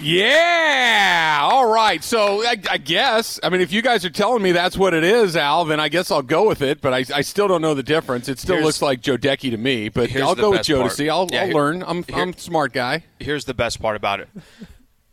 Yeah. 0.00 1.40
All 1.50 1.66
right. 1.72 2.02
So 2.02 2.42
I, 2.44 2.56
I 2.70 2.78
guess, 2.78 3.38
I 3.42 3.48
mean, 3.48 3.60
if 3.60 3.72
you 3.72 3.82
guys 3.82 4.04
are 4.04 4.10
telling 4.10 4.42
me 4.42 4.52
that's 4.52 4.76
what 4.76 4.94
it 4.94 5.04
is, 5.04 5.36
Al, 5.36 5.64
then 5.64 5.80
I 5.80 5.88
guess 5.88 6.10
I'll 6.10 6.22
go 6.22 6.46
with 6.48 6.62
it. 6.62 6.80
But 6.80 6.92
I, 6.94 7.04
I 7.16 7.20
still 7.22 7.48
don't 7.48 7.62
know 7.62 7.74
the 7.74 7.82
difference. 7.82 8.28
It 8.28 8.38
still 8.38 8.56
Here's- 8.56 8.66
looks 8.66 8.82
like 8.82 9.00
Joe 9.00 9.16
Decky 9.16 9.50
to 9.50 9.56
me. 9.56 9.88
But 9.88 10.14
I'll 10.16 10.34
go 10.34 10.50
with 10.50 10.62
Joe 10.62 10.82
to 10.84 10.90
see. 10.90 11.08
I'll, 11.08 11.28
Yeah, 11.30 11.40
I'll 11.42 11.46
here- 11.46 11.54
learn. 11.54 11.82
I'm, 11.86 12.02
here- 12.04 12.18
I'm 12.18 12.32
smart 12.34 12.72
guy. 12.72 13.04
Here's 13.20 13.44
the 13.44 13.54
best 13.54 13.80
part 13.80 13.96
about 13.96 14.20
it. 14.20 14.28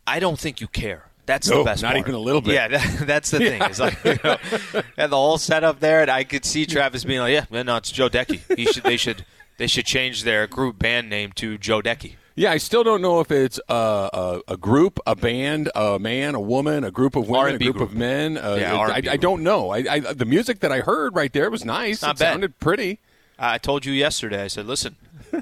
I 0.06 0.18
don't 0.20 0.38
think 0.38 0.60
you 0.60 0.66
care. 0.66 1.08
That's 1.24 1.48
No, 1.48 1.58
the 1.58 1.64
best 1.64 1.82
not 1.82 1.92
part. 1.92 2.00
even 2.00 2.14
a 2.16 2.18
little 2.18 2.40
bit. 2.40 2.54
Yeah, 2.54 2.68
that, 2.76 3.04
that's 3.06 3.30
the 3.30 3.38
thing. 3.38 3.62
It's 3.62 3.78
like 3.78 3.96
you 4.04 4.18
know, 4.24 4.36
and 4.96 5.12
the 5.12 5.16
whole 5.16 5.38
setup 5.38 5.78
there, 5.78 6.02
and 6.02 6.10
I 6.10 6.24
could 6.24 6.44
see 6.44 6.66
Travis 6.66 7.04
being 7.04 7.20
like, 7.20 7.32
"Yeah, 7.48 7.62
no, 7.62 7.76
it's 7.76 7.92
Joe 7.92 8.08
Decky. 8.08 8.40
He 8.56 8.64
should, 8.66 8.82
they 8.82 8.96
should, 8.96 9.24
they 9.56 9.68
should 9.68 9.86
change 9.86 10.24
their 10.24 10.48
group 10.48 10.80
band 10.80 11.08
name 11.08 11.30
to 11.36 11.58
Joe 11.58 11.80
Decky." 11.80 12.16
Yeah, 12.34 12.50
I 12.50 12.56
still 12.58 12.82
don't 12.82 13.02
know 13.02 13.20
if 13.20 13.30
it's 13.30 13.60
a, 13.68 13.74
a, 13.74 14.40
a 14.48 14.56
group, 14.56 14.98
a 15.06 15.14
band, 15.14 15.70
a 15.74 15.98
man, 15.98 16.34
a 16.34 16.40
woman, 16.40 16.82
a 16.84 16.90
group 16.90 17.14
of 17.16 17.28
women, 17.28 17.46
a 17.46 17.50
R&B 17.52 17.64
group, 17.66 17.76
group. 17.76 17.90
of 17.90 17.94
men. 17.96 18.38
Uh, 18.38 18.56
Yeah, 18.58 18.76
I, 18.78 19.02
I 19.10 19.16
don't 19.16 19.42
know. 19.42 19.70
I, 19.70 19.84
I, 19.90 19.98
the 20.00 20.24
music 20.24 20.60
that 20.60 20.72
I 20.72 20.80
heard 20.80 21.14
right 21.14 21.32
there 21.32 21.50
was 21.50 21.64
nice. 21.64 22.00
Not 22.02 22.16
it 22.16 22.18
bad. 22.20 22.32
sounded 22.32 22.58
pretty. 22.58 23.00
I 23.38 23.58
told 23.58 23.84
you 23.84 23.92
yesterday. 23.92 24.44
I 24.44 24.46
said, 24.48 24.66
"Listen, 24.66 24.96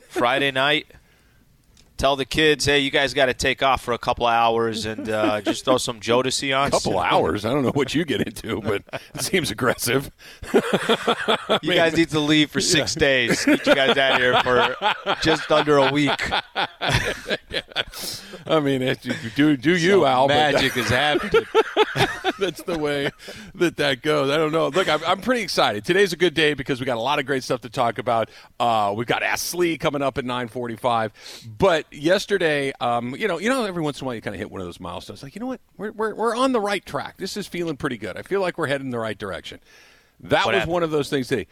Friday 0.09 0.51
night." 0.67 0.87
Tell 2.01 2.17
the 2.17 2.25
kids, 2.25 2.65
hey, 2.65 2.79
you 2.79 2.91
guys 2.91 3.13
got 3.13 3.27
to 3.27 3.35
take 3.35 3.63
off 3.63 3.83
for 3.83 3.93
a 3.93 3.99
couple 3.99 4.27
of 4.27 4.33
hours 4.33 4.87
and 4.87 5.11
uh, 5.11 5.41
just 5.43 5.67
throw 5.67 5.77
some 5.77 6.01
Jodeci 6.01 6.59
on. 6.59 6.69
A 6.69 6.71
couple 6.71 6.99
hours. 6.99 7.45
I 7.45 7.53
don't 7.53 7.63
know 7.63 7.73
what 7.73 7.95
you 7.95 8.07
get 8.07 8.23
into, 8.23 8.63
but 8.63 8.83
it 9.15 9.21
seems 9.21 9.51
aggressive. 9.51 10.11
You 11.63 11.75
guys 11.75 11.97
need 11.97 12.11
to 12.11 12.21
leave 12.21 12.51
for 12.51 12.61
six 12.61 12.95
days. 12.95 13.45
Get 13.45 13.67
you 13.67 13.75
guys 13.75 13.97
out 13.99 14.13
of 14.13 14.19
here 14.19 14.41
for 14.43 14.77
just 15.21 15.51
under 15.51 15.79
a 15.79 15.93
week. 15.93 16.11
I 18.47 18.61
mean, 18.61 18.97
do 19.35 19.57
do 19.57 19.77
you, 19.77 19.91
So 20.01 20.07
Al? 20.07 20.29
Magic 20.29 20.77
is 20.77 20.89
happening. 20.89 21.45
That's 22.39 22.63
the 22.63 22.79
way 22.79 23.11
that 23.57 23.77
that 23.77 24.03
goes. 24.03 24.31
I 24.31 24.37
don't 24.37 24.53
know. 24.53 24.69
Look, 24.69 24.89
I'm, 24.89 25.01
I'm 25.05 25.21
pretty 25.21 25.43
excited. 25.43 25.85
Today's 25.85 26.13
a 26.13 26.17
good 26.17 26.35
day 26.35 26.55
because 26.55 26.81
we 26.81 26.87
got 26.87 26.97
a 26.97 27.01
lot 27.01 27.19
of 27.19 27.27
great 27.27 27.43
stuff 27.43 27.61
to 27.63 27.69
talk 27.69 27.99
about. 27.99 28.31
Uh, 28.59 28.95
we've 28.97 29.07
got 29.07 29.23
Ask 29.23 29.47
Slee 29.47 29.77
coming 29.77 30.03
up 30.03 30.19
at 30.19 30.25
9:45. 30.25 31.11
But 31.59 31.85
yesterday, 31.93 32.73
um, 32.81 33.15
you 33.17 33.29
know, 33.29 33.39
you 33.39 33.49
know, 33.49 33.65
every 33.65 33.83
once 33.83 34.01
in 34.01 34.05
a 34.05 34.07
while 34.07 34.15
you 34.15 34.21
kind 34.21 34.35
of 34.35 34.39
hit 34.41 34.51
one 34.51 34.61
of 34.61 34.67
those 34.67 34.81
milestones. 34.81 35.23
Like, 35.23 35.35
you 35.35 35.41
know 35.41 35.47
what? 35.47 35.61
We're, 35.77 35.93
we're 35.93 36.15
we're 36.15 36.37
on 36.37 36.53
the 36.53 36.61
right 36.61 36.85
track. 36.85 37.17
This 37.19 37.37
is 37.37 37.47
feeling 37.47 37.77
pretty 37.77 37.97
good. 37.99 38.17
I 38.17 38.23
feel 38.23 38.41
like 38.41 38.59
we're 38.59 38.67
heading 38.69 38.89
in 38.89 38.91
the 38.91 38.99
right 38.99 39.17
direction. 39.19 39.61
That 40.21 40.45
What 40.47 40.53
was 40.55 40.61
happened? 40.61 40.73
one 40.73 40.83
of 40.83 40.91
those 40.91 41.09
things 41.11 41.29
today. 41.29 41.47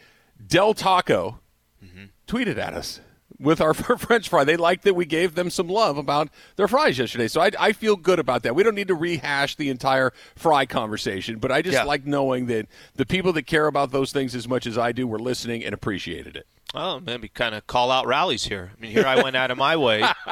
Del 0.47 0.75
Taco 0.75 1.41
Mm-hmm. 1.85 2.07
tweeted 2.27 2.59
at 2.59 2.75
us 2.75 3.01
with 3.41 3.61
our 3.61 3.73
French 3.99 4.29
fry. 4.29 4.45
They 4.45 4.57
liked 4.57 4.85
that 4.85 4.95
we 4.95 5.07
gave 5.07 5.35
them 5.35 5.51
some 5.51 5.69
love 5.69 5.97
about 5.97 6.29
their 6.57 6.69
fries 6.69 6.99
yesterday. 6.99 7.29
So 7.29 7.41
I, 7.41 7.51
I 7.59 7.73
feel 7.73 7.97
good 7.97 8.19
about 8.19 8.43
that. 8.43 8.55
We 8.55 8.63
don't 8.63 8.75
need 8.75 8.89
to 8.89 8.95
rehash 8.95 9.55
the 9.57 9.71
entire 9.71 10.13
fry 10.37 10.67
conversation, 10.67 11.39
but 11.39 11.53
I 11.53 11.63
just 11.63 11.75
Yeah. 11.75 11.85
like 11.85 12.05
knowing 12.07 12.47
that 12.47 12.67
the 12.97 13.07
people 13.07 13.33
that 13.35 13.43
care 13.47 13.67
about 13.67 13.93
those 13.93 14.13
things 14.13 14.35
as 14.35 14.49
much 14.49 14.67
as 14.67 14.77
I 14.77 14.93
do 14.93 15.07
were 15.07 15.19
listening 15.21 15.65
and 15.65 15.73
appreciated 15.73 16.37
it. 16.37 16.47
Oh, 16.75 17.01
maybe 17.01 17.29
kind 17.29 17.55
of 17.55 17.67
call 17.67 17.91
out 17.91 18.07
Rally's 18.07 18.45
here. 18.45 18.73
I 18.77 18.81
mean, 18.81 18.91
here 18.91 19.07
I 19.07 19.23
went 19.23 19.37
out 19.37 19.51
of 19.51 19.57
my 19.57 19.75
way, 19.77 20.03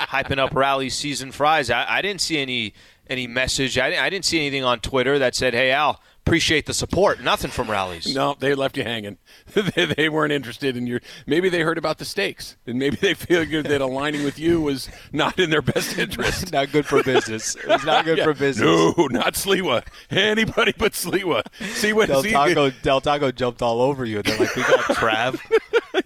hyping 0.00 0.38
up 0.38 0.54
rally 0.54 0.88
season 0.90 1.32
fries. 1.32 1.70
I, 1.70 1.84
I 1.88 2.02
didn't 2.02 2.20
see 2.20 2.38
any 2.38 2.74
any 3.08 3.26
message. 3.26 3.76
I, 3.76 4.04
I 4.04 4.08
didn't 4.08 4.24
see 4.24 4.38
anything 4.38 4.62
on 4.62 4.78
Twitter 4.78 5.18
that 5.18 5.34
said, 5.34 5.52
"Hey 5.52 5.72
Al, 5.72 6.00
appreciate 6.30 6.66
the 6.66 6.74
support." 6.74 7.20
Nothing 7.20 7.50
from 7.50 7.70
Rally's. 7.70 8.14
No, 8.14 8.36
they 8.38 8.54
left 8.54 8.76
you 8.76 8.84
hanging. 8.84 9.18
they, 9.54 9.86
they 9.86 10.08
weren't 10.08 10.32
interested 10.32 10.76
in 10.76 10.86
your. 10.86 11.00
Maybe 11.26 11.48
they 11.48 11.60
heard 11.62 11.78
about 11.78 11.98
the 11.98 12.04
stakes, 12.04 12.56
and 12.66 12.78
maybe 12.78 12.96
they 12.96 13.14
figured 13.14 13.66
that 13.66 13.80
aligning 13.80 14.24
with 14.24 14.38
you 14.38 14.60
was 14.60 14.88
not 15.12 15.38
in 15.38 15.50
their 15.50 15.62
best 15.62 15.98
interest. 15.98 16.52
not 16.52 16.70
good 16.72 16.86
for 16.86 17.02
business. 17.02 17.56
It 17.56 17.66
was 17.66 17.84
not 17.84 18.04
good 18.04 18.18
Yeah. 18.20 18.24
for 18.24 18.34
business. 18.34 18.66
No, 18.66 19.06
not 19.10 19.34
Sliwa. 19.34 19.84
Anybody 20.10 20.74
but 20.76 20.92
Sliwa. 20.92 21.42
See 21.74 21.92
what 21.92 22.08
Del 22.08 22.22
Taco, 22.22 22.70
Del 22.70 23.00
Taco 23.00 23.30
jumped 23.32 23.62
all 23.62 23.80
over 23.80 24.04
you. 24.04 24.22
They're 24.22 24.38
like, 24.38 24.54
we 24.54 24.62
got 24.62 24.80
Trav. 24.80 25.40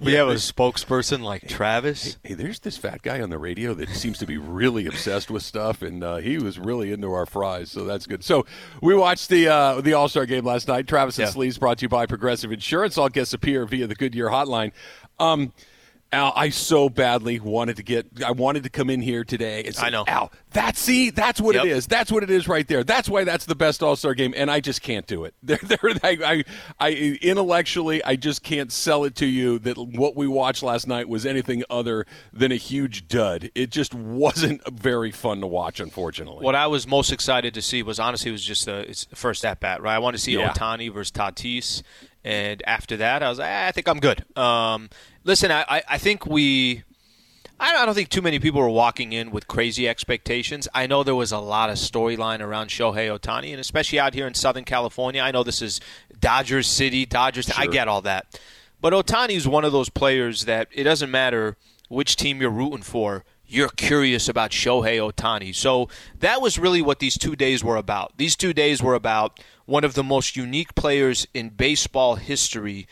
We 0.04 0.12
have 0.15 0.28
a 0.28 0.34
spokesperson 0.34 1.22
like 1.22 1.48
Travis. 1.48 2.19
Hey, 2.22 2.34
there's 2.34 2.60
this 2.60 2.76
fat 2.76 3.03
guy 3.03 3.20
on 3.20 3.31
the 3.31 3.38
radio 3.38 3.75
that 3.75 3.88
seems 3.91 4.19
to 4.19 4.26
be 4.26 4.37
really 4.38 4.87
obsessed 4.87 5.31
with 5.31 5.42
stuff, 5.42 5.82
and 5.82 6.03
uh, 6.04 6.16
he 6.16 6.38
was 6.38 6.59
really 6.59 6.92
into 6.92 7.12
our 7.12 7.26
fries, 7.26 7.70
so 7.70 7.84
that's 7.84 8.06
good. 8.06 8.22
So 8.25 8.47
we 8.82 8.94
watched 8.94 9.28
the 9.28 9.48
uh, 9.48 9.81
the 9.81 9.94
All 9.94 10.09
Star 10.09 10.26
game 10.26 10.44
last 10.44 10.69
night. 10.69 10.87
Travis 10.87 11.19
and 11.19 11.26
Yeah. 11.26 11.32
Sleeves 11.32 11.59
brought 11.59 11.78
to 11.78 11.82
you 11.84 11.88
by 11.88 12.06
Progressive 12.06 12.53
Insurance. 12.53 12.98
All 12.98 13.09
guests 13.09 13.32
appear 13.34 13.65
via 13.66 13.87
the 13.87 13.94
Goodyear 13.94 14.28
Hotline. 14.28 14.72
Um, 15.19 15.53
Al, 16.15 16.33
I 16.35 16.49
so 16.51 16.89
badly 16.89 17.41
wanted 17.41 17.77
to 17.77 17.83
get. 17.83 18.07
I 18.25 18.31
wanted 18.33 18.63
to 18.63 18.71
come 18.71 18.89
in 18.91 19.03
here 19.03 19.25
today. 19.25 19.71
Say, 19.71 19.87
I 19.87 19.91
know. 19.91 20.05
Al. 20.07 20.33
That's 20.53 20.79
see. 20.79 21.11
That's 21.11 21.41
what 21.41 21.57
it 21.57 21.65
Yep. 21.65 21.77
is. 21.77 21.87
That's 21.87 22.13
what 22.13 22.23
it 22.23 22.31
is 22.31 22.47
right 22.49 22.67
there. 22.69 22.85
That's 22.85 23.09
why 23.09 23.25
that's 23.25 23.45
the 23.45 23.55
best 23.57 23.83
All 23.83 23.97
Star 23.97 24.15
game, 24.15 24.33
and 24.37 24.51
I 24.51 24.61
just 24.61 24.83
can't 24.83 25.07
do 25.07 25.25
it. 25.25 25.35
There, 25.43 25.59
there. 25.63 25.79
I, 26.03 26.19
I, 26.25 26.45
I, 26.81 26.91
intellectually, 27.23 28.03
I 28.05 28.17
just 28.17 28.43
can't 28.43 28.71
sell 28.73 29.05
it 29.05 29.15
to 29.17 29.27
you 29.27 29.59
that 29.61 29.77
what 29.77 30.17
we 30.17 30.27
watched 30.27 30.63
last 30.63 30.87
night 30.87 31.09
was 31.09 31.27
anything 31.27 31.65
other 31.69 32.07
than 32.33 32.53
a 32.53 32.57
huge 32.57 33.09
dud. 33.09 33.51
It 33.55 33.71
just 33.71 33.95
wasn't 33.95 34.63
very 34.73 35.11
fun 35.11 35.41
to 35.41 35.47
watch, 35.47 35.81
unfortunately. 35.81 36.45
What 36.45 36.55
I 36.55 36.67
was 36.69 36.87
most 36.87 37.13
excited 37.13 37.55
to 37.55 37.63
see 37.63 37.83
was 37.83 37.99
honestly 37.99 38.31
it 38.31 38.33
was 38.33 38.45
just 38.45 38.65
the 38.67 39.07
the 39.11 39.17
first 39.17 39.45
at 39.45 39.61
bat, 39.61 39.83
right? 39.83 39.95
I 39.95 39.99
wanted 39.99 40.19
to 40.19 40.23
see 40.23 40.33
Yeah. 40.33 40.53
Otani 40.53 40.93
versus 40.93 41.11
Tatis, 41.13 41.83
and 42.25 42.62
after 42.67 42.97
that, 42.99 43.23
I 43.23 43.29
was 43.29 43.39
like, 43.39 43.51
"Ah, 43.51 43.67
I 43.67 43.73
think 43.73 43.89
I'm 43.89 44.01
good. 44.01 44.25
Um, 44.37 44.89
listen, 45.25 45.51
I, 45.51 45.65
I, 45.69 45.83
I 45.91 45.99
think 45.99 46.27
we. 46.27 46.83
I 47.61 47.73
don't- 47.73 47.95
think 47.95 48.09
too 48.09 48.21
many 48.23 48.41
people 48.41 48.61
were 48.61 48.69
walking 48.69 49.12
in 49.12 49.31
with 49.31 49.47
crazy 49.47 49.89
expectations. 49.89 50.67
I 50.75 50.89
know 50.89 51.05
there 51.05 51.15
was 51.15 51.31
a 51.31 51.39
lot 51.39 51.71
of 51.71 51.77
storyline 51.77 52.41
around 52.41 52.69
Shohei 52.69 53.17
Otani, 53.17 53.53
and 53.53 53.61
especially 53.61 54.01
out 54.01 54.13
here 54.13 54.27
in 54.27 54.34
Southern 54.34 54.65
California. 54.65 55.23
I 55.23 55.31
know 55.31 55.45
this 55.45 55.63
is 55.63 55.81
Dodgers 56.19 56.67
City, 56.67 57.07
Dodgers. 57.07 57.51
I 57.57 57.67
get 57.69 57.87
all 57.87 58.01
that, 58.03 58.41
but 58.81 58.93
Otani 58.93 59.37
is 59.37 59.47
one 59.47 59.65
of 59.65 59.71
those 59.73 59.89
players 59.89 60.47
that 60.47 60.69
it 60.73 60.83
doesn't 60.83 61.11
matter 61.11 61.57
which 61.89 62.17
team 62.17 62.41
you're 62.41 62.51
rooting 62.51 62.83
for. 62.83 63.25
You're 63.47 63.69
curious 63.69 64.29
about 64.29 64.51
Shohei 64.51 64.99
Otani. 64.99 65.55
So 65.55 65.89
that 66.19 66.41
was 66.41 66.59
really 66.59 66.83
what 66.83 66.99
these 66.99 67.17
two 67.17 67.37
days 67.37 67.63
were 67.63 67.77
about. 67.77 68.17
These 68.17 68.34
two 68.37 68.53
days 68.53 68.83
were 68.83 68.95
about 68.95 69.39
one 69.67 69.85
of 69.85 69.95
the 69.95 70.05
most 70.05 70.37
unique 70.37 70.75
players 70.75 71.27
in 71.35 71.51
baseball 71.51 72.17
history 72.17 72.87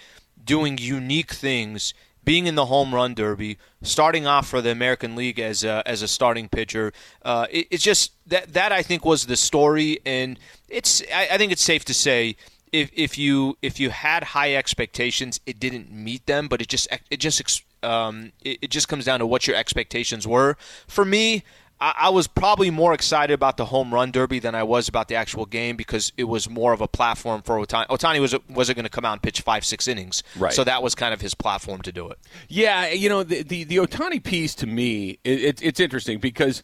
doing 0.44 0.78
unique 0.78 1.32
things, 1.32 1.94
being 2.24 2.46
in 2.46 2.54
the 2.54 2.66
home 2.66 2.94
run 2.94 3.14
derby, 3.14 3.58
starting 3.82 4.26
off 4.26 4.48
for 4.48 4.60
the 4.60 4.70
American 4.70 5.16
League 5.16 5.38
as 5.38 5.64
a, 5.64 5.82
as 5.86 6.02
a 6.02 6.08
starting 6.08 6.48
pitcher. 6.48 6.92
Uh, 7.22 7.46
it, 7.50 7.66
it's 7.70 7.82
just 7.82 8.12
that 8.26 8.52
that 8.52 8.72
I 8.72 8.82
think 8.82 9.04
was 9.04 9.26
the 9.26 9.36
story, 9.36 10.00
and 10.04 10.38
it's 10.68 11.02
I, 11.14 11.28
I 11.32 11.38
think 11.38 11.52
it's 11.52 11.62
safe 11.62 11.84
to 11.86 11.94
say. 11.94 12.36
If, 12.72 12.90
if 12.94 13.18
you 13.18 13.58
if 13.60 13.78
you 13.78 13.90
had 13.90 14.24
high 14.24 14.54
expectations, 14.54 15.40
it 15.44 15.60
didn't 15.60 15.92
meet 15.92 16.24
them, 16.24 16.48
but 16.48 16.62
it 16.62 16.68
just 16.68 16.88
it 17.10 17.18
just 17.18 17.62
um, 17.82 18.32
it, 18.42 18.60
it 18.62 18.70
just 18.70 18.88
comes 18.88 19.04
down 19.04 19.18
to 19.18 19.26
what 19.26 19.46
your 19.46 19.56
expectations 19.56 20.26
were. 20.26 20.56
For 20.86 21.04
me, 21.04 21.44
I, 21.82 21.94
I 22.02 22.08
was 22.10 22.28
probably 22.28 22.70
more 22.70 22.94
excited 22.94 23.34
about 23.34 23.56
the 23.56 23.64
home 23.64 23.92
run 23.92 24.12
derby 24.12 24.38
than 24.38 24.54
I 24.54 24.62
was 24.62 24.88
about 24.88 25.08
the 25.08 25.16
actual 25.16 25.46
game 25.46 25.76
because 25.76 26.12
it 26.16 26.24
was 26.24 26.48
more 26.48 26.72
of 26.72 26.80
a 26.80 26.86
platform 26.86 27.42
for 27.42 27.56
Otani. 27.56 27.88
Otani 27.88 28.20
was 28.20 28.36
wasn't 28.48 28.76
going 28.76 28.84
to 28.84 28.90
come 28.90 29.04
out 29.04 29.14
and 29.14 29.22
pitch 29.22 29.40
five 29.40 29.64
six 29.64 29.88
innings, 29.88 30.22
Right. 30.36 30.52
So 30.52 30.62
that 30.62 30.82
was 30.82 30.94
kind 30.94 31.12
of 31.12 31.20
his 31.20 31.34
platform 31.34 31.82
to 31.82 31.92
do 31.92 32.08
it. 32.08 32.18
Yeah, 32.48 32.88
you 32.90 33.08
know 33.08 33.24
the 33.24 33.42
the, 33.42 33.64
the 33.64 33.76
Otani 33.78 34.22
piece 34.22 34.54
to 34.56 34.66
me, 34.66 35.18
it, 35.24 35.40
it, 35.42 35.62
it's 35.62 35.80
interesting 35.80 36.18
because 36.18 36.62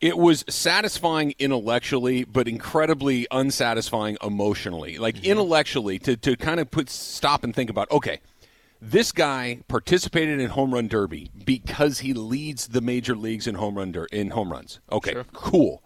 it 0.00 0.16
was 0.16 0.44
satisfying 0.48 1.34
intellectually, 1.40 2.24
but 2.24 2.46
incredibly 2.46 3.26
unsatisfying 3.32 4.16
emotionally. 4.22 4.98
Like 4.98 5.16
mm-hmm. 5.16 5.32
intellectually, 5.32 5.98
to 6.00 6.16
to 6.16 6.36
kind 6.36 6.60
of 6.60 6.70
put 6.70 6.88
stop 6.88 7.42
and 7.42 7.52
think 7.54 7.68
about, 7.68 7.90
okay. 7.90 8.20
This 8.84 9.12
guy 9.12 9.60
participated 9.68 10.40
in 10.40 10.50
home 10.50 10.74
run 10.74 10.88
derby 10.88 11.30
because 11.44 12.00
he 12.00 12.12
leads 12.12 12.66
the 12.66 12.80
major 12.80 13.14
leagues 13.14 13.46
in 13.46 13.54
home 13.54 13.78
run 13.78 13.92
der- 13.92 14.06
in 14.06 14.30
home 14.30 14.50
runs. 14.50 14.80
Okay, 14.90 15.14
cool. 15.32 15.84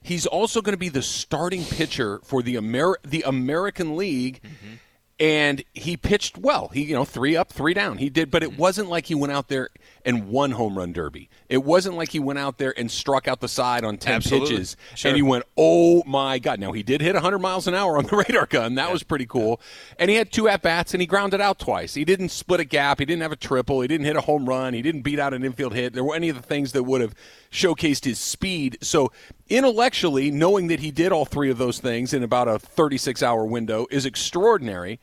He's 0.00 0.24
also 0.24 0.62
going 0.62 0.72
to 0.72 0.78
be 0.78 0.88
the 0.88 1.02
starting 1.02 1.62
pitcher 1.62 2.20
for 2.24 2.42
the 2.42 2.56
Amer- 2.56 3.00
the 3.04 3.22
American 3.26 3.98
League 3.98 4.40
mm-hmm. 4.42 4.76
And 5.20 5.64
he 5.74 5.96
pitched 5.96 6.38
well. 6.38 6.68
He, 6.68 6.82
you 6.82 6.94
know, 6.94 7.04
three 7.04 7.36
up, 7.36 7.50
three 7.50 7.74
down. 7.74 7.98
He 7.98 8.08
did, 8.08 8.30
but 8.30 8.42
it 8.42 8.50
mm-hmm. 8.50 8.60
wasn't 8.60 8.88
like 8.88 9.06
he 9.06 9.14
went 9.14 9.32
out 9.32 9.48
there 9.48 9.70
and 10.04 10.28
won 10.28 10.52
home 10.52 10.78
run 10.78 10.92
derby. 10.92 11.28
It 11.48 11.64
wasn't 11.64 11.96
like 11.96 12.10
he 12.10 12.20
went 12.20 12.38
out 12.38 12.58
there 12.58 12.72
and 12.78 12.90
struck 12.90 13.26
out 13.26 13.40
the 13.40 13.48
side 13.48 13.84
on 13.84 13.98
10 13.98 14.14
Absolutely. 14.14 14.48
pitches 14.48 14.76
Sure. 14.94 15.08
and 15.08 15.16
he 15.16 15.22
went, 15.22 15.44
"Oh 15.56 16.04
my 16.06 16.38
god." 16.38 16.60
Now 16.60 16.72
he 16.72 16.84
did 16.84 17.00
hit 17.00 17.14
100 17.14 17.38
miles 17.40 17.66
an 17.66 17.74
hour 17.74 17.98
on 17.98 18.04
the 18.04 18.16
radar 18.28 18.46
gun. 18.46 18.76
That 18.76 18.92
was 18.92 19.02
pretty 19.02 19.26
cool. 19.26 19.60
And 19.98 20.08
he 20.08 20.16
had 20.16 20.30
two 20.30 20.48
at 20.48 20.62
bats 20.62 20.94
and 20.94 21.00
he 21.00 21.06
grounded 21.06 21.40
out 21.40 21.58
twice. 21.58 21.94
He 21.94 22.04
didn't 22.04 22.28
split 22.28 22.60
a 22.60 22.64
gap, 22.64 23.00
he 23.00 23.04
didn't 23.04 23.22
have 23.22 23.32
a 23.32 23.36
triple, 23.36 23.80
he 23.80 23.88
didn't 23.88 24.06
hit 24.06 24.16
a 24.16 24.22
home 24.22 24.48
run, 24.48 24.72
he 24.72 24.82
didn't 24.82 25.02
beat 25.02 25.18
out 25.18 25.34
an 25.34 25.44
infield 25.44 25.74
hit. 25.74 25.94
There 25.94 26.04
were 26.04 26.14
any 26.14 26.28
of 26.28 26.36
the 26.36 26.42
things 26.42 26.72
that 26.72 26.84
would 26.84 27.00
have 27.00 27.14
showcased 27.50 28.04
his 28.04 28.20
speed. 28.20 28.78
So 28.82 29.10
intellectually, 29.48 30.30
knowing 30.30 30.68
that 30.68 30.80
he 30.80 30.90
did 30.90 31.10
all 31.10 31.24
three 31.24 31.50
of 31.50 31.58
those 31.58 31.80
things 31.80 32.14
in 32.14 32.22
about 32.22 32.46
a 32.46 32.52
36-hour 32.52 33.44
window 33.44 33.86
is 33.90 34.06
extraordinary 34.06 35.00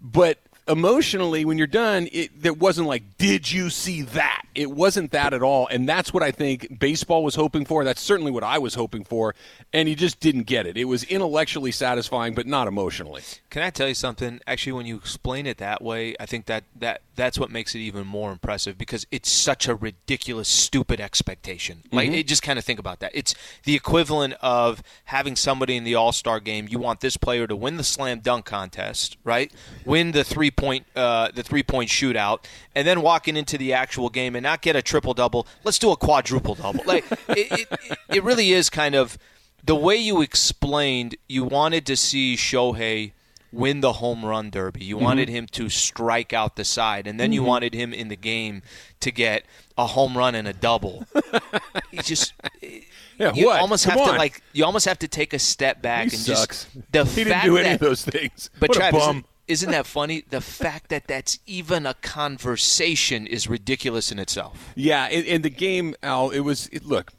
but 0.00 0.38
emotionally 0.68 1.44
when 1.44 1.58
you're 1.58 1.66
done 1.66 2.08
it 2.12 2.42
that 2.42 2.58
wasn't 2.58 2.86
like 2.86 3.02
did 3.18 3.50
you 3.50 3.70
see 3.70 4.02
that 4.02 4.42
it 4.54 4.70
wasn't 4.70 5.10
that 5.10 5.32
at 5.32 5.42
all 5.42 5.66
and 5.68 5.88
that's 5.88 6.12
what 6.12 6.22
i 6.22 6.30
think 6.30 6.78
baseball 6.78 7.24
was 7.24 7.34
hoping 7.34 7.64
for 7.64 7.84
that's 7.84 8.00
certainly 8.00 8.30
what 8.30 8.44
i 8.44 8.58
was 8.58 8.74
hoping 8.74 9.04
for 9.04 9.34
and 9.72 9.88
he 9.88 9.94
just 9.94 10.20
didn't 10.20 10.44
get 10.44 10.66
it 10.66 10.76
it 10.76 10.84
was 10.84 11.04
intellectually 11.04 11.72
satisfying 11.72 12.34
but 12.34 12.46
not 12.46 12.68
emotionally 12.68 13.22
Can 13.50 13.62
I 13.62 13.70
tell 13.70 13.88
you 13.88 13.94
something? 13.94 14.40
Actually, 14.46 14.72
when 14.72 14.86
you 14.86 14.96
explain 14.96 15.46
it 15.46 15.56
that 15.58 15.82
way, 15.82 16.14
I 16.20 16.26
think 16.26 16.46
that, 16.46 16.64
that 16.76 17.00
that's 17.16 17.38
what 17.38 17.50
makes 17.50 17.74
it 17.74 17.78
even 17.78 18.06
more 18.06 18.30
impressive 18.30 18.76
because 18.76 19.06
it's 19.10 19.30
such 19.30 19.66
a 19.66 19.74
ridiculous, 19.74 20.48
stupid 20.48 21.00
expectation. 21.00 21.82
Like, 21.90 22.08
mm-hmm. 22.08 22.18
it, 22.18 22.26
just 22.26 22.42
kind 22.42 22.58
of 22.58 22.64
think 22.64 22.78
about 22.78 23.00
that. 23.00 23.10
It's 23.14 23.34
the 23.64 23.74
equivalent 23.74 24.34
of 24.42 24.82
having 25.06 25.34
somebody 25.34 25.76
in 25.76 25.84
the 25.84 25.94
All 25.94 26.12
Star 26.12 26.40
game. 26.40 26.68
You 26.68 26.78
want 26.78 27.00
this 27.00 27.16
player 27.16 27.46
to 27.46 27.56
win 27.56 27.78
the 27.78 27.84
slam 27.84 28.20
dunk 28.20 28.44
contest, 28.44 29.16
right? 29.24 29.50
Win 29.86 30.12
the 30.12 30.24
three 30.24 30.50
point 30.58 30.86
uh, 30.94 31.30
the 31.34 31.42
three 31.42 31.62
point 31.62 31.88
shootout, 31.88 32.44
and 32.74 32.86
then 32.86 33.00
walking 33.00 33.36
into 33.36 33.56
the 33.56 33.72
actual 33.72 34.08
game 34.10 34.36
and 34.36 34.42
not 34.42 34.60
get 34.60 34.76
a 34.76 34.82
triple 34.82 35.14
double. 35.14 35.46
Let's 35.64 35.78
do 35.78 35.90
a 35.90 35.96
quadruple 35.96 36.54
double. 36.56 36.82
Like, 36.84 37.04
it, 37.28 37.68
it, 37.70 37.98
it 38.08 38.22
really 38.24 38.52
is 38.52 38.68
kind 38.68 38.94
of 38.94 39.16
the 39.64 39.74
way 39.74 39.96
you 39.96 40.20
explained. 40.20 41.16
You 41.28 41.44
wanted 41.44 41.86
to 41.86 41.96
see 41.96 42.36
Shohei 42.36 43.12
win 43.50 43.80
the 43.80 43.94
home 43.94 44.24
run 44.24 44.50
derby. 44.50 44.84
You 44.84 44.98
wanted 44.98 45.28
him 45.28 45.46
to 45.52 45.68
strike 45.70 46.32
out 46.32 46.56
the 46.56 46.64
side, 46.64 47.06
and 47.06 47.18
then 47.18 47.32
you 47.32 47.42
wanted 47.42 47.72
him 47.74 47.94
in 47.94 48.08
the 48.08 48.16
game 48.16 48.62
to 49.00 49.10
get 49.10 49.44
a 49.78 49.86
home 49.86 50.18
run 50.18 50.34
and 50.34 50.46
a 50.46 50.52
double. 50.52 51.06
you 51.90 52.02
just 52.02 52.34
yeah 53.18 53.32
you 53.34 53.46
what 53.46 53.60
almost 53.60 53.84
Come 53.84 53.98
have 53.98 54.08
on. 54.08 54.14
to 54.14 54.18
like 54.18 54.42
you 54.52 54.64
almost 54.64 54.86
have 54.86 54.98
to 55.00 55.08
take 55.08 55.32
a 55.32 55.38
step 55.38 55.82
back 55.82 56.10
he 56.10 56.16
and 56.16 56.24
sucks 56.24 56.64
just 56.64 56.92
the 56.92 57.04
he 57.04 57.24
didn't 57.24 57.44
do 57.44 57.56
any 57.56 57.68
that, 57.70 57.74
of 57.74 57.80
those 57.80 58.04
things 58.04 58.50
But 58.60 58.70
what 58.70 58.76
a 58.76 58.80
Travis, 58.80 59.04
bum. 59.04 59.24
Isn't, 59.48 59.70
that 59.70 59.86
funny? 59.86 60.24
The 60.28 60.40
fact 60.40 60.90
that 60.90 61.06
that's 61.08 61.38
even 61.46 61.86
a 61.86 61.94
conversation 61.94 63.26
is 63.26 63.48
ridiculous 63.48 64.12
in 64.12 64.18
itself. 64.18 64.72
Yeah, 64.74 65.08
in, 65.08 65.24
in 65.24 65.42
the 65.42 65.50
game, 65.50 65.94
Al, 66.02 66.30
it 66.30 66.40
was 66.40 66.68
it, 66.68 66.84
look. 66.84 67.12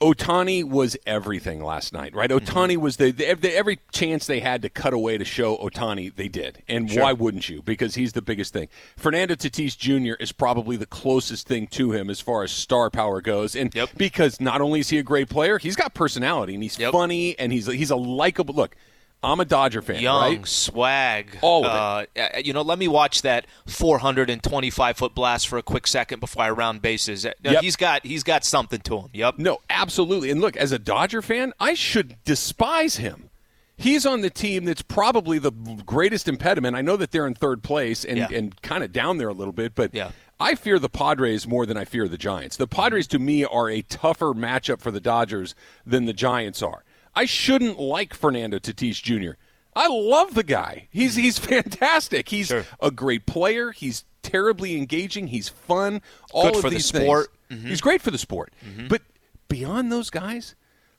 Otani 0.00 0.64
was 0.64 0.96
everything 1.06 1.62
last 1.62 1.92
night, 1.92 2.14
right? 2.14 2.28
Mm-hmm. 2.28 2.44
Otani 2.44 2.76
was 2.76 2.96
the, 2.96 3.12
the, 3.12 3.56
every 3.56 3.78
chance 3.92 4.26
they 4.26 4.40
had 4.40 4.60
to 4.62 4.68
cut 4.68 4.92
away 4.92 5.16
to 5.16 5.24
show 5.24 5.56
Otani, 5.56 6.14
they 6.14 6.28
did. 6.28 6.62
And 6.68 6.90
why 6.90 7.12
wouldn't 7.12 7.48
you? 7.48 7.62
Because 7.62 7.94
he's 7.94 8.12
the 8.12 8.20
biggest 8.20 8.52
thing. 8.52 8.68
Fernando 8.96 9.34
Tatis 9.34 9.78
Jr. 9.78 10.14
is 10.20 10.32
probably 10.32 10.76
the 10.76 10.84
closest 10.84 11.46
thing 11.46 11.68
to 11.68 11.92
him 11.92 12.10
as 12.10 12.20
far 12.20 12.42
as 12.42 12.50
star 12.50 12.90
power 12.90 13.20
goes, 13.20 13.54
and 13.54 13.74
Yep. 13.74 13.90
because 13.96 14.40
not 14.40 14.60
only 14.60 14.80
is 14.80 14.90
he 14.90 14.98
a 14.98 15.02
great 15.02 15.28
player, 15.30 15.58
he's 15.58 15.76
got 15.76 15.94
personality 15.94 16.54
and 16.54 16.62
he's 16.62 16.78
Yep. 16.78 16.92
funny 16.92 17.38
and 17.38 17.52
he's 17.52 17.66
he's 17.66 17.90
a 17.90 17.96
likable. 17.96 18.54
Look, 18.54 18.76
I'm 19.24 19.40
a 19.40 19.44
Dodger 19.44 19.82
fan, 19.82 20.00
Young, 20.00 20.20
right? 20.20 20.46
swag, 20.46 21.38
All 21.42 21.64
of 21.66 22.06
it. 22.14 22.20
Uh, 22.34 22.38
you 22.44 22.52
know, 22.52 22.62
let 22.62 22.78
me 22.78 22.86
watch 22.88 23.22
that 23.22 23.46
425 23.66 24.96
foot 24.96 25.14
blast 25.14 25.48
for 25.48 25.58
a 25.58 25.62
quick 25.62 25.86
second 25.86 26.20
before 26.20 26.42
I 26.44 26.50
round 26.50 26.82
bases. 26.82 27.24
Uh, 27.26 27.32
Yep. 27.42 27.62
He's 27.62 27.76
got 27.76 28.04
he's 28.06 28.22
got 28.22 28.44
something 28.44 28.80
to 28.80 28.98
him. 28.98 29.08
Yep. 29.12 29.38
No, 29.38 29.58
absolutely. 29.70 30.30
And 30.30 30.40
look, 30.40 30.56
as 30.56 30.72
a 30.72 30.78
Dodger 30.78 31.22
fan, 31.22 31.52
I 31.60 31.74
should 31.74 32.16
despise 32.24 32.96
him. 32.96 33.30
He's 33.76 34.06
on 34.06 34.20
the 34.20 34.30
team 34.30 34.64
that's 34.66 34.82
probably 34.82 35.38
the 35.40 35.50
greatest 35.50 36.28
impediment. 36.28 36.76
I 36.76 36.80
know 36.80 36.96
that 36.96 37.10
they're 37.10 37.26
in 37.26 37.34
third 37.34 37.62
place 37.64 38.04
and, 38.04 38.18
Yeah. 38.18 38.28
and 38.32 38.60
kind 38.62 38.84
of 38.84 38.92
down 38.92 39.18
there 39.18 39.28
a 39.28 39.32
little 39.32 39.52
bit, 39.52 39.74
but 39.74 39.92
Yeah. 39.92 40.10
I 40.38 40.54
fear 40.54 40.78
the 40.78 40.88
Padres 40.88 41.46
more 41.48 41.66
than 41.66 41.76
I 41.76 41.84
fear 41.84 42.06
the 42.06 42.16
Giants. 42.18 42.56
The 42.56 42.66
Padres, 42.68 43.06
to 43.08 43.18
me, 43.18 43.44
are 43.44 43.68
a 43.68 43.82
tougher 43.82 44.32
matchup 44.32 44.80
for 44.80 44.90
the 44.92 45.00
Dodgers 45.00 45.54
than 45.84 46.04
the 46.06 46.12
Giants 46.12 46.62
are. 46.62 46.83
I 47.16 47.24
shouldn't 47.26 47.78
like 47.78 48.14
Fernando 48.14 48.58
Tatis 48.58 49.02
Jr. 49.02 49.32
I 49.76 49.88
love 49.88 50.34
the 50.34 50.42
guy. 50.44 50.88
He's 50.90 51.16
he's 51.16 51.38
fantastic. 51.38 52.28
He's 52.28 52.48
Sure. 52.48 52.64
a 52.80 52.90
great 52.90 53.26
player. 53.26 53.72
He's 53.72 54.04
terribly 54.22 54.76
engaging. 54.76 55.28
He's 55.28 55.48
fun. 55.48 56.00
All 56.32 56.44
Good 56.44 56.54
of 56.56 56.60
for 56.62 56.70
the 56.70 56.76
these 56.76 56.86
sport. 56.86 57.28
Things. 57.48 57.62
He's 57.64 57.80
great 57.80 58.00
for 58.02 58.10
the 58.10 58.18
sport. 58.18 58.52
But 58.88 59.02
beyond 59.48 59.92
those 59.92 60.10
guys, 60.10 60.54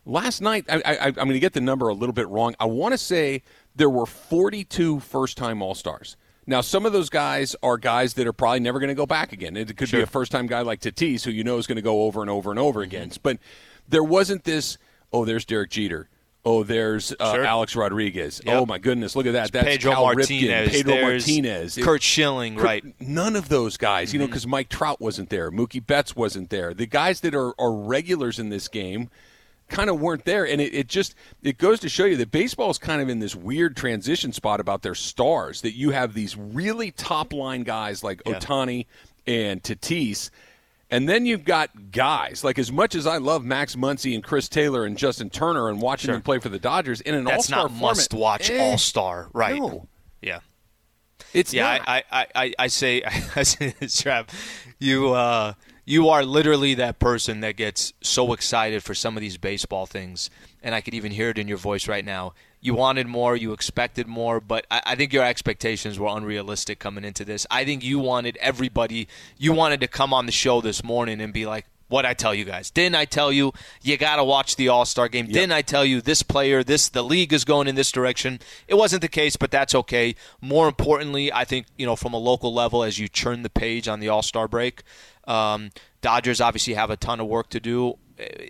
last 0.05 0.41
night 0.41 0.65
I, 0.69 0.81
I, 0.85 1.07
I'm 1.07 1.13
going 1.13 1.29
to 1.33 1.39
get 1.39 1.53
the 1.53 1.61
number 1.61 1.87
a 1.89 1.93
little 1.93 2.13
bit 2.13 2.27
wrong. 2.29 2.55
I 2.59 2.65
want 2.65 2.93
to 2.93 2.97
say 2.97 3.43
there 3.75 3.89
were 3.89 4.05
42 4.05 4.99
first-time 5.01 5.61
All-Stars. 5.61 6.15
Now, 6.47 6.61
some 6.61 6.85
of 6.85 6.93
those 6.93 7.09
guys 7.09 7.55
are 7.63 7.77
guys 7.77 8.13
that 8.13 8.27
are 8.27 8.31
probably 8.33 8.59
never 8.59 8.79
going 8.79 8.89
to 8.89 8.93
go 8.95 9.07
back 9.07 9.33
again. 9.33 9.57
It 9.57 9.75
could 9.75 9.89
be 9.91 10.01
a 10.01 10.05
first-time 10.05 10.45
guy 10.47 10.61
like 10.61 10.79
Tatis, 10.79 11.23
who 11.25 11.31
you 11.31 11.43
know 11.43 11.57
is 11.57 11.65
going 11.65 11.77
to 11.77 11.81
go 11.81 12.03
over 12.03 12.21
and 12.21 12.29
over 12.29 12.51
and 12.51 12.59
over 12.59 12.81
Mm-hmm. 12.81 12.89
again. 12.95 13.11
But 13.23 13.39
there 13.89 14.03
wasn't 14.03 14.43
this. 14.43 14.77
Oh, 15.15 15.25
there's 15.25 15.45
Derek 15.45 15.69
Jeter. 15.71 16.09
Oh, 16.47 16.61
there's 16.63 17.11
uh, 17.19 17.33
Sure. 17.33 17.43
Alex 17.43 17.75
Rodriguez. 17.75 18.39
Yep. 18.45 18.55
Oh 18.55 18.65
my 18.67 18.77
goodness, 18.77 19.15
look 19.15 19.25
at 19.25 19.33
that. 19.33 19.51
That's 19.51 19.65
Pedro 19.65 19.93
Cal 19.93 20.03
Martinez, 20.03 20.69
Ripken, 20.69 20.71
Pedro 20.71 20.93
there's 20.93 21.27
Martinez, 21.27 21.77
It- 21.79 21.83
Curt 21.83 22.03
Schilling, 22.03 22.55
Curt- 22.55 22.63
right? 22.63 22.83
None 23.01 23.35
of 23.35 23.49
those 23.49 23.77
guys, 23.77 24.09
Mm-hmm. 24.09 24.15
you 24.15 24.19
know, 24.19 24.27
because 24.27 24.45
Mike 24.45 24.69
Trout 24.69 25.01
wasn't 25.01 25.29
there, 25.31 25.49
Mookie 25.51 25.83
Betts 25.85 26.15
wasn't 26.15 26.51
there. 26.51 26.73
The 26.75 26.85
guys 26.85 27.21
that 27.21 27.33
are, 27.33 27.53
are 27.59 27.73
regulars 27.73 28.37
in 28.37 28.49
this 28.49 28.67
game 28.67 29.09
kind 29.69 29.89
of 29.89 29.99
weren't 29.99 30.25
there, 30.25 30.45
and 30.45 30.61
it, 30.61 30.75
it 30.75 30.87
just 30.87 31.15
it 31.41 31.57
goes 31.57 31.79
to 31.79 31.89
show 31.89 32.05
you 32.05 32.15
that 32.17 32.29
baseball 32.29 32.69
is 32.69 32.77
kind 32.77 33.01
of 33.01 33.09
in 33.09 33.17
this 33.17 33.35
weird 33.35 33.75
transition 33.75 34.31
spot 34.31 34.59
about 34.59 34.83
their 34.83 34.93
stars. 34.93 35.61
That 35.61 35.73
you 35.75 35.89
have 35.89 36.13
these 36.13 36.37
really 36.37 36.91
top 36.91 37.33
line 37.33 37.63
guys 37.63 38.03
like 38.03 38.21
Yeah. 38.27 38.35
Otani 38.35 38.85
and 39.25 39.63
Tatis. 39.63 40.29
And 40.95 41.09
then 41.09 41.25
you've 41.25 41.43
got 41.43 41.91
guys 41.91 42.41
like 42.45 42.57
as 42.57 42.71
much 42.71 42.95
as 42.95 43.05
I 43.05 43.17
love 43.17 43.43
Max 43.43 43.75
Muncy 43.75 44.15
and 44.15 44.23
Chris 44.23 44.47
Taylor 44.47 44.85
and 44.85 44.97
Justin 44.97 45.29
Turner 45.29 45.67
and 45.67 45.81
watching 45.81 46.09
them 46.09 46.21
play 46.21 46.39
for 46.39 46.47
the 46.47 46.57
Dodgers 46.57 47.01
in 47.01 47.15
an 47.15 47.25
That's 47.25 47.51
all-star 47.51 47.67
format, 47.67 47.81
must 47.81 48.13
watch 48.13 48.49
eh, 48.49 48.57
All 48.61 48.77
Star, 48.77 49.29
right? 49.33 49.59
No, 49.59 49.89
Yeah. 50.21 50.39
it's 51.33 51.53
Yeah, 51.53 51.79
not. 51.79 51.89
I, 51.89 52.03
I, 52.09 52.27
I, 52.35 52.53
I 52.59 52.67
say, 52.67 53.03
I 53.35 53.43
say 53.43 53.75
this, 53.77 54.01
Trav, 54.01 54.29
you, 54.79 55.11
uh, 55.13 55.55
you 55.83 56.07
are 56.07 56.23
literally 56.23 56.75
that 56.75 56.97
person 56.99 57.41
that 57.41 57.57
gets 57.57 57.91
so 58.01 58.31
excited 58.31 58.81
for 58.81 58.95
some 58.95 59.17
of 59.17 59.21
these 59.21 59.37
baseball 59.37 59.85
things, 59.85 60.29
and 60.63 60.73
I 60.73 60.79
could 60.79 60.93
even 60.93 61.11
hear 61.11 61.29
it 61.29 61.37
in 61.37 61.49
your 61.49 61.57
voice 61.57 61.89
right 61.89 62.05
now. 62.05 62.33
You 62.65 62.73
wanted 62.73 63.05
more, 63.05 63.35
you 63.35 63.53
expected 63.53 64.07
more, 64.07 64.39
but 64.39 64.65
I, 64.71 64.81
I 64.87 64.95
think 64.95 65.13
your 65.13 65.23
expectations 65.23 65.99
were 65.99 66.07
unrealistic 66.07 66.79
coming 66.79 67.05
into 67.05 67.23
this. 67.23 67.45
I 67.51 67.63
think 67.63 67.83
you 67.83 67.99
wanted 67.99 68.37
everybody, 68.37 69.07
you 69.37 69.53
wanted 69.53 69.81
to 69.81 69.87
come 69.87 70.15
on 70.15 70.25
the 70.25 70.31
show 70.31 70.61
this 70.61 70.83
morning 70.83 71.21
and 71.21 71.31
be 71.31 71.45
like, 71.45 71.67
what 71.89 72.07
I 72.07 72.15
tell 72.15 72.33
you 72.33 72.43
guys? 72.43 72.71
Didn't 72.71 72.95
I 72.95 73.05
tell 73.05 73.31
you 73.31 73.53
you 73.83 73.97
got 73.97 74.15
to 74.15 74.23
watch 74.23 74.55
the 74.55 74.69
All 74.69 74.85
Star 74.85 75.07
game? 75.07 75.27
Didn't 75.27 75.51
I 75.51 75.61
tell 75.61 75.85
you 75.85 76.01
this 76.01 76.23
player, 76.23 76.63
this 76.63 76.89
the 76.89 77.03
league 77.03 77.33
is 77.33 77.45
going 77.45 77.67
in 77.67 77.75
this 77.75 77.91
direction? 77.91 78.39
It 78.67 78.73
wasn't 78.73 79.03
the 79.03 79.07
case, 79.07 79.35
but 79.35 79.51
that's 79.51 79.75
okay. 79.75 80.15
More 80.41 80.67
importantly, 80.67 81.31
I 81.31 81.45
think 81.45 81.67
you 81.77 81.85
know 81.85 81.95
from 81.95 82.13
a 82.13 82.17
local 82.17 82.51
level, 82.51 82.83
as 82.83 82.97
you 82.97 83.07
turn 83.07 83.43
the 83.43 83.51
page 83.51 83.87
on 83.87 83.99
the 83.99 84.09
All 84.09 84.23
Star 84.23 84.47
break, 84.47 84.81
um, 85.27 85.69
Dodgers 86.01 86.41
obviously 86.41 86.73
have 86.73 86.89
a 86.89 86.97
ton 86.97 87.19
of 87.19 87.27
work 87.27 87.49
to 87.49 87.59
do. 87.59 87.99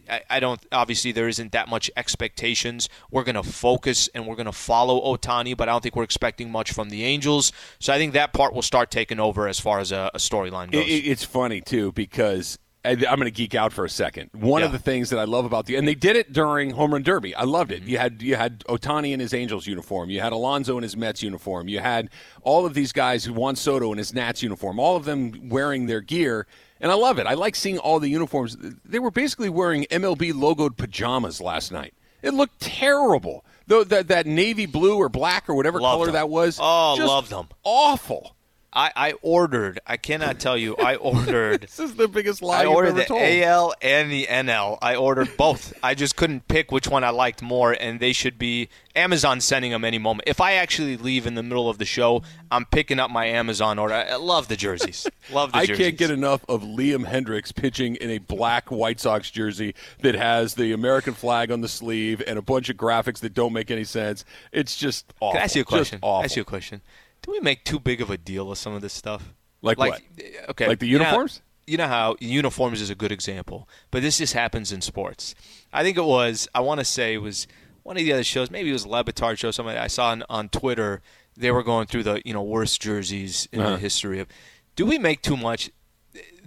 I, 0.09 0.21
I 0.29 0.39
don't 0.39 0.63
obviously 0.71 1.11
there 1.11 1.27
isn't 1.27 1.51
that 1.53 1.67
much 1.69 1.89
expectations. 1.97 2.89
We're 3.11 3.23
going 3.23 3.35
to 3.35 3.43
focus 3.43 4.09
and 4.13 4.27
we're 4.27 4.35
going 4.35 4.45
to 4.45 4.51
follow 4.51 5.01
Otani, 5.15 5.55
but 5.57 5.69
I 5.69 5.71
don't 5.71 5.81
think 5.81 5.95
we're 5.95 6.03
expecting 6.03 6.51
much 6.51 6.71
from 6.71 6.89
the 6.89 7.03
Angels. 7.03 7.51
So 7.79 7.93
I 7.93 7.97
think 7.97 8.13
that 8.13 8.33
part 8.33 8.53
will 8.53 8.61
start 8.61 8.91
taking 8.91 9.19
over 9.19 9.47
as 9.47 9.59
far 9.59 9.79
as 9.79 9.91
a, 9.91 10.11
a 10.13 10.17
storyline 10.17 10.71
goes. 10.71 10.85
It, 10.85 10.89
it- 10.89 11.05
it's 11.15 11.23
funny 11.23 11.61
too 11.61 11.91
because 11.93 12.57
I'm 12.83 12.99
going 12.99 13.21
to 13.23 13.31
geek 13.31 13.55
out 13.55 13.73
for 13.73 13.83
a 13.83 13.89
second. 13.89 14.29
One 14.33 14.61
of 14.61 14.71
the 14.71 14.77
things 14.77 15.09
that 15.09 15.17
I 15.17 15.23
love 15.23 15.43
about 15.45 15.65
the 15.65 15.75
and 15.75 15.87
they 15.87 15.95
did 15.95 16.15
it 16.15 16.31
during 16.31 16.69
Home 16.71 16.93
Run 16.93 17.01
Derby. 17.01 17.33
I 17.33 17.43
loved 17.43 17.71
it. 17.71 17.81
Mm-hmm. 17.81 17.89
You 17.89 17.97
had 17.97 18.21
you 18.21 18.35
had 18.35 18.59
Otani 18.65 19.11
in 19.11 19.19
his 19.19 19.33
Angels 19.33 19.65
uniform. 19.65 20.11
You 20.11 20.21
had 20.21 20.33
Alonso 20.33 20.77
in 20.77 20.83
his 20.83 20.95
Mets 20.95 21.23
uniform. 21.23 21.67
You 21.67 21.79
had 21.79 22.11
all 22.43 22.63
of 22.67 22.75
these 22.75 22.91
guys, 22.91 23.25
who 23.25 23.33
Juan 23.33 23.55
Soto 23.55 23.91
in 23.91 23.97
his 23.97 24.13
Nats 24.13 24.43
uniform. 24.43 24.77
All 24.79 24.95
of 24.95 25.05
them 25.05 25.49
wearing 25.49 25.87
their 25.87 26.01
gear. 26.01 26.45
And 26.85 26.91
I 26.91 26.95
love 26.97 27.17
it. 27.17 27.25
I 27.25 27.33
like 27.33 27.55
seeing 27.55 27.79
all 27.79 27.99
the 27.99 28.09
uniforms. 28.09 28.57
They 28.85 28.99
were 28.99 29.09
basically 29.09 29.49
wearing 29.49 29.85
MLB 29.89 30.33
logoed 30.33 30.77
pajamas 30.77 31.41
last 31.41 31.71
night. 31.71 31.95
It 32.21 32.35
looked 32.35 32.59
terrible. 32.59 33.43
Though 33.65 33.83
that 33.85 34.09
that 34.09 34.27
navy 34.27 34.67
blue 34.67 34.95
or 34.97 35.09
black 35.09 35.49
or 35.49 35.55
whatever 35.55 35.81
Loved 35.81 35.93
color 35.95 36.05
them. 36.05 36.13
that 36.13 36.29
was. 36.29 36.59
Oh, 36.61 36.93
loved 36.99 37.31
them. 37.31 37.47
Awful. 37.63 38.34
I, 38.75 38.91
I 38.95 39.13
ordered. 39.21 39.79
I 39.87 39.95
cannot 39.97 40.39
tell 40.39 40.57
you. 40.57 40.75
I 40.77 40.95
ordered. 40.95 41.61
This 41.75 41.79
is 41.79 41.95
the 41.95 42.07
biggest 42.09 42.41
lie 42.41 42.59
I 42.59 42.63
you've 42.63 42.73
ordered 42.73 42.89
ever 42.89 42.99
the 42.99 43.05
told. 43.05 43.21
AL 43.21 43.73
and 43.81 44.11
the 44.11 44.27
NL. 44.29 44.77
I 44.81 44.95
ordered 44.95 45.37
both. 45.37 45.73
I 45.81 45.95
just 45.95 46.15
couldn't 46.15 46.47
pick 46.47 46.71
which 46.71 46.87
one 46.87 47.03
I 47.03 47.09
liked 47.09 47.41
more, 47.41 47.71
and 47.71 47.99
they 47.99 48.11
should 48.13 48.37
be 48.37 48.67
Amazon 48.95 49.39
sending 49.41 49.71
them 49.71 49.83
any 49.85 49.97
moment. 49.97 50.27
If 50.27 50.41
I 50.41 50.53
actually 50.53 50.97
leave 50.97 51.25
in 51.25 51.35
the 51.35 51.43
middle 51.43 51.69
of 51.69 51.77
the 51.77 51.85
show, 51.85 52.21
I'm 52.51 52.65
picking 52.65 52.99
up 52.99 53.09
my 53.09 53.25
Amazon 53.25 53.79
order. 53.79 53.93
I 53.93 54.15
love 54.15 54.47
the 54.49 54.55
jerseys. 54.57 55.07
Love 55.31 55.51
the 55.53 55.57
I 55.59 55.65
jerseys. 55.65 55.85
can't 55.85 55.97
get 55.97 56.11
enough 56.11 56.43
of 56.49 56.61
Liam 56.61 57.05
Hendriks 57.05 57.53
pitching 57.55 57.95
in 57.95 58.09
a 58.09 58.17
black 58.19 58.69
White 58.69 58.99
Sox 58.99 59.31
jersey 59.31 59.73
that 60.01 60.15
has 60.15 60.55
the 60.55 60.71
American 60.73 61.13
flag 61.13 61.51
on 61.51 61.61
the 61.61 61.67
sleeve 61.69 62.21
and 62.27 62.37
a 62.37 62.41
bunch 62.41 62.69
of 62.69 62.75
graphics 62.77 63.19
that 63.19 63.33
don't 63.33 63.53
make 63.53 63.71
any 63.71 63.85
sense. 63.85 64.25
It's 64.51 64.75
just 64.75 65.13
awful. 65.19 65.31
Can 65.33 65.41
I 65.41 65.43
ask 65.45 65.55
you 65.55 65.61
a 65.61 65.63
Just 65.63 65.69
question? 65.71 65.99
awful. 66.01 66.23
Ask 66.25 66.35
you 66.35 66.41
a 66.41 66.45
question. 66.45 66.81
Do 67.25 67.31
we 67.31 67.39
make 67.39 67.63
too 67.63 67.79
big 67.79 68.01
of 68.01 68.09
a 68.11 68.17
deal 68.17 68.51
of 68.51 68.57
some 68.57 68.73
of 68.73 68.81
this 68.81 68.93
stuff? 68.93 69.33
Like 69.61 69.77
what? 69.79 70.01
Okay. 70.49 70.67
Like 70.67 70.79
the 70.79 70.87
you 70.87 70.99
know 70.99 71.05
uniforms? 71.05 71.41
You 71.67 71.77
know 71.77 71.87
how 71.87 72.15
uniforms 72.19 72.79
is 72.81 72.91
a 72.91 72.95
good 72.95 73.11
example, 73.11 73.67
but 73.89 74.03
this 74.03 74.19
just 74.19 74.33
happens 74.33 74.71
in 74.71 74.81
sports. 74.81 75.33
I 75.73 75.81
think 75.81 75.97
it 75.97 76.03
was. 76.05 76.47
I 76.53 76.59
want 76.59 76.79
to 76.79 76.85
say 76.85 77.15
it 77.15 77.21
was 77.23 77.47
one 77.81 77.97
of 77.97 78.03
the 78.03 78.13
other 78.13 78.23
shows. 78.23 78.51
Maybe 78.51 78.69
it 78.69 78.73
was 78.73 78.85
a 78.85 78.89
Le 78.89 79.03
Batard 79.03 79.37
show. 79.39 79.49
Somebody 79.49 79.79
I 79.79 79.87
saw 79.87 80.09
on, 80.09 80.23
on 80.29 80.49
Twitter. 80.49 81.01
They 81.35 81.49
were 81.51 81.63
going 81.63 81.87
through 81.87 82.03
the 82.03 82.21
you 82.23 82.33
know 82.33 82.43
worst 82.43 82.79
jerseys 82.81 83.47
in 83.51 83.59
Uh-huh. 83.61 83.71
the 83.71 83.77
history 83.79 84.19
of. 84.19 84.27
Do 84.75 84.85
we 84.85 84.99
make 84.99 85.21
too 85.23 85.35
much? 85.37 85.71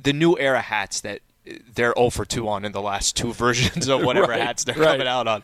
The 0.00 0.12
new 0.12 0.38
era 0.38 0.60
hats 0.60 1.00
that 1.00 1.20
they're 1.74 1.94
0 1.98 2.10
for 2.10 2.24
2 2.24 2.46
on 2.48 2.64
in 2.64 2.72
the 2.72 2.80
last 2.80 3.16
two 3.16 3.32
versions 3.44 3.88
of 3.88 4.02
whatever 4.04 4.28
Right, 4.28 4.40
hats 4.40 4.64
they're 4.64 4.76
right. 4.76 4.92
coming 4.92 5.08
out 5.08 5.26
on. 5.26 5.42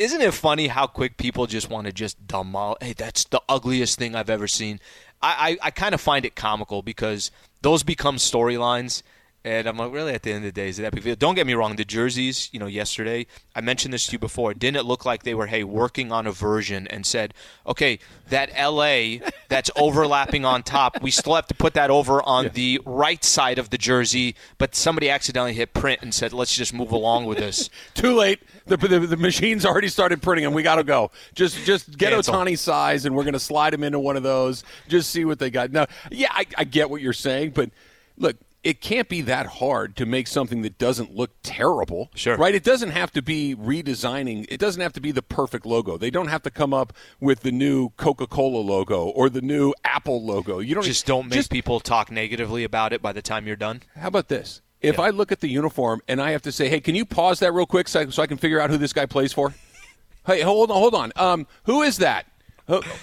Isn't 0.00 0.22
it 0.22 0.32
funny 0.32 0.68
how 0.68 0.86
quick 0.86 1.18
people 1.18 1.46
just 1.46 1.68
want 1.68 1.86
to 1.86 1.92
just 1.92 2.26
demolish? 2.26 2.78
Hey, 2.80 2.94
that's 2.94 3.24
the 3.24 3.42
ugliest 3.50 3.98
thing 3.98 4.14
I've 4.14 4.30
ever 4.30 4.48
seen. 4.48 4.80
I, 5.20 5.58
I, 5.60 5.66
I 5.66 5.70
kind 5.70 5.94
of 5.94 6.00
find 6.00 6.24
it 6.24 6.34
comical 6.34 6.80
because 6.80 7.30
those 7.60 7.82
become 7.82 8.16
storylines. 8.16 9.02
And 9.42 9.66
I'm 9.66 9.78
like, 9.78 9.90
really, 9.90 10.12
at 10.12 10.22
the 10.22 10.32
end 10.32 10.44
of 10.44 10.52
the 10.54 10.60
day, 10.60 10.68
is 10.68 10.78
it 10.78 10.94
deal? 11.02 11.16
Don't 11.16 11.34
get 11.34 11.46
me 11.46 11.54
wrong. 11.54 11.76
The 11.76 11.84
jerseys, 11.84 12.50
you 12.52 12.60
know, 12.60 12.66
yesterday, 12.66 13.26
I 13.56 13.62
mentioned 13.62 13.94
this 13.94 14.04
to 14.06 14.12
you 14.12 14.18
before. 14.18 14.52
Didn't 14.52 14.76
it 14.76 14.84
look 14.84 15.06
like 15.06 15.22
they 15.22 15.34
were, 15.34 15.46
hey, 15.46 15.64
working 15.64 16.12
on 16.12 16.26
a 16.26 16.32
version 16.32 16.86
and 16.88 17.06
said, 17.06 17.32
okay, 17.66 18.00
that 18.28 18.50
LA 18.52 19.26
that's 19.48 19.70
overlapping 19.76 20.44
on 20.44 20.62
top, 20.62 21.00
we 21.00 21.10
still 21.10 21.34
have 21.34 21.46
to 21.46 21.54
put 21.54 21.72
that 21.72 21.88
over 21.88 22.22
on 22.22 22.50
the 22.52 22.82
right 22.84 23.24
side 23.24 23.58
of 23.58 23.70
the 23.70 23.78
jersey, 23.78 24.34
but 24.58 24.74
somebody 24.74 25.08
accidentally 25.08 25.54
hit 25.54 25.72
print 25.72 26.02
and 26.02 26.12
said, 26.12 26.34
let's 26.34 26.54
just 26.54 26.74
move 26.74 26.92
along 26.92 27.24
with 27.24 27.38
this. 27.38 27.70
Too 27.94 28.14
late. 28.14 28.40
The, 28.66 28.76
the, 28.76 29.00
the 29.00 29.16
machine's 29.16 29.64
already 29.64 29.88
started 29.88 30.20
printing 30.20 30.44
them. 30.44 30.52
We 30.52 30.62
got 30.62 30.76
to 30.76 30.84
go. 30.84 31.10
Just 31.34 31.64
just 31.64 31.96
get 31.96 32.12
Cancel. 32.12 32.34
Otani 32.34 32.58
size, 32.58 33.06
and 33.06 33.16
we're 33.16 33.24
going 33.24 33.32
to 33.32 33.40
slide 33.40 33.72
him 33.72 33.82
into 33.84 33.98
one 33.98 34.16
of 34.16 34.22
those. 34.22 34.64
Just 34.86 35.10
see 35.10 35.24
what 35.24 35.38
they 35.38 35.50
got. 35.50 35.72
No, 35.72 35.86
yeah, 36.10 36.28
I, 36.30 36.44
I 36.58 36.64
get 36.64 36.90
what 36.90 37.00
you're 37.00 37.12
saying, 37.14 37.50
but 37.50 37.70
look, 38.18 38.36
it 38.62 38.80
can't 38.82 39.08
be 39.08 39.22
that 39.22 39.46
hard 39.46 39.96
to 39.96 40.04
make 40.04 40.26
something 40.26 40.60
that 40.62 40.76
doesn't 40.76 41.14
look 41.14 41.30
terrible. 41.42 42.10
Sure. 42.14 42.36
Right? 42.36 42.54
It 42.54 42.62
doesn't 42.62 42.90
have 42.90 43.10
to 43.12 43.22
be 43.22 43.54
redesigning. 43.56 44.46
It 44.50 44.58
doesn't 44.60 44.82
have 44.82 44.92
to 44.94 45.00
be 45.00 45.12
the 45.12 45.22
perfect 45.22 45.64
logo. 45.64 45.96
They 45.96 46.10
don't 46.10 46.28
have 46.28 46.42
to 46.42 46.50
come 46.50 46.74
up 46.74 46.92
with 47.20 47.40
the 47.40 47.52
new 47.52 47.88
Coca-Cola 47.96 48.58
logo 48.58 49.04
or 49.06 49.30
the 49.30 49.40
new 49.40 49.72
Apple 49.84 50.22
logo. 50.24 50.58
You 50.58 50.74
don't 50.74 50.84
Just 50.84 51.06
don't 51.06 51.26
make 51.26 51.32
just- 51.34 51.50
people 51.50 51.80
talk 51.80 52.10
negatively 52.10 52.64
about 52.64 52.92
it 52.92 53.00
by 53.00 53.12
the 53.12 53.22
time 53.22 53.46
you're 53.46 53.56
done. 53.56 53.82
How 53.96 54.08
about 54.08 54.28
this? 54.28 54.60
If 54.82 54.96
Yeah. 54.96 55.02
I 55.04 55.10
look 55.10 55.30
at 55.32 55.40
the 55.40 55.48
uniform 55.48 56.00
and 56.08 56.20
I 56.22 56.30
have 56.32 56.42
to 56.42 56.52
say, 56.52 56.68
"Hey, 56.68 56.80
can 56.80 56.94
you 56.94 57.04
pause 57.04 57.38
that 57.40 57.52
real 57.52 57.66
quick 57.66 57.88
so 57.88 58.00
I, 58.00 58.06
so 58.08 58.22
I 58.22 58.26
can 58.26 58.38
figure 58.38 58.60
out 58.60 58.70
who 58.70 58.76
this 58.78 58.92
guy 58.92 59.06
plays 59.06 59.32
for?" 59.32 59.54
hey, 60.26 60.40
hold 60.42 60.70
on, 60.70 60.76
hold 60.76 60.94
on. 60.94 61.12
Um, 61.16 61.46
who 61.64 61.82
is 61.82 61.98
that? 61.98 62.26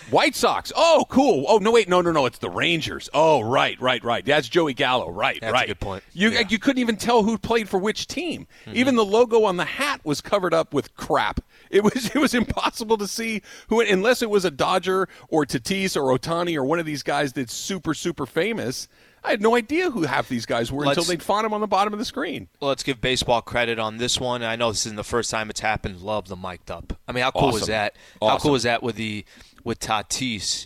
White 0.10 0.36
Sox. 0.36 0.72
Oh, 0.76 1.06
cool. 1.10 1.46
Oh 1.48 1.58
no, 1.58 1.72
wait, 1.72 1.88
no, 1.90 2.02
no, 2.02 2.12
no. 2.12 2.26
It's 2.26 2.38
the 2.40 2.50
Rangers. 2.50 3.10
Oh, 3.14 3.42
right, 3.42 3.80
right, 3.82 4.04
right. 4.04 4.26
That's 4.26 4.48
Joey 4.50 4.74
Gallo. 4.74 5.10
Right, 5.10 5.40
That's 5.42 5.52
a 5.52 5.54
right. 5.54 5.68
good 5.68 5.80
point. 5.80 6.04
You 6.14 6.30
Yeah. 6.30 6.42
Mm-hmm. 6.42 6.52
you 6.52 6.60
couldn't 6.60 6.82
even 6.82 6.98
tell 6.98 7.24
who 7.24 7.38
played 7.38 7.70
for 7.70 7.78
which 7.80 8.08
team. 8.08 8.48
Even 8.72 8.96
the 8.96 9.06
logo 9.06 9.44
on 9.44 9.58
the 9.58 9.66
hat 9.66 10.02
was 10.04 10.22
covered 10.22 10.54
up 10.54 10.74
with 10.74 10.96
crap. 10.96 11.40
It 11.70 11.84
was 11.84 12.06
it 12.16 12.20
was 12.20 12.34
impossible 12.34 12.98
to 12.98 13.08
see 13.08 13.42
who, 13.70 13.82
unless 13.82 14.22
it 14.22 14.30
was 14.30 14.46
a 14.46 14.52
Dodger 14.52 15.08
or 15.30 15.46
Tatis 15.46 15.96
or 15.96 16.18
Otani 16.18 16.56
or 16.56 16.64
one 16.64 16.80
of 16.80 16.86
these 16.86 17.04
guys 17.04 17.34
that's 17.34 17.54
super 17.54 17.94
super 17.94 18.26
famous. 18.26 18.88
I 19.24 19.32
had 19.32 19.42
no 19.42 19.56
idea 19.56 19.90
who 19.92 20.04
half 20.04 20.30
these 20.30 20.46
guys 20.46 20.72
were 20.72 20.84
until 20.84 20.98
Let's- 21.02 21.08
they'd 21.10 21.24
font 21.24 21.44
them 21.44 21.52
on 21.54 21.60
the 21.60 21.68
bottom 21.68 21.92
of 21.92 22.00
the 22.00 22.06
screen. 22.06 22.48
Let's 22.62 22.84
give 22.84 23.02
baseball 23.02 23.42
credit 23.42 23.78
on 23.78 23.98
this 23.98 24.20
one. 24.22 24.42
I 24.42 24.56
know 24.56 24.72
this 24.72 24.86
isn't 24.86 24.96
the 24.96 25.04
first 25.04 25.32
time 25.32 25.50
it's 25.50 25.60
happened. 25.60 26.00
Love 26.00 26.30
the 26.30 26.38
mic'd 26.38 26.72
up. 26.72 26.94
I 27.08 27.12
mean, 27.12 27.24
how 27.24 27.32
cool 27.32 27.48
was 27.52 27.64
Awesome. 27.64 27.72
that? 27.74 27.96
How 28.22 28.38
cool 28.38 28.52
was 28.52 28.64
that 28.64 28.84
with 28.84 28.96
the 28.96 29.26
with 29.68 29.80
Tatis 29.80 30.66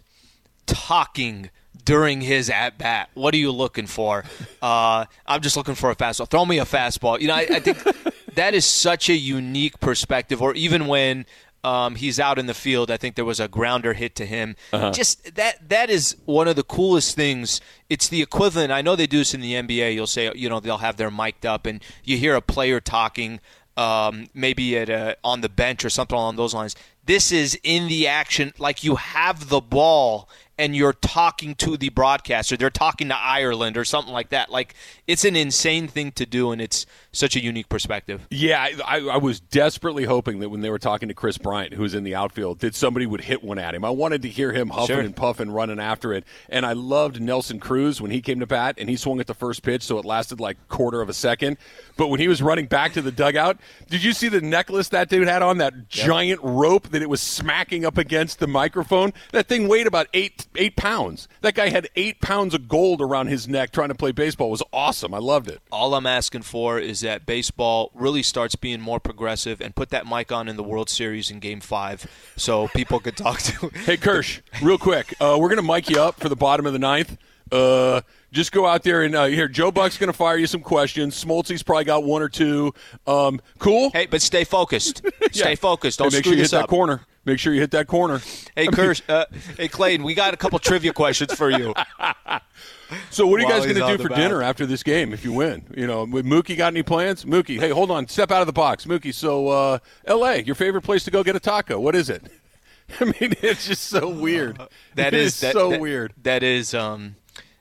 talking 0.68 1.50
during 1.84 2.22
his 2.22 2.50
at 2.50 2.78
bat? 2.78 3.10
What 3.16 3.34
are 3.34 3.38
you 3.38 3.52
looking 3.52 3.88
for? 3.88 4.24
Uh, 4.62 5.06
I'm 5.26 5.42
just 5.42 5.58
looking 5.58 5.76
for 5.76 5.90
a 5.90 5.96
fastball. 5.96 6.30
Throw 6.30 6.46
me 6.46 6.60
a 6.60 6.66
fastball. 6.66 7.20
You 7.20 7.28
know, 7.28 7.34
I, 7.34 7.48
I 7.50 7.60
think 7.60 7.84
that 8.36 8.54
is 8.54 8.66
such 8.66 9.10
a 9.10 9.16
unique 9.16 9.80
perspective. 9.80 10.42
Or 10.42 10.54
even 10.54 10.86
when 10.86 11.26
um, 11.64 11.96
he's 11.96 12.20
out 12.20 12.38
in 12.40 12.46
the 12.46 12.54
field, 12.54 12.92
I 12.92 12.98
think 12.98 13.16
there 13.16 13.26
was 13.26 13.40
a 13.40 13.48
grounder 13.48 13.94
hit 13.94 14.16
to 14.18 14.26
him. 14.26 14.56
Just 14.92 15.36
that 15.36 15.68
that 15.70 15.90
is 15.90 16.16
one 16.26 16.48
of 16.48 16.56
the 16.56 16.64
coolest 16.64 17.16
things. 17.16 17.60
It's 17.90 18.08
the 18.08 18.22
equivalent. 18.22 18.72
I 18.72 18.82
know 18.82 18.96
they 18.96 19.08
do 19.08 19.18
this 19.18 19.34
in 19.34 19.42
the 19.42 19.54
NBA. 19.54 19.94
You'll 19.96 20.08
say, 20.08 20.32
you 20.36 20.48
know, 20.48 20.60
they'll 20.60 20.78
have 20.78 20.98
their 20.98 21.12
mic'd 21.12 21.46
up, 21.46 21.66
and 21.66 21.84
you 22.04 22.18
hear 22.18 22.36
a 22.36 22.42
player 22.42 22.80
talking, 22.80 23.40
um, 23.78 24.28
maybe 24.34 24.78
at 24.78 24.90
a, 24.90 25.18
on 25.24 25.42
the 25.42 25.50
bench 25.50 25.84
or 25.86 25.90
something 25.90 26.16
along 26.16 26.36
those 26.36 26.54
lines. 26.54 26.76
This 27.04 27.32
is 27.32 27.60
in 27.64 27.88
the 27.88 28.08
action, 28.08 28.54
like 28.58 28.84
you 28.84 28.96
have 28.96 29.50
the 29.50 29.62
ball 29.62 30.30
and 30.58 30.76
you're 30.76 30.94
talking 30.94 31.56
to 31.56 31.76
the 31.76 31.90
broadcaster. 31.90 32.56
They're 32.56 32.70
talking 32.70 33.10
to 33.10 33.18
Ireland 33.18 33.78
or 33.78 33.84
something 33.84 34.14
like 34.14 34.30
that. 34.30 34.52
Like 34.52 34.76
it's 35.08 35.26
an 35.26 35.36
insane 35.36 35.88
thing 35.88 36.12
to 36.14 36.26
do, 36.26 36.52
and 36.52 36.62
it's 36.62 36.86
such 37.14 37.36
a 37.36 37.44
unique 37.44 37.68
perspective. 37.70 38.26
Yeah, 38.30 38.62
I, 38.62 38.74
I, 38.86 39.00
I 39.14 39.18
was 39.18 39.40
desperately 39.40 40.06
hoping 40.06 40.40
that 40.40 40.50
when 40.50 40.62
they 40.62 40.70
were 40.70 40.80
talking 40.80 41.10
to 41.10 41.14
Kris 41.14 41.38
Bryant, 41.38 41.74
who 41.74 41.82
was 41.82 41.94
in 41.94 42.04
the 42.04 42.16
outfield, 42.16 42.60
that 42.60 42.74
somebody 42.76 43.06
would 43.06 43.22
hit 43.22 43.44
one 43.44 43.60
at 43.60 43.76
him. 43.76 43.84
I 43.84 43.90
wanted 43.90 44.22
to 44.22 44.30
hear 44.30 44.52
him 44.54 44.70
huffing 44.70 44.96
Sure. 44.96 45.00
and 45.02 45.16
puffing, 45.16 45.52
running 45.52 45.80
after 45.80 46.14
it. 46.14 46.24
And 46.50 46.66
I 46.66 46.74
loved 46.74 47.20
Nelson 47.22 47.60
Cruz 47.60 48.00
when 48.02 48.12
he 48.12 48.22
came 48.22 48.40
to 48.40 48.48
bat 48.48 48.76
and 48.78 48.90
he 48.90 48.96
swung 48.96 49.20
at 49.20 49.28
the 49.28 49.34
first 49.34 49.62
pitch, 49.64 49.84
so 49.84 49.98
it 49.98 50.06
lasted 50.06 50.40
like 50.40 50.58
quarter 50.70 51.02
of 51.02 51.10
a 51.10 51.14
second. 51.14 51.58
But 51.98 52.08
when 52.08 52.20
he 52.20 52.28
was 52.28 52.42
running 52.42 52.66
back 52.66 52.94
to 52.94 53.02
the 53.02 53.12
dugout, 53.12 53.58
did 53.90 54.04
you 54.04 54.14
see 54.14 54.30
the 54.30 54.42
necklace 54.42 54.90
that 54.90 55.10
dude 55.10 55.28
had 55.28 55.42
on? 55.42 55.58
That 55.58 55.90
giant 55.90 56.40
rope 56.44 56.90
that 56.90 57.02
it 57.02 57.10
was 57.10 57.22
smacking 57.22 57.86
up 57.86 57.98
against 57.98 58.40
the 58.40 58.48
microphone. 58.48 59.14
That 59.34 59.48
thing 59.48 59.68
weighed 59.68 59.88
about 59.88 60.08
eight 60.14 60.48
eight 60.56 60.76
pounds. 60.78 61.28
That 61.42 61.56
guy 61.56 61.70
had 61.70 61.90
eight 61.96 62.22
pounds 62.22 62.54
of 62.54 62.68
gold 62.68 63.02
around 63.02 63.28
his 63.28 63.48
neck 63.48 63.72
trying 63.72 63.90
to 63.90 63.96
play 63.96 64.12
baseball. 64.14 64.48
It 64.48 64.52
was 64.52 64.64
awesome. 64.72 65.14
I 65.14 65.20
loved 65.20 65.50
it. 65.50 65.60
All 65.72 65.94
I'm 65.94 66.06
asking 66.06 66.44
for 66.44 66.80
is 66.80 67.01
that 67.02 67.26
baseball 67.26 67.92
really 67.94 68.24
starts 68.24 68.56
being 68.56 68.82
more 68.82 69.00
progressive 69.00 69.62
and 69.62 69.76
put 69.76 69.90
that 69.90 70.08
mic 70.08 70.32
on 70.32 70.48
in 70.48 70.56
the 70.58 70.64
World 70.64 70.90
Series 70.90 71.30
in 71.30 71.40
Game 71.40 71.60
Five, 71.60 72.08
so 72.36 72.68
people 72.70 73.00
could 73.00 73.18
talk 73.18 73.40
to. 73.40 73.70
Hey, 73.82 73.98
Kersh, 73.98 74.42
real 74.62 74.78
quick. 74.78 75.14
Uh, 75.20 75.38
we're 75.40 75.50
going 75.50 75.58
to 75.58 75.74
mic 75.74 75.90
you 75.90 76.00
up 76.02 76.20
for 76.20 76.30
the 76.30 76.36
bottom 76.36 76.66
of 76.66 76.74
the 76.74 76.80
ninth. 76.80 77.18
Uh, 77.52 78.02
just 78.32 78.52
go 78.54 78.66
out 78.66 78.84
there 78.84 79.02
and 79.04 79.14
uh, 79.14 79.26
here. 79.26 79.48
Joe 79.48 79.72
Buck's 79.72 79.98
going 79.98 80.08
to 80.12 80.18
fire 80.18 80.38
you 80.38 80.48
some 80.48 80.62
questions. 80.62 81.22
Smoltzy's 81.22 81.64
probably 81.64 81.84
got 81.84 82.04
one 82.04 82.22
or 82.22 82.30
two. 82.30 82.74
Um, 83.06 83.42
cool. 83.60 83.90
Hey, 83.92 84.06
but 84.06 84.22
stay 84.22 84.44
focused. 84.46 85.02
Stay 85.32 85.56
focused. 85.56 86.00
Don't 86.00 86.14
make 86.14 86.24
screw 86.24 86.32
sure 86.32 86.38
you 86.38 86.44
this 86.44 86.52
hit 86.52 86.58
that 86.58 86.64
up. 86.66 86.70
corner. 86.70 87.02
Make 87.26 87.40
sure 87.40 87.54
you 87.54 87.60
hit 87.60 87.72
that 87.72 87.88
corner. 87.88 88.22
Hey, 88.56 88.68
Kersh. 88.68 89.02
Uh, 89.10 89.26
hey, 89.58 89.68
Clayton. 89.68 90.06
We 90.06 90.14
got 90.14 90.34
a 90.34 90.38
couple 90.38 90.58
trivia 90.60 90.94
questions 90.94 91.34
for 91.34 91.50
you. 91.50 91.74
So, 93.10 93.26
what 93.28 93.40
are 93.40 93.44
you 93.44 93.50
guys 93.50 93.64
going 93.66 93.76
to 93.76 93.98
do 93.98 94.04
for 94.04 94.10
dinner 94.10 94.42
after 94.44 94.66
this 94.66 94.84
game 94.84 95.14
if 95.14 95.24
you 95.24 95.34
win? 95.34 95.64
You 95.76 95.88
know, 95.88 96.06
Mookie 96.06 96.58
got 96.58 96.68
any 96.74 96.84
plans? 96.84 97.26
Mookie, 97.26 97.60
hey, 97.60 97.70
hold 97.70 97.92
on. 97.92 98.08
Step 98.08 98.32
out 98.32 98.42
of 98.42 98.48
the 98.48 98.54
box. 98.54 98.86
Mookie, 98.86 99.14
so 99.14 99.48
uh, 99.50 99.80
L.A., 100.06 100.38
your 100.44 100.56
favorite 100.56 100.82
place 100.84 101.04
to 101.06 101.12
go 101.12 101.24
get 101.24 101.36
a 101.36 101.40
taco. 101.40 101.80
What 101.80 101.96
is 101.96 102.10
it? 102.10 102.24
I 103.00 103.06
mean, 103.06 103.16
it's 103.42 103.68
just 103.68 103.84
so 103.84 104.10
weird. 104.10 104.60
That 104.96 105.14
It 105.14 105.20
is 105.22 105.40
that- 105.40 105.54
so 105.54 105.70
that- 105.72 105.80
weird. 105.80 106.14
That 106.24 106.44
is 106.44 106.74
um, 106.74 107.16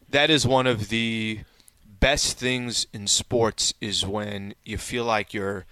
that 0.09 0.31
is 0.31 0.47
one 0.47 0.67
of 0.67 0.89
the 0.89 1.41
best 2.01 2.39
things 2.39 2.87
in 2.93 3.07
sports 3.07 3.75
is 3.81 4.07
when 4.07 4.55
you 4.65 4.79
feel 4.79 5.05
like 5.05 5.33
you're 5.35 5.67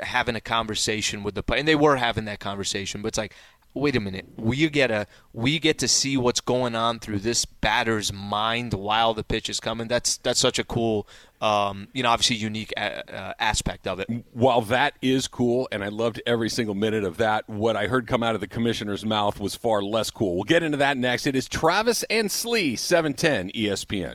having 0.00 0.34
a 0.34 0.40
conversation 0.40 1.22
with 1.22 1.34
the 1.34 1.42
player, 1.42 1.58
and 1.60 1.68
they 1.68 1.74
were 1.74 1.96
having 1.96 2.24
that 2.24 2.40
conversation, 2.40 3.02
but 3.02 3.08
it's 3.08 3.18
like. 3.18 3.34
Wait 3.74 3.96
a 3.96 4.00
minute. 4.00 4.26
We 4.36 4.68
get 4.70 4.92
a 4.92 5.06
we 5.32 5.58
get 5.58 5.78
to 5.80 5.88
see 5.88 6.16
what's 6.16 6.40
going 6.40 6.76
on 6.76 7.00
through 7.00 7.18
this 7.18 7.44
batter's 7.44 8.12
mind 8.12 8.72
while 8.72 9.14
the 9.14 9.24
pitch 9.24 9.50
is 9.50 9.58
coming. 9.58 9.88
That's 9.88 10.16
that's 10.18 10.38
such 10.38 10.60
a 10.60 10.64
cool 10.64 11.08
um, 11.40 11.88
you 11.92 12.02
know, 12.02 12.08
obviously 12.08 12.36
unique 12.36 12.72
a- 12.76 13.14
uh, 13.14 13.34
aspect 13.38 13.86
of 13.86 14.00
it. 14.00 14.08
While 14.32 14.62
that 14.62 14.94
is 15.02 15.28
cool, 15.28 15.68
and 15.70 15.84
I 15.84 15.88
loved 15.88 16.22
every 16.24 16.48
single 16.48 16.74
minute 16.74 17.04
of 17.04 17.18
that, 17.18 17.46
what 17.48 17.76
I 17.76 17.86
heard 17.86 18.06
come 18.06 18.22
out 18.22 18.34
of 18.34 18.40
the 18.40 18.46
commissioner's 18.46 19.04
mouth 19.04 19.38
was 19.38 19.54
far 19.54 19.82
less 19.82 20.10
cool. 20.10 20.36
We'll 20.36 20.44
get 20.44 20.62
into 20.62 20.78
that 20.78 20.96
next. 20.96 21.26
It 21.26 21.36
is 21.36 21.46
Travis 21.46 22.02
and 22.04 22.32
Slee, 22.32 22.76
710 22.76 23.50
ESPN. 23.50 24.14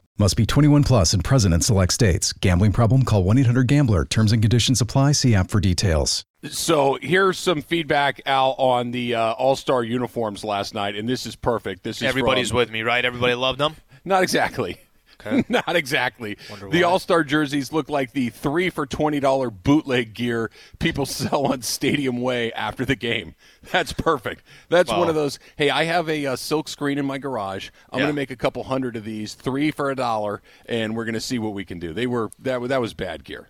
Must 0.21 0.37
be 0.37 0.45
21 0.45 0.83
plus 0.83 1.13
and 1.15 1.23
present 1.23 1.51
in 1.51 1.61
select 1.61 1.91
states. 1.93 2.31
Gambling 2.31 2.73
problem? 2.73 3.03
Call 3.05 3.23
1 3.23 3.39
800 3.39 3.65
Gambler. 3.65 4.05
Terms 4.05 4.31
and 4.31 4.39
conditions 4.39 4.79
apply. 4.79 5.13
See 5.13 5.33
app 5.33 5.49
for 5.49 5.59
details. 5.59 6.23
So 6.47 6.99
here's 7.01 7.39
some 7.39 7.63
feedback, 7.63 8.21
Al, 8.27 8.51
on 8.59 8.91
the 8.91 9.15
uh, 9.15 9.31
All 9.31 9.55
Star 9.55 9.83
uniforms 9.83 10.43
last 10.43 10.75
night, 10.75 10.95
and 10.95 11.09
this 11.09 11.25
is 11.25 11.35
perfect. 11.35 11.81
This 11.81 11.97
is 11.97 12.03
Everybody's 12.03 12.49
from- 12.49 12.57
with 12.57 12.69
me, 12.71 12.83
right? 12.83 13.03
Everybody 13.03 13.33
loved 13.33 13.57
them. 13.57 13.75
Not 14.05 14.21
exactly. 14.21 14.77
Not 15.49 15.75
exactly. 15.75 16.37
The. 16.71 16.83
All 16.83 16.99
Star 16.99 17.23
jerseys 17.23 17.71
look 17.71 17.89
like 17.89 18.11
the 18.13 18.29
three 18.29 18.69
for 18.69 18.85
twenty 18.85 19.19
dollar 19.19 19.49
bootleg 19.49 20.13
gear 20.13 20.49
people 20.79 21.05
sell 21.05 21.45
on 21.47 21.61
Stadium 21.61 22.21
Way 22.21 22.51
after 22.53 22.85
the 22.85 22.95
game. 22.95 23.35
That's 23.71 23.93
perfect. 23.93 24.43
That's 24.69 24.89
Wow. 24.91 24.99
one 24.99 25.09
of 25.09 25.15
those. 25.15 25.39
Hey, 25.55 25.69
I 25.69 25.83
have 25.85 26.09
a, 26.09 26.25
uh 26.25 26.35
silk 26.35 26.67
screen 26.67 26.97
in 26.97 27.05
my 27.05 27.17
garage. 27.17 27.69
I'm 27.91 27.99
Yeah. 27.99 28.05
going 28.05 28.13
to 28.15 28.19
make 28.21 28.31
a 28.31 28.35
couple 28.35 28.63
hundred 28.63 28.95
of 28.95 29.03
these, 29.03 29.33
three 29.33 29.71
for 29.71 29.91
a 29.91 29.95
dollar, 29.95 30.41
and 30.65 30.95
we're 30.95 31.05
going 31.05 31.13
to 31.13 31.21
see 31.21 31.39
what 31.39 31.53
we 31.53 31.65
can 31.65 31.79
do. 31.79 31.93
They 31.93 32.07
were 32.07 32.29
that 32.39 32.61
that 32.67 32.81
was 32.81 32.93
bad 32.93 33.23
gear. 33.23 33.49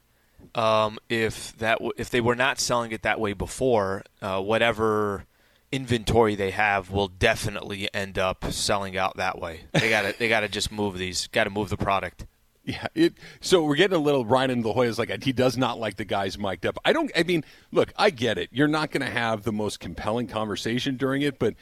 um, 0.56 0.98
if 1.10 1.56
that 1.58 1.76
w- 1.76 1.94
if 1.98 2.10
they 2.10 2.20
were 2.22 2.36
not 2.36 2.60
selling 2.60 2.92
it 2.92 3.04
that 3.04 3.20
way 3.20 3.34
before, 3.34 4.04
uh, 4.22 4.42
whatever 4.42 5.26
inventory 5.72 6.36
they 6.36 6.52
have 6.52 6.92
will 6.92 7.08
definitely 7.08 7.94
end 7.94 8.18
up 8.20 8.46
selling 8.52 8.98
out 8.98 9.18
that 9.18 9.40
way. 9.40 9.62
They 9.74 9.90
got 9.90 10.02
to 10.04 10.18
they 10.18 10.30
got 10.30 10.42
to 10.42 10.50
just 10.50 10.72
move 10.72 10.98
these. 10.98 11.28
Got 11.28 11.46
to 11.46 11.50
move 11.50 11.70
the 11.70 11.78
product. 11.78 12.26
Yeah, 12.64 12.88
it. 12.94 13.14
So 13.40 13.64
we're 13.64 13.76
getting 13.76 13.98
a 13.98 14.02
little 14.02 14.24
Ryan 14.24 14.62
La 14.62 14.74
Hoya's 14.74 15.00
like 15.00 15.24
he 15.24 15.32
does 15.32 15.58
not 15.58 15.80
like 15.80 15.96
the 15.96 16.06
guys 16.06 16.38
mic'd 16.38 16.66
up. 16.66 16.78
I 16.86 16.94
don't. 16.94 17.12
I 17.16 17.24
mean, 17.24 17.44
look, 17.72 17.92
I 17.98 18.12
get 18.12 18.38
it. 18.38 18.50
You're 18.52 18.68
not 18.68 18.92
going 18.92 19.06
to 19.06 19.12
have 19.12 19.44
the 19.44 19.52
most 19.52 19.80
compelling 19.80 20.28
conversation 20.28 20.96
during 20.96 21.24
it, 21.24 21.40
but 21.40 21.56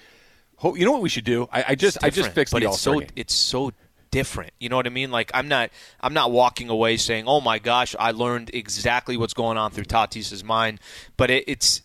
ho- 0.57 0.75
you 0.75 0.85
know 0.85 0.91
what 0.91 1.01
we 1.01 1.09
should 1.09 1.23
do? 1.23 1.47
I, 1.51 1.65
I 1.69 1.75
just 1.75 2.03
I 2.03 2.09
just 2.09 2.31
fixed 2.31 2.51
but 2.51 2.63
the 2.63 2.69
it's 2.69 2.81
so 2.81 2.99
game. 2.99 3.09
it's 3.15 3.33
so 3.33 3.71
different. 4.11 4.51
You 4.59 4.69
know 4.69 4.75
what 4.75 4.87
I 4.87 4.89
mean? 4.89 5.09
Like 5.09 5.31
I'm 5.33 5.47
not 5.47 5.69
I'm 6.01 6.13
not 6.13 6.31
walking 6.31 6.69
away 6.69 6.97
saying, 6.97 7.25
"Oh 7.27 7.39
my 7.39 7.59
gosh, 7.59 7.95
I 7.97 8.11
learned 8.11 8.51
exactly 8.53 9.15
what's 9.15 9.33
going 9.33 9.57
on 9.57 9.71
through 9.71 9.85
Tatis's 9.85 10.43
mind." 10.43 10.79
But 11.15 11.31
it, 11.31 11.45
it's 11.47 11.81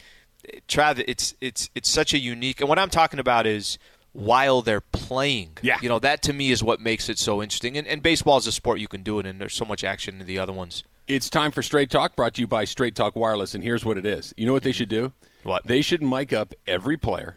Trav, 0.69 1.03
it's 1.07 1.35
it's 1.41 1.71
it's 1.75 1.89
such 1.89 2.15
a 2.15 2.19
unique. 2.19 2.61
And 2.61 2.69
what 2.69 2.79
I'm 2.79 2.91
talking 2.91 3.21
about 3.21 3.47
is 3.47 3.79
while 4.13 4.63
they're 4.63 4.81
playing. 4.81 5.59
Yeah. 5.63 5.79
You 5.83 5.89
know 5.89 5.99
that 5.99 6.23
to 6.23 6.33
me 6.33 6.51
is 6.51 6.63
what 6.63 6.81
makes 6.81 7.09
it 7.09 7.19
so 7.19 7.43
interesting. 7.43 7.77
And, 7.77 7.87
and 7.87 8.03
baseball 8.03 8.39
is 8.39 8.47
a 8.47 8.53
sport 8.53 8.81
you 8.81 8.89
can 8.89 9.03
do 9.03 9.19
it, 9.19 9.27
and 9.27 9.41
there's 9.41 9.55
so 9.55 9.65
much 9.65 9.85
action 9.85 10.21
in 10.21 10.27
the 10.27 10.39
other 10.39 10.53
ones. 10.53 10.85
It's 11.07 11.29
time 11.29 11.51
for 11.51 11.63
Straight 11.63 11.91
Talk, 11.91 12.17
brought 12.17 12.35
to 12.35 12.41
you 12.41 12.47
by 12.47 12.65
Straight 12.65 12.95
Talk 12.95 13.15
Wireless, 13.15 13.55
and 13.55 13.63
here's 13.63 13.85
what 13.85 13.99
it 13.99 14.07
is. 14.07 14.33
You 14.37 14.47
know 14.47 14.55
what 14.55 14.63
they 14.63 14.73
should 14.73 14.89
do? 14.89 15.13
What? 15.43 15.63
Mm-hmm. 15.63 15.69
They 15.69 15.83
should 15.83 16.03
mic 16.03 16.33
up 16.33 16.55
every 16.67 16.97
player 16.97 17.37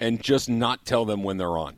and 0.00 0.22
just 0.22 0.48
not 0.48 0.84
tell 0.84 1.04
them 1.04 1.22
when 1.22 1.36
they're 1.36 1.56
on. 1.56 1.76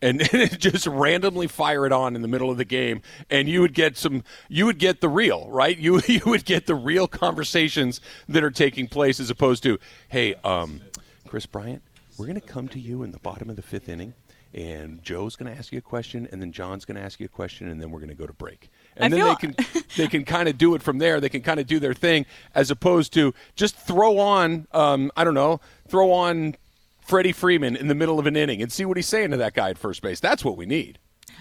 And 0.00 0.20
just 0.60 0.86
randomly 0.86 1.48
fire 1.48 1.84
it 1.84 1.92
on 1.92 2.14
in 2.14 2.22
the 2.22 2.28
middle 2.28 2.50
of 2.50 2.56
the 2.56 2.64
game, 2.64 3.02
and 3.30 3.48
you 3.48 3.60
would 3.62 3.74
get 3.74 3.96
some. 3.96 4.22
You 4.48 4.66
would 4.66 4.78
get 4.78 5.00
the 5.00 5.08
real, 5.08 5.48
right? 5.50 5.76
You 5.76 6.00
you 6.06 6.20
would 6.26 6.44
get 6.44 6.66
the 6.66 6.76
real 6.76 7.08
conversations 7.08 8.00
that 8.28 8.44
are 8.44 8.50
taking 8.50 8.86
place, 8.86 9.18
as 9.18 9.28
opposed 9.28 9.64
to, 9.64 9.78
"Hey, 10.08 10.34
um, 10.44 10.82
Kris 11.26 11.46
Bryant, 11.46 11.82
we're 12.16 12.26
going 12.26 12.40
to 12.40 12.46
come 12.46 12.68
to 12.68 12.78
you 12.78 13.02
in 13.02 13.10
the 13.10 13.18
bottom 13.18 13.50
of 13.50 13.56
the 13.56 13.62
fifth 13.62 13.88
inning, 13.88 14.14
and 14.54 15.02
Joe's 15.02 15.34
going 15.34 15.52
to 15.52 15.58
ask 15.58 15.72
you 15.72 15.78
a 15.78 15.82
question, 15.82 16.28
and 16.30 16.40
then 16.40 16.52
John's 16.52 16.84
going 16.84 16.96
to 16.96 17.02
ask 17.02 17.18
you 17.18 17.26
a 17.26 17.28
question, 17.28 17.68
and 17.68 17.82
then 17.82 17.90
we're 17.90 18.00
going 18.00 18.08
to 18.08 18.14
go 18.14 18.26
to 18.26 18.32
break." 18.32 18.70
And 18.96 19.12
I 19.12 19.16
then 19.16 19.36
feel- 19.36 19.54
they 19.56 19.64
can 19.64 19.84
they 19.96 20.06
can 20.06 20.24
kind 20.24 20.48
of 20.48 20.56
do 20.58 20.76
it 20.76 20.82
from 20.82 20.98
there. 20.98 21.20
They 21.20 21.28
can 21.28 21.42
kind 21.42 21.58
of 21.58 21.66
do 21.66 21.80
their 21.80 21.94
thing, 21.94 22.24
as 22.54 22.70
opposed 22.70 23.12
to 23.14 23.34
just 23.56 23.76
throw 23.76 24.18
on, 24.18 24.68
um, 24.70 25.10
I 25.16 25.24
don't 25.24 25.34
know, 25.34 25.60
throw 25.88 26.12
on 26.12 26.54
Freddie 27.08 27.32
Freeman 27.32 27.74
in 27.74 27.88
the 27.88 27.94
middle 27.94 28.18
of 28.18 28.26
an 28.26 28.36
inning 28.36 28.60
and 28.60 28.70
see 28.70 28.84
what 28.84 28.98
he's 28.98 29.06
saying 29.08 29.30
to 29.30 29.38
that 29.38 29.54
guy 29.54 29.70
at 29.70 29.78
first 29.78 30.02
base. 30.02 30.20
That's 30.20 30.44
what 30.44 30.58
we 30.58 30.66
need. 30.66 30.98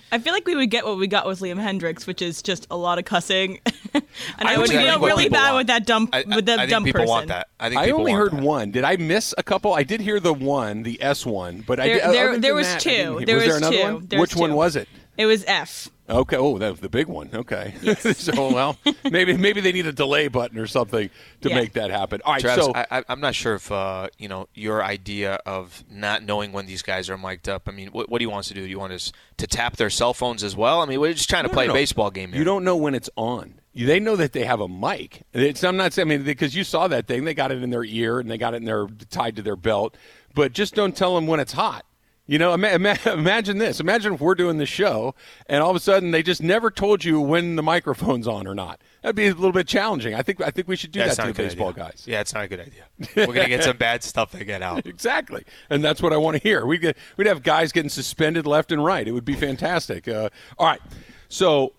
I 0.10 0.20
feel 0.20 0.32
like 0.32 0.48
we 0.48 0.56
would 0.56 0.70
get 0.72 0.86
what 0.86 0.98
we 0.98 1.08
got 1.08 1.28
with 1.28 1.42
Liam 1.42 1.62
Hendriks, 1.62 2.08
which 2.08 2.22
is 2.22 2.42
just 2.42 2.66
a 2.72 2.78
lot 2.78 2.98
of 2.98 3.04
cussing, 3.04 3.60
and 3.94 4.04
I, 4.40 4.54
I 4.54 4.58
would 4.58 4.70
feel 4.70 5.00
really 5.02 5.28
bad 5.28 5.52
want. 5.52 5.58
with 5.58 5.68
that 5.68 5.86
dumb 5.86 6.08
I, 6.14 6.24
with 6.26 6.46
the 6.46 6.54
I 6.54 6.58
think 6.60 6.70
dumb 6.70 6.84
people 6.86 7.02
person. 7.02 7.10
want 7.14 7.28
that. 7.28 7.48
I 7.60 7.68
think 7.68 7.82
I 7.82 7.90
only 7.92 8.14
want 8.14 8.32
heard 8.32 8.40
that. 8.40 8.46
one. 8.46 8.72
Did 8.72 8.86
I 8.86 8.96
miss 8.96 9.36
a 9.38 9.44
couple? 9.44 9.74
I 9.74 9.84
did 9.84 10.00
hear 10.00 10.22
the 10.22 10.34
one, 10.34 10.84
the 10.84 11.02
S 11.04 11.26
one, 11.26 11.62
but 11.68 11.82
I 11.82 11.88
There- 11.88 11.96
did, 11.96 12.04
other 12.04 12.14
there- 12.14 12.40
there 12.40 12.56
was 12.56 12.68
that, 12.68 12.76
I 12.78 12.80
two. 12.80 12.90
There 12.90 13.12
was, 13.14 13.26
there 13.26 13.36
was 13.38 13.56
another 13.58 13.76
two. 13.78 13.84
one? 13.84 14.08
There 14.08 14.20
was 14.22 14.30
Which 14.30 14.40
one 14.40 14.54
was 14.54 14.76
it? 14.78 14.88
It 15.18 15.26
was 15.26 15.44
F. 15.48 15.90
Okay. 16.10 16.38
Oh, 16.38 16.58
that 16.58 16.70
was 16.70 16.80
the 16.80 16.90
big 16.90 17.08
one. 17.08 17.30
Okay. 17.34 17.74
so 18.00 18.54
well, 18.54 18.78
maybe 19.12 19.36
maybe 19.36 19.60
they 19.60 19.72
need 19.74 19.88
a 19.88 19.92
delay 19.92 20.28
button 20.30 20.58
or 20.58 20.68
something 20.68 21.10
to 21.42 21.50
Yeah. 21.50 21.56
make 21.56 21.74
that 21.74 21.92
happen. 21.92 22.22
All 22.24 22.34
right. 22.34 22.42
Travis, 22.42 22.66
so 22.66 22.72
I, 22.74 22.86
I, 22.92 23.04
I'm 23.10 23.20
not 23.20 23.36
sure 23.36 23.56
if 23.56 23.72
uh, 23.72 24.08
you 24.18 24.30
know 24.30 24.48
your 24.54 24.84
idea 24.84 25.40
of 25.46 25.84
not 25.92 26.24
knowing 26.24 26.54
when 26.54 26.66
these 26.66 26.82
guys 26.82 27.10
are 27.10 27.18
mic'd 27.18 27.50
up. 27.50 27.68
I 27.68 27.72
mean, 27.72 27.90
what, 27.90 28.10
what 28.10 28.20
do 28.20 28.24
you 28.24 28.30
want 28.30 28.42
us 28.42 28.48
to 28.50 28.54
do? 28.54 28.62
Do 28.62 28.70
you 28.70 28.80
want 28.80 28.94
us 28.94 29.12
to 29.38 29.48
tap 29.48 29.76
their 29.76 29.90
cell 29.90 30.14
phones 30.14 30.44
as 30.44 30.56
well? 30.56 30.82
I 30.82 30.86
mean, 30.86 31.00
we're 31.00 31.14
just 31.14 31.30
trying 31.30 31.44
to 31.44 31.50
No, 31.50 31.54
play 31.54 31.68
no, 31.68 31.74
a 31.74 31.76
baseball 31.76 32.12
game 32.12 32.30
here. 32.30 32.38
You 32.40 32.46
don't 32.46 32.64
know 32.64 32.78
when 32.78 32.96
it's 32.96 33.10
on. 33.18 33.56
They 33.76 34.00
know 34.00 34.16
that 34.16 34.34
they 34.34 34.44
have 34.46 34.60
a 34.60 34.68
mic. 34.68 35.22
It's, 35.34 35.64
I'm 35.64 35.78
not 35.78 35.94
saying 35.94 36.08
I 36.08 36.10
mean 36.18 36.24
because 36.24 36.56
you 36.56 36.64
saw 36.64 36.88
that 36.88 37.06
thing. 37.06 37.26
They 37.26 37.34
got 37.36 37.52
it 37.52 37.62
in 37.62 37.70
their 37.70 37.84
ear 37.84 38.20
and 38.20 38.30
they 38.32 38.38
got 38.38 38.54
it 38.54 38.58
in 38.58 38.66
their 38.66 38.88
tied 39.10 39.36
to 39.36 39.42
their 39.42 39.56
belt. 39.56 39.98
But 40.34 40.54
just 40.54 40.74
don't 40.74 40.96
tell 40.96 41.16
them 41.16 41.28
when 41.28 41.40
it's 41.40 41.54
hot. 41.54 41.86
You 42.28 42.38
know, 42.38 42.54
ima- 42.54 42.70
ima- 42.70 42.98
imagine 43.06 43.58
this. 43.58 43.80
Imagine 43.80 44.14
if 44.14 44.20
we're 44.22 44.36
doing 44.36 44.58
the 44.58 44.66
show 44.66 45.16
and 45.48 45.64
all 45.64 45.70
of 45.70 45.76
a 45.76 45.80
sudden 45.80 46.12
they 46.12 46.22
just 46.22 46.44
never 46.44 46.70
told 46.70 47.04
you 47.06 47.22
when 47.22 47.56
the 47.56 47.64
microphone's 47.64 48.28
on 48.28 48.46
or 48.46 48.54
not. 48.54 48.82
That'd 49.02 49.16
be 49.16 49.28
a 49.28 49.34
little 49.34 49.54
bit 49.54 49.68
challenging. 49.68 50.14
I 50.14 50.22
think 50.22 50.42
I 50.42 50.52
think 50.52 50.68
we 50.68 50.76
should 50.76 50.92
do 50.92 51.00
it's 51.00 51.16
that 51.16 51.28
to 51.28 51.34
the 51.34 51.44
baseball 51.44 51.70
idea. 51.70 51.84
guys. 51.86 52.04
Yeah, 52.06 52.20
it's 52.20 52.34
not 52.34 52.44
a 52.44 52.48
good 52.50 52.60
idea. 52.60 52.84
We're 53.28 53.34
gonna 53.34 53.48
get 53.48 53.64
some 53.64 53.78
bad 53.78 54.04
stuff 54.04 54.32
to 54.32 54.44
get 54.44 54.62
out. 54.62 54.86
Exactly, 54.98 55.44
and 55.70 55.84
that's 55.84 56.02
what 56.02 56.12
I 56.12 56.18
want 56.18 56.36
to 56.38 56.44
hear. 56.44 56.66
We 56.66 56.78
get 56.78 56.98
we'd 57.16 57.28
have 57.28 57.44
guys 57.44 57.72
getting 57.72 57.90
suspended 57.90 58.46
left 58.46 58.72
and 58.72 58.84
right. 58.84 59.08
It 59.08 59.12
would 59.14 59.26
be 59.26 59.36
fantastic. 59.36 60.08
Uh, 60.08 60.30
all 60.60 60.68
right, 60.68 60.82
so 61.30 61.72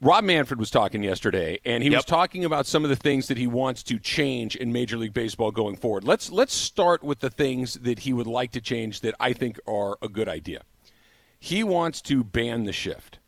Rob 0.00 0.24
Manfred 0.24 0.58
was 0.58 0.70
talking 0.70 1.02
yesterday, 1.02 1.58
and 1.64 1.82
he 1.82 1.90
was 1.90 2.04
talking 2.04 2.44
about 2.44 2.66
some 2.66 2.84
of 2.84 2.90
the 2.90 2.96
things 2.96 3.28
that 3.28 3.38
he 3.38 3.46
wants 3.46 3.82
to 3.84 3.98
change 3.98 4.56
in 4.56 4.72
Major 4.72 4.96
League 4.96 5.14
Baseball 5.14 5.50
going 5.50 5.76
forward. 5.76 6.04
Let's 6.04 6.30
let's 6.30 6.54
start 6.54 7.02
with 7.02 7.20
the 7.20 7.30
things 7.30 7.74
that 7.74 8.00
he 8.00 8.12
would 8.12 8.26
like 8.26 8.52
to 8.52 8.60
change 8.60 9.00
that 9.00 9.14
I 9.20 9.32
think 9.32 9.58
are 9.66 9.96
a 10.02 10.08
good 10.08 10.28
idea. 10.28 10.62
He 11.38 11.62
wants 11.62 12.02
to 12.02 12.24
ban 12.24 12.64
the 12.64 12.72
shift. 12.72 13.18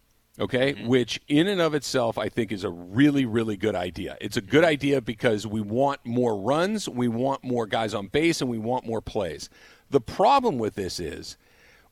Okay, 0.41 0.75
mm-hmm. 0.75 0.87
which 0.87 1.21
in 1.27 1.49
and 1.49 1.61
of 1.61 1.75
itself 1.75 2.17
I 2.17 2.29
think 2.29 2.53
is 2.53 2.63
a 2.63 2.71
really, 2.71 3.27
really 3.27 3.57
good 3.57 3.75
idea. 3.75 4.17
It's 4.21 4.37
a 4.37 4.41
good 4.41 4.63
mm-hmm. 4.63 4.71
idea 4.71 5.01
because 5.01 5.49
we 5.49 5.61
want 5.61 6.05
more 6.05 6.41
runs, 6.41 6.89
we 6.89 7.09
want 7.09 7.43
more 7.43 7.67
guys 7.67 7.93
on 7.93 8.07
base, 8.07 8.41
and 8.41 8.49
we 8.49 8.59
want 8.59 8.87
more 8.87 9.01
plays. 9.01 9.51
The 9.91 10.01
problem 10.01 10.59
with 10.59 10.77
this 10.77 11.01
is 11.01 11.37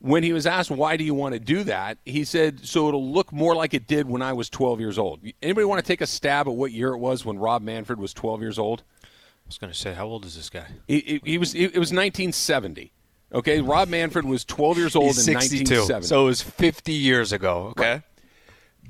when 0.01 0.23
he 0.23 0.33
was 0.33 0.47
asked 0.47 0.71
why 0.71 0.97
do 0.97 1.05
you 1.05 1.15
want 1.15 1.35
to 1.35 1.41
do 1.41 1.65
that, 1.65 1.99
he 2.05 2.25
said 2.25 2.67
so 2.67 2.89
it'll 2.89 3.13
look 3.13 3.33
more 3.33 3.55
like 3.55 3.75
it 3.75 3.87
did 3.87 4.09
when 4.09 4.23
I 4.23 4.33
was 4.33 4.51
12 4.51 4.81
years 4.81 4.99
old. 4.99 5.21
Anybody 5.43 5.65
want 5.65 5.83
to 5.83 5.87
take 5.87 6.01
a 6.01 6.07
stab 6.07 6.47
at 6.49 6.55
what 6.55 6.73
year 6.73 6.89
it 6.89 6.99
was 6.99 7.25
when 7.25 7.39
Rob 7.39 7.63
Manfred 7.63 7.99
was 7.99 8.13
12 8.13 8.41
years 8.41 8.59
old? 8.59 8.83
I 9.03 9.49
was 9.49 9.59
gonna 9.59 9.75
say, 9.75 9.95
how 9.95 10.07
old 10.07 10.25
is 10.25 10.35
this 10.37 10.51
guy? 10.51 10.67
He, 10.89 11.01
he- 11.01 11.23
he 11.25 11.39
was. 11.39 11.55
It 11.55 11.79
was 11.79 11.93
1970. 11.93 12.93
Okay, 13.33 13.61
Rob 13.61 13.89
Manfred 13.89 14.25
was 14.25 14.45
12 14.45 14.79
years 14.79 14.97
old 14.97 15.07
He's 15.07 15.19
in 15.19 15.35
62, 15.41 15.57
1970. 15.75 16.07
so 16.07 16.23
it 16.23 16.27
was 16.27 16.43
50 16.43 16.93
years 16.93 17.33
ago. 17.33 17.69
Okay. 17.77 18.03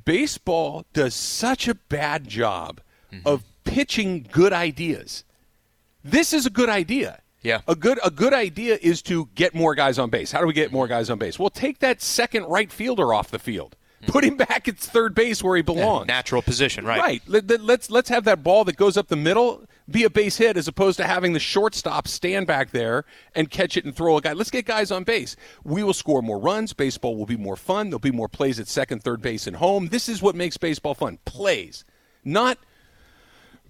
baseball 0.04 0.84
does 0.92 1.14
such 1.14 1.68
a 1.68 1.74
bad 1.74 2.28
job 2.28 2.80
mm-hmm. 3.12 3.26
of 3.26 3.44
pitching 3.64 4.26
good 4.30 4.52
ideas. 4.52 5.24
This 6.04 6.32
is 6.32 6.46
a 6.46 6.50
good 6.50 6.68
idea. 6.68 7.20
Yeah. 7.46 7.60
A 7.68 7.76
good 7.76 8.00
a 8.04 8.10
good 8.10 8.34
idea 8.34 8.76
is 8.82 9.02
to 9.02 9.28
get 9.36 9.54
more 9.54 9.74
guys 9.76 9.98
on 9.98 10.10
base. 10.10 10.32
How 10.32 10.40
do 10.40 10.46
we 10.46 10.52
get 10.52 10.72
more 10.72 10.88
guys 10.88 11.10
on 11.10 11.18
base? 11.18 11.38
Well, 11.38 11.50
take 11.50 11.78
that 11.78 12.02
second 12.02 12.44
right 12.46 12.72
fielder 12.72 13.14
off 13.14 13.30
the 13.30 13.38
field. 13.38 13.76
Hmm. 14.04 14.10
Put 14.10 14.24
him 14.24 14.36
back 14.36 14.66
at 14.66 14.78
third 14.78 15.14
base 15.14 15.44
where 15.44 15.54
he 15.56 15.62
belongs. 15.62 16.08
Natural 16.08 16.42
position, 16.42 16.84
right? 16.84 17.00
Right. 17.00 17.22
Let- 17.26 17.62
let's 17.62 17.88
let's 17.88 18.08
have 18.08 18.24
that 18.24 18.42
ball 18.42 18.64
that 18.64 18.76
goes 18.76 18.96
up 18.96 19.06
the 19.06 19.16
middle 19.16 19.62
be 19.88 20.02
a 20.02 20.10
base 20.10 20.36
hit 20.36 20.56
as 20.56 20.66
opposed 20.66 20.96
to 20.96 21.04
having 21.06 21.32
the 21.32 21.38
shortstop 21.38 22.08
stand 22.08 22.48
back 22.48 22.72
there 22.72 23.04
and 23.36 23.48
catch 23.48 23.76
it 23.76 23.84
and 23.84 23.94
throw 23.94 24.16
a 24.16 24.20
guy. 24.20 24.32
Let's 24.32 24.50
get 24.50 24.64
guys 24.66 24.90
on 24.90 25.04
base. 25.04 25.36
We 25.62 25.84
will 25.84 25.94
score 25.94 26.22
more 26.22 26.40
runs. 26.40 26.72
Baseball 26.72 27.16
will 27.16 27.26
be 27.26 27.36
more 27.36 27.54
fun. 27.54 27.90
There'll 27.90 28.00
be 28.00 28.10
more 28.10 28.28
plays 28.28 28.58
at 28.58 28.66
second, 28.66 29.04
third 29.04 29.22
base, 29.22 29.46
and 29.46 29.56
home. 29.56 29.88
This 29.88 30.08
is 30.08 30.20
what 30.20 30.34
makes 30.34 30.56
baseball 30.56 30.94
fun. 30.94 31.18
Plays, 31.24 31.84
not 32.24 32.58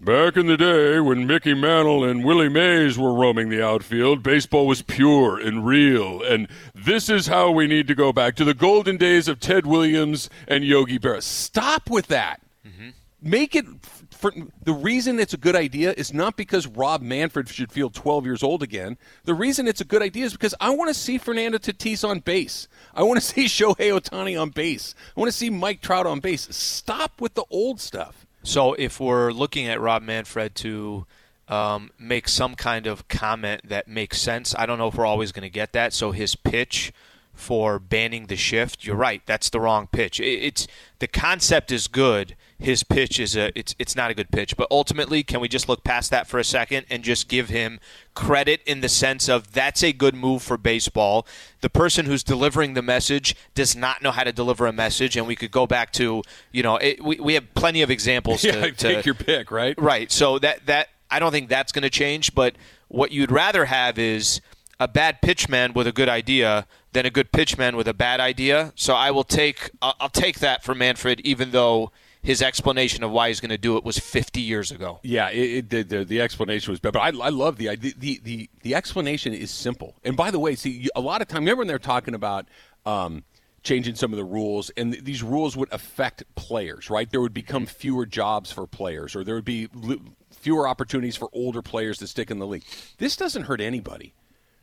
Back 0.00 0.36
in 0.36 0.46
the 0.46 0.58
day 0.58 1.00
when 1.00 1.26
Mickey 1.26 1.54
Mantle 1.54 2.04
and 2.04 2.22
Willie 2.22 2.50
Mays 2.50 2.98
were 2.98 3.14
roaming 3.14 3.48
the 3.48 3.64
outfield, 3.64 4.22
baseball 4.22 4.66
was 4.66 4.82
pure 4.82 5.38
and 5.38 5.66
real. 5.66 6.22
And 6.22 6.48
this 6.74 7.08
is 7.08 7.28
how 7.28 7.50
we 7.50 7.66
need 7.66 7.88
to 7.88 7.94
go 7.94 8.12
back 8.12 8.36
to 8.36 8.44
the 8.44 8.52
golden 8.52 8.98
days 8.98 9.26
of 9.26 9.40
Ted 9.40 9.64
Williams 9.64 10.28
and 10.46 10.64
Yogi 10.64 10.98
Berra. 10.98 11.22
Stop 11.22 11.88
with 11.88 12.08
that. 12.08 12.42
Mm-hmm. 12.66 12.90
Make 13.22 13.56
it. 13.56 13.64
For, 14.10 14.32
the 14.62 14.72
reason 14.72 15.18
it's 15.18 15.34
a 15.34 15.38
good 15.38 15.56
idea 15.56 15.94
is 15.94 16.12
not 16.12 16.36
because 16.36 16.66
Rob 16.66 17.00
Manfred 17.00 17.48
should 17.48 17.72
feel 17.72 17.88
12 17.88 18.26
years 18.26 18.42
old 18.42 18.62
again. 18.62 18.98
The 19.24 19.34
reason 19.34 19.66
it's 19.66 19.80
a 19.80 19.84
good 19.84 20.02
idea 20.02 20.26
is 20.26 20.32
because 20.32 20.54
I 20.60 20.70
want 20.70 20.88
to 20.88 20.94
see 20.94 21.16
Fernando 21.16 21.56
Tatis 21.56 22.06
on 22.06 22.20
base. 22.20 22.68
I 22.94 23.02
want 23.02 23.18
to 23.18 23.26
see 23.26 23.46
Shohei 23.46 23.98
Otani 23.98 24.40
on 24.40 24.50
base. 24.50 24.94
I 25.16 25.20
want 25.20 25.32
to 25.32 25.36
see 25.36 25.48
Mike 25.48 25.80
Trout 25.80 26.06
on 26.06 26.20
base. 26.20 26.54
Stop 26.54 27.20
with 27.20 27.32
the 27.32 27.44
old 27.50 27.80
stuff. 27.80 28.25
So 28.46 28.74
if 28.74 29.00
we're 29.00 29.32
looking 29.32 29.66
at 29.66 29.80
Rob 29.80 30.04
Manfred 30.04 30.54
to 30.54 31.04
um, 31.48 31.90
make 31.98 32.28
some 32.28 32.54
kind 32.54 32.86
of 32.86 33.08
comment 33.08 33.62
that 33.68 33.88
makes 33.88 34.20
sense, 34.20 34.54
I 34.56 34.66
don't 34.66 34.78
know 34.78 34.86
if 34.86 34.94
we're 34.94 35.04
always 35.04 35.32
going 35.32 35.42
to 35.42 35.50
get 35.50 35.72
that. 35.72 35.92
So 35.92 36.12
his 36.12 36.36
pitch 36.36 36.92
for 37.34 37.80
banning 37.80 38.26
the 38.26 38.36
shift, 38.36 38.84
you're 38.86 38.94
right. 38.94 39.20
That's 39.26 39.50
the 39.50 39.58
wrong 39.58 39.88
pitch. 39.88 40.20
It, 40.20 40.44
it's 40.44 40.68
the 41.00 41.08
concept 41.08 41.72
is 41.72 41.88
good. 41.88 42.36
His 42.58 42.82
pitch 42.82 43.20
is 43.20 43.36
a 43.36 43.56
it's 43.58 43.74
it's 43.78 43.94
not 43.94 44.10
a 44.10 44.14
good 44.14 44.30
pitch. 44.30 44.56
But 44.56 44.68
ultimately, 44.70 45.22
can 45.22 45.40
we 45.40 45.48
just 45.48 45.68
look 45.68 45.84
past 45.84 46.10
that 46.10 46.26
for 46.26 46.38
a 46.38 46.44
second 46.44 46.86
and 46.88 47.04
just 47.04 47.28
give 47.28 47.48
him 47.48 47.80
credit 48.14 48.62
in 48.66 48.80
the 48.80 48.88
sense 48.88 49.28
of 49.28 49.52
that's 49.52 49.84
a 49.84 49.92
good 49.92 50.14
move 50.14 50.42
for 50.42 50.56
baseball. 50.56 51.26
The 51.60 51.70
person 51.70 52.06
who's 52.06 52.24
delivering 52.24 52.74
the 52.74 52.82
message 52.82 53.36
does 53.54 53.76
not 53.76 54.02
know 54.02 54.10
how 54.10 54.24
to 54.24 54.32
deliver 54.32 54.66
a 54.66 54.72
message, 54.72 55.16
and 55.16 55.26
we 55.26 55.36
could 55.36 55.50
go 55.50 55.66
back 55.66 55.92
to 55.94 56.22
you 56.50 56.62
know 56.62 56.76
it, 56.76 57.04
we 57.04 57.20
we 57.20 57.34
have 57.34 57.54
plenty 57.54 57.82
of 57.82 57.90
examples. 57.90 58.44
Yeah, 58.46 58.52
to, 58.52 58.72
take 58.72 59.00
to, 59.00 59.06
your 59.06 59.14
pick, 59.14 59.50
right? 59.50 59.74
Right. 59.76 60.12
So 60.12 60.38
that 60.38 60.66
that 60.66 60.88
I 61.10 61.18
don't 61.18 61.32
think 61.32 61.48
that's 61.48 61.72
going 61.72 61.82
to 61.82 61.90
change. 61.90 62.34
But 62.34 62.54
what 62.86 63.10
you'd 63.10 63.32
rather 63.32 63.64
have 63.64 63.98
is 63.98 64.40
a 64.78 64.86
bad 64.86 65.20
pitchman 65.20 65.74
with 65.74 65.86
a 65.86 65.92
good 65.92 66.08
idea 66.08 66.66
than 66.92 67.06
a 67.06 67.10
good 67.10 67.32
pitchman 67.32 67.76
with 67.76 67.88
a 67.88 67.94
bad 67.94 68.20
idea. 68.20 68.72
So 68.76 68.94
I 68.94 69.10
will 69.10 69.24
take 69.24 69.70
I'll, 69.82 69.94
I'll 70.00 70.08
take 70.08 70.38
that 70.40 70.62
for 70.62 70.74
Manfred, 70.74 71.20
even 71.20 71.50
though 71.50 71.90
his 72.26 72.42
explanation 72.42 73.04
of 73.04 73.12
why 73.12 73.28
he's 73.28 73.38
going 73.38 73.50
to 73.50 73.58
do 73.58 73.76
it 73.76 73.84
was 73.84 73.98
50 73.98 74.40
years 74.40 74.72
ago. 74.72 74.98
Yeah, 75.04 75.30
it, 75.30 75.72
it, 75.72 75.88
the, 75.88 76.04
the 76.04 76.20
explanation 76.20 76.72
was 76.72 76.80
bad, 76.80 76.92
but 76.92 77.00
I, 77.00 77.06
I 77.24 77.28
love 77.28 77.56
the. 77.56 77.76
The, 77.76 78.20
the 78.22 78.50
the 78.62 78.74
explanation 78.74 79.32
is 79.32 79.52
simple. 79.52 79.94
And 80.02 80.16
by 80.16 80.32
the 80.32 80.40
way, 80.40 80.56
see, 80.56 80.88
a 80.96 81.00
lot 81.00 81.22
of 81.22 81.28
time, 81.28 81.42
remember 81.42 81.60
when 81.60 81.68
they're 81.68 81.78
talking 81.78 82.14
about 82.14 82.46
um, 82.84 83.22
changing 83.62 83.94
some 83.94 84.12
of 84.12 84.16
the 84.16 84.24
rules, 84.24 84.70
and 84.70 84.92
th- 84.92 85.04
these 85.04 85.22
rules 85.22 85.56
would 85.56 85.72
affect 85.72 86.24
players, 86.34 86.90
right? 86.90 87.08
There 87.08 87.20
would 87.20 87.34
become 87.34 87.64
fewer 87.64 88.04
jobs 88.04 88.50
for 88.50 88.66
players, 88.66 89.14
or 89.14 89.22
there 89.22 89.36
would 89.36 89.44
be 89.44 89.68
li- 89.72 90.02
fewer 90.32 90.66
opportunities 90.66 91.14
for 91.14 91.28
older 91.32 91.62
players 91.62 91.98
to 91.98 92.08
stick 92.08 92.32
in 92.32 92.40
the 92.40 92.46
league. 92.46 92.64
This 92.98 93.16
doesn't 93.16 93.44
hurt 93.44 93.60
anybody. 93.60 94.14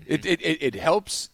It, 0.05 0.25
it, 0.25 0.41
it 0.41 0.75
helps 0.75 1.29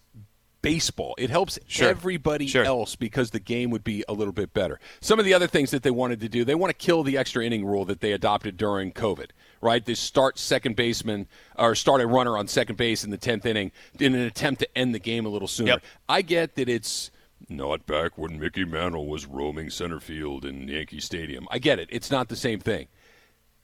baseball. 0.62 1.16
It 1.18 1.30
helps 1.30 1.58
Sure. 1.68 1.88
everybody 1.90 2.48
Sure. 2.48 2.64
else 2.64 2.96
because 2.96 3.32
the 3.32 3.40
game 3.40 3.70
would 3.72 3.84
be 3.84 4.04
a 4.08 4.14
little 4.14 4.34
bit 4.34 4.54
better. 4.54 4.80
Some 5.02 5.20
of 5.20 5.26
the 5.26 5.34
other 5.34 5.48
things 5.48 5.72
that 5.72 5.84
they 5.84 5.92
wanted 5.92 6.20
to 6.22 6.30
do, 6.30 6.44
they 6.44 6.56
want 6.56 6.70
to 6.72 6.86
kill 6.86 7.04
the 7.04 7.18
extra 7.18 7.46
inning 7.46 7.66
rule 7.66 7.86
that 7.86 8.02
they 8.02 8.12
adopted 8.12 8.58
during 8.58 8.92
COVID, 8.92 9.30
right? 9.62 9.86
They 9.86 9.94
start 9.96 10.38
second 10.38 10.76
baseman 10.76 11.28
or 11.58 11.76
start 11.76 12.02
a 12.02 12.08
runner 12.08 12.38
on 12.38 12.48
second 12.48 12.76
base 12.76 13.04
in 13.04 13.10
the 13.12 13.18
10th 13.18 13.46
inning 13.46 13.72
in 14.00 14.14
an 14.16 14.22
attempt 14.22 14.60
to 14.62 14.78
end 14.78 14.94
the 14.94 15.00
game 15.00 15.26
a 15.26 15.30
little 15.30 15.48
sooner. 15.48 15.72
Yep. 15.74 15.84
I 16.10 16.22
get 16.22 16.56
that 16.56 16.68
it's 16.70 17.12
not 17.48 17.86
back 17.86 18.18
when 18.18 18.38
Mickey 18.40 18.66
Mantle 18.66 19.08
was 19.08 19.26
roaming 19.26 19.70
center 19.70 20.00
field 20.02 20.44
in 20.44 20.68
Yankee 20.68 21.00
Stadium. 21.00 21.48
I 21.50 21.60
get 21.60 21.80
it. 21.80 21.88
It's 21.92 22.12
not 22.12 22.28
the 22.28 22.36
same 22.36 22.60
thing. 22.60 22.88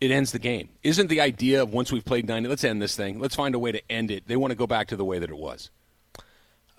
It 0.01 0.12
ends 0.12 0.31
the 0.31 0.39
game. 0.39 0.69
Isn't 0.84 1.08
the 1.08 1.21
idea 1.21 1.62
of 1.63 1.73
once 1.73 1.91
we've 1.91 2.03
played 2.05 2.27
90, 2.27 2.47
let's 2.49 2.63
end 2.63 2.81
this 2.81 2.95
thing. 2.95 3.19
Let's 3.19 3.36
find 3.36 3.55
a 3.55 3.60
way 3.60 3.71
to 3.71 3.81
end 3.91 4.12
it. 4.12 4.27
They 4.27 4.36
want 4.38 4.51
to 4.51 4.55
go 4.55 4.67
back 4.67 4.88
to 4.89 4.95
the 4.95 5.05
way 5.05 5.19
that 5.19 5.29
it 5.29 5.38
was. 5.38 5.71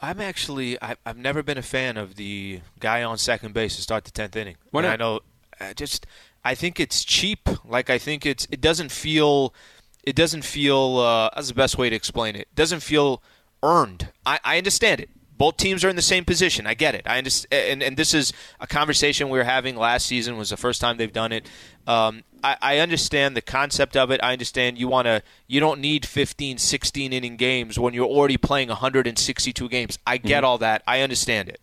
I'm 0.00 0.20
actually 0.20 0.80
I, 0.82 0.96
I've 1.04 1.16
never 1.16 1.42
been 1.42 1.58
a 1.58 1.62
fan 1.62 1.96
of 1.96 2.16
the 2.16 2.60
guy 2.80 3.02
on 3.02 3.18
second 3.18 3.54
base 3.54 3.76
to 3.76 3.82
start 3.82 4.04
the 4.04 4.10
tenth 4.10 4.36
inning. 4.36 4.56
Why 4.70 4.80
And 4.80 4.86
not? 4.88 4.92
I 4.92 4.96
know, 4.96 5.20
I 5.60 5.72
just 5.72 6.06
I 6.44 6.54
think 6.54 6.78
it's 6.78 7.04
cheap. 7.04 7.48
Like 7.64 7.90
I 7.90 7.98
think 7.98 8.26
it's 8.26 8.46
it 8.50 8.60
doesn't 8.60 8.92
feel 8.92 9.54
it 10.02 10.14
doesn't 10.14 10.42
feel 10.42 10.98
uh, 10.98 11.30
that's 11.34 11.48
the 11.48 11.54
best 11.54 11.78
way 11.78 11.90
to 11.90 11.96
explain 11.96 12.36
it. 12.36 12.42
It 12.42 12.54
doesn't 12.54 12.80
feel 12.80 13.22
earned. 13.62 14.10
I, 14.24 14.38
I 14.44 14.58
understand 14.58 15.00
it. 15.00 15.10
Both 15.36 15.56
teams 15.56 15.84
are 15.84 15.88
in 15.88 15.96
the 15.96 16.02
same 16.02 16.24
position. 16.24 16.66
I 16.66 16.74
get 16.74 16.94
it. 16.94 17.02
I 17.06 17.18
understand, 17.18 17.52
and, 17.52 17.82
and 17.82 17.96
this 17.96 18.14
is 18.14 18.32
a 18.60 18.66
conversation 18.66 19.28
we 19.28 19.38
were 19.38 19.44
having 19.44 19.76
last 19.76 20.06
season. 20.06 20.36
Was 20.36 20.50
the 20.50 20.56
first 20.56 20.80
time 20.80 20.96
they've 20.96 21.12
done 21.12 21.32
it. 21.32 21.48
Um, 21.86 22.22
I, 22.42 22.56
I 22.60 22.78
understand 22.78 23.36
the 23.36 23.42
concept 23.42 23.96
of 23.96 24.10
it. 24.10 24.20
I 24.22 24.32
understand 24.32 24.78
you 24.78 24.88
want 24.88 25.06
to. 25.06 25.22
You 25.46 25.60
don't 25.60 25.80
need 25.80 26.06
15, 26.06 26.58
16 26.58 27.12
inning 27.12 27.36
games 27.36 27.78
when 27.78 27.94
you're 27.94 28.06
already 28.06 28.36
playing 28.36 28.68
162 28.68 29.68
games. 29.68 29.98
I 30.06 30.16
get 30.16 30.44
all 30.44 30.58
that. 30.58 30.82
I 30.86 31.00
understand 31.00 31.48
it 31.48 31.60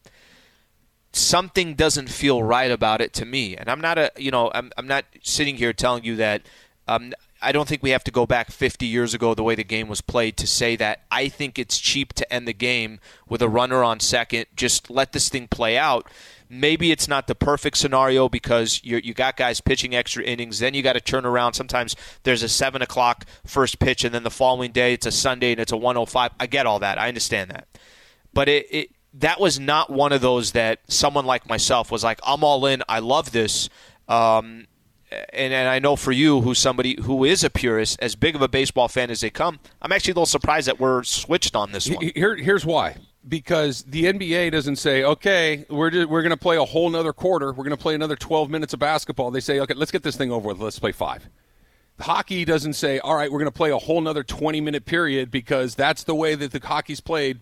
something 1.16 1.76
doesn't 1.76 2.10
feel 2.10 2.42
right 2.42 2.72
about 2.72 3.00
it 3.00 3.14
to 3.14 3.24
me. 3.24 3.56
And 3.56 3.70
I'm 3.70 3.80
not 3.80 3.98
a, 3.98 4.12
you 4.18 4.32
know, 4.32 4.52
I'm, 4.54 4.72
I'm 4.78 4.88
not 4.88 5.06
sitting 5.22 5.56
here 5.56 5.72
telling 5.72 6.04
you 6.04 6.16
that. 6.18 6.42
Um, 6.88 7.14
I 7.44 7.52
don't 7.52 7.68
think 7.68 7.84
we 7.84 7.92
have 7.92 8.04
to 8.06 8.12
go 8.12 8.26
back 8.26 8.52
50 8.52 8.86
years 8.86 9.14
ago 9.14 9.34
the 9.34 9.44
way 9.44 9.56
the 9.56 9.64
game 9.64 9.88
was 9.88 10.02
played 10.02 10.38
to 10.38 10.48
say 10.48 10.76
that 10.78 11.02
I 11.12 11.28
think 11.28 11.60
it's 11.60 11.78
cheap 11.78 12.14
to 12.14 12.34
end 12.34 12.48
the 12.48 12.54
game 12.54 13.00
with 13.28 13.42
a 13.42 13.50
runner 13.50 13.84
on 13.84 14.00
second. 14.00 14.46
Just 14.56 14.90
let 14.90 15.12
this 15.12 15.30
thing 15.30 15.48
play 15.48 15.78
out. 15.78 16.10
Maybe 16.50 16.92
it's 16.92 17.08
not 17.08 17.28
the 17.28 17.36
perfect 17.36 17.78
scenario 17.78 18.30
because 18.30 18.82
you 18.84 18.98
you 19.04 19.14
got 19.14 19.38
guys 19.38 19.60
pitching 19.60 19.96
extra 19.96 20.24
innings. 20.24 20.60
Then 20.60 20.74
you 20.74 20.84
got 20.84 20.94
to 20.94 21.02
turn 21.02 21.26
around. 21.26 21.54
Sometimes 21.54 21.96
there's 22.24 22.44
a 22.44 22.50
seven 22.50 22.82
o'clock 22.82 23.26
first 23.46 23.80
pitch, 23.80 24.04
and 24.04 24.14
then 24.14 24.24
the 24.24 24.30
following 24.30 24.72
day 24.72 24.94
it's 24.94 25.08
a 25.08 25.12
Sunday 25.12 25.52
and 25.52 25.60
it's 25.60 25.72
a 25.72 25.78
105. 25.78 26.32
I 26.40 26.46
get 26.46 26.68
all 26.68 26.80
that. 26.80 27.00
I 27.00 27.08
understand 27.08 27.50
that 27.52 27.68
but 28.34 28.50
it, 28.50 28.68
it 28.72 28.92
that 29.14 29.40
was 29.40 29.60
not 29.60 29.92
one 29.92 30.12
of 30.12 30.22
those 30.22 30.54
that 30.54 30.80
someone 30.88 31.26
like 31.26 31.48
myself 31.48 31.92
was 31.92 32.04
like, 32.04 32.20
I'm 32.26 32.44
all 32.44 32.66
in. 32.66 32.82
I 32.90 33.00
love 33.00 33.32
this. 33.32 33.70
Um, 34.08 34.66
and, 35.32 35.54
and 35.54 35.67
I 35.69 35.80
know 35.80 35.95
for 35.95 36.12
you, 36.12 36.41
who's 36.41 36.60
somebody 36.60 36.97
who 37.02 37.23
is 37.23 37.43
a 37.43 37.49
purist, 37.49 37.97
as 38.02 38.15
big 38.15 38.36
of 38.36 38.41
a 38.41 38.47
baseball 38.47 38.88
fan 38.88 39.10
as 39.10 39.21
they 39.21 39.30
come, 39.30 39.60
I'm 39.82 39.91
actually 39.91 40.12
a 40.12 40.15
little 40.15 40.26
surprised 40.26 40.67
that 40.67 40.80
we're 40.80 41.04
switched 41.04 41.56
on 41.56 41.71
this 41.71 41.89
one. 41.89 42.12
Here, 42.15 42.36
here's 42.36 42.65
why. 42.65 42.97
Because 43.28 43.84
the 43.84 44.06
NBA 44.06 44.52
doesn't 44.52 44.76
say, 44.76 45.04
okay, 45.04 45.65
we're 45.69 45.89
just, 45.89 46.10
we're 46.10 46.21
going 46.21 46.32
to 46.32 46.38
play 46.38 46.58
a 46.58 46.65
whole 46.65 46.89
nother 46.89 47.13
quarter. 47.13 47.47
We're 47.47 47.63
going 47.63 47.69
to 47.69 47.82
play 47.82 47.95
another 47.95 48.17
12 48.17 48.49
minutes 48.49 48.73
of 48.73 48.80
basketball. 48.80 49.32
They 49.32 49.39
say, 49.39 49.60
okay, 49.62 49.73
let's 49.76 49.91
get 49.91 50.04
this 50.04 50.17
thing 50.17 50.32
over 50.32 50.49
with. 50.49 50.60
Let's 50.60 50.80
play 50.80 50.91
five. 50.91 51.30
Hockey 51.99 52.43
doesn't 52.43 52.73
say, 52.73 52.99
all 52.99 53.15
right, 53.15 53.32
we're 53.32 53.39
going 53.39 53.52
to 53.52 53.58
play 53.58 53.69
a 53.69 53.78
whole 53.78 54.02
nother 54.02 54.23
20 54.23 54.60
minute 54.62 54.86
period 54.86 55.30
because 55.30 55.76
that's 55.76 56.04
the 56.04 56.15
way 56.15 56.36
that 56.36 56.52
the 56.52 56.60
hockey's 56.60 56.99
played. 56.99 57.39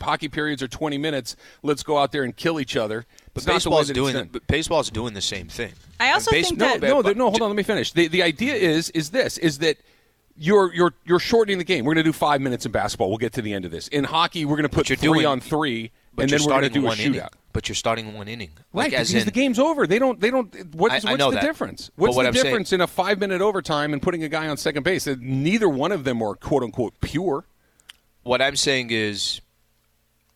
Hockey 0.00 0.28
periods 0.28 0.62
are 0.62 0.68
20 0.68 0.98
minutes. 0.98 1.36
Let's 1.62 1.82
go 1.82 1.98
out 1.98 2.12
there 2.12 2.22
and 2.22 2.36
kill 2.36 2.60
each 2.60 2.76
other. 2.76 3.06
But 3.34 3.40
It's 3.40 3.46
not 3.48 3.54
baseball's 3.54 3.90
doing 3.90 4.14
done. 4.14 4.28
but 4.32 4.46
baseball's 4.46 4.90
doing 4.90 5.12
the 5.14 5.20
same 5.20 5.48
thing. 5.48 5.72
I 5.98 6.12
also 6.12 6.30
base- 6.30 6.46
think 6.48 6.60
that 6.60 6.80
no, 6.80 7.00
no. 7.00 7.12
no. 7.12 7.24
Hold 7.30 7.42
on. 7.42 7.48
Let 7.48 7.56
me 7.56 7.64
finish. 7.64 7.92
The 7.92 8.06
the 8.08 8.22
idea 8.22 8.54
is 8.54 8.90
is 8.90 9.10
this 9.10 9.38
is 9.38 9.58
that 9.58 9.76
you're 10.36 10.72
you're 10.72 10.94
you're 11.04 11.18
shortening 11.18 11.58
the 11.58 11.64
game. 11.64 11.84
We're 11.84 11.94
going 11.94 12.04
to 12.04 12.08
do 12.08 12.12
five 12.12 12.40
minutes 12.40 12.64
in 12.64 12.70
basketball. 12.72 13.08
We'll 13.08 13.18
get 13.18 13.32
to 13.34 13.42
the 13.42 13.52
end 13.52 13.64
of 13.64 13.70
this. 13.72 13.88
In 13.88 14.04
hockey, 14.04 14.44
we're 14.44 14.56
going 14.56 14.68
to 14.68 14.74
put 14.74 14.88
you're 14.88 14.96
three 14.96 15.08
doing- 15.20 15.26
on 15.26 15.40
three, 15.40 15.90
But 16.14 16.22
and 16.22 16.30
you're 16.30 16.38
then 16.38 16.46
we're 16.46 16.50
going 16.60 16.62
to 16.62 16.66
starting 16.70 16.80
do 16.82 16.86
a 16.86 16.88
one 16.88 17.00
inning. 17.00 17.28
But 17.52 17.68
you're 17.68 17.76
starting 17.76 18.14
one 18.14 18.26
inning, 18.26 18.50
Right, 18.72 18.84
like 18.84 18.92
as 18.94 19.08
because 19.10 19.22
in 19.22 19.26
the 19.26 19.30
game's 19.32 19.58
over. 19.60 19.86
They 19.86 19.98
don't. 20.00 20.20
They 20.20 20.30
don't. 20.30 20.74
What's, 20.74 21.04
I- 21.04 21.08
I 21.08 21.12
what's 21.12 21.18
know 21.20 21.30
the 21.30 21.36
that. 21.36 21.42
difference? 21.42 21.90
What's 21.96 22.16
what 22.16 22.22
the 22.22 22.28
I'm 22.28 22.34
saying- 22.34 22.44
difference 22.46 22.72
in 22.72 22.80
a 22.80 22.86
five 22.88 23.18
minute 23.20 23.40
overtime 23.40 23.92
and 23.92 24.00
putting 24.02 24.22
a 24.24 24.28
guy 24.28 24.46
on 24.48 24.56
second 24.56 24.82
base? 24.84 25.06
Neither 25.06 25.68
one 25.68 25.90
of 25.92 26.02
them 26.04 26.20
are 26.22 26.34
quote 26.36 26.62
unquote 26.64 26.94
pure. 27.00 27.44
what 28.24 28.40
I'm 28.42 28.56
saying 28.56 28.90
is 28.90 29.40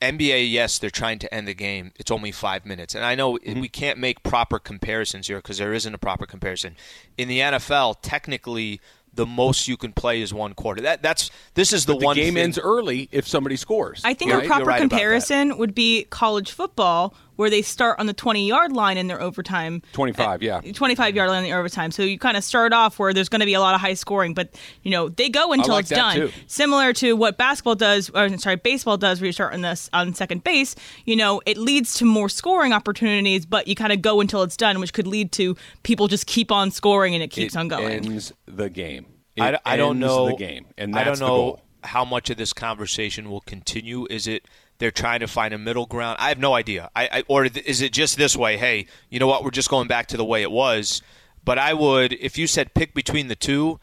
NBA, 0.01 0.51
yes, 0.51 0.79
they're 0.79 0.91
trying 0.91 1.19
to 1.21 1.35
end 1.35 1.49
the 1.49 1.55
game. 1.55 1.93
It's 1.99 2.11
only 2.11 2.31
five 2.33 2.65
minutes. 2.65 2.95
And 2.95 3.05
I 3.05 3.15
know 3.15 3.35
Mm-hmm. 3.39 3.61
we 3.61 3.69
can't 3.69 3.99
make 3.99 4.23
proper 4.23 4.59
comparisons 4.59 5.27
here 5.27 5.39
because 5.39 5.59
there 5.59 5.73
isn't 5.73 5.93
a 5.95 5.99
proper 5.99 6.25
comparison. 6.27 6.77
In 7.17 7.29
the 7.29 7.41
NFL, 7.41 7.97
technically, 8.03 8.81
the 9.13 9.27
most 9.27 9.67
you 9.67 9.77
can 9.77 9.93
play 9.93 10.21
is 10.23 10.33
one 10.33 10.55
quarter. 10.55 10.83
That 10.83 11.03
That's 11.03 11.31
This 11.55 11.73
is 11.73 11.87
the 11.87 11.97
The 11.99 12.05
one 12.05 12.15
game 12.17 12.35
thing- 12.35 12.45
ends 12.45 12.59
early 12.59 13.09
if 13.11 13.27
somebody 13.27 13.57
scores. 13.57 14.01
I 14.05 14.15
think 14.15 14.31
You're- 14.31 14.45
a 14.45 14.47
proper 14.49 14.65
right 14.67 14.81
comparison 14.81 15.59
would 15.59 15.75
be 15.75 16.05
college 16.11 16.53
football, 16.53 17.15
where 17.39 17.51
they 17.51 17.63
start 17.63 18.01
on 18.01 18.07
the 18.07 18.13
20 18.13 18.49
yard 18.49 18.73
line 18.73 18.99
in 18.99 19.07
their 19.07 19.23
overtime. 19.23 19.81
25, 19.93 20.43
yeah. 20.43 20.57
Uh, 20.57 20.73
25 20.73 21.15
yard 21.15 21.31
line 21.31 21.45
in 21.45 21.51
the 21.51 21.57
overtime. 21.57 21.93
So 21.93 22.03
you 22.03 22.19
kind 22.19 22.37
of 22.37 22.43
start 22.43 22.73
off 22.73 22.99
where 22.99 23.15
there's 23.15 23.29
going 23.29 23.39
to 23.39 23.47
be 23.47 23.55
a 23.55 23.61
lot 23.61 23.77
of 23.77 23.81
high 23.81 23.95
scoring, 23.95 24.35
but 24.35 24.59
you 24.83 24.91
know 24.91 25.09
they 25.09 25.29
go 25.29 25.53
until 25.53 25.75
like 25.75 25.83
it's 25.83 25.91
done. 25.91 26.17
too. 26.17 26.31
Similar 26.49 26.93
to 26.95 27.15
what 27.15 27.39
basketball 27.39 27.77
does, 27.77 28.11
or 28.11 28.37
sorry, 28.39 28.57
baseball 28.57 28.97
does, 28.97 29.21
where 29.21 29.27
you 29.27 29.33
start 29.33 29.55
on 29.55 29.61
this 29.61 29.89
on 29.93 30.15
second 30.15 30.43
base. 30.43 30.75
You 31.05 31.15
know, 31.15 31.41
it 31.47 31.57
leads 31.57 31.95
to 31.95 32.05
more 32.05 32.29
scoring 32.29 32.73
opportunities, 32.73 33.47
but 33.47 33.69
you 33.69 33.77
kind 33.77 33.93
of 33.93 34.03
go 34.03 34.21
until 34.21 34.43
it's 34.43 34.57
done, 34.57 34.81
which 34.81 34.93
could 34.93 35.07
lead 35.07 35.31
to 35.33 35.57
people 35.85 36.09
just 36.09 36.27
keep 36.27 36.51
on 36.51 36.73
scoring 36.73 37.15
and 37.15 37.23
it 37.23 37.29
keeps 37.29 37.55
it 37.55 37.59
on 37.59 37.69
going. 37.69 38.05
ends 38.05 38.33
the 38.47 38.69
game. 38.69 39.07
It 39.37 39.43
I, 39.43 39.59
I 39.65 39.77
don't 39.77 40.01
know 40.01 40.27
the 40.27 40.35
game, 40.37 40.67
and 40.77 40.97
I 40.97 41.05
don't 41.05 41.21
the 41.21 41.25
know 41.25 41.37
goal. 41.37 41.63
how 41.85 42.05
much 42.05 42.31
of 42.31 42.37
this 42.37 42.53
conversation 42.53 43.31
will 43.31 43.43
continue. 43.43 44.09
Is 44.11 44.27
it 44.27 44.47
they're 44.79 44.91
trying 44.91 45.21
to 45.21 45.27
find 45.27 45.53
a 45.55 45.59
middle 45.59 45.87
ground? 45.87 46.19
I 46.21 46.29
have 46.29 46.39
no 46.39 46.55
idea. 46.55 46.91
I, 46.95 47.09
I 47.13 47.25
or 47.29 47.45
is 47.45 47.83
it 47.83 47.93
just 47.93 48.17
this 48.17 48.37
way? 48.37 48.57
Hey, 48.57 48.87
you 49.11 49.19
know 49.19 49.27
what? 49.27 49.45
We're 49.45 49.51
just 49.51 49.71
going 49.71 49.89
back 49.89 50.09
to 50.09 50.17
the 50.17 50.25
way 50.25 50.43
it 50.43 50.51
was. 50.51 51.03
But 51.45 51.59
I 51.59 51.73
would, 51.73 52.13
if 52.13 52.37
you 52.37 52.47
said 52.47 52.75
pick 52.75 52.93
between 52.93 53.29
the 53.29 53.37
two, 53.37 53.81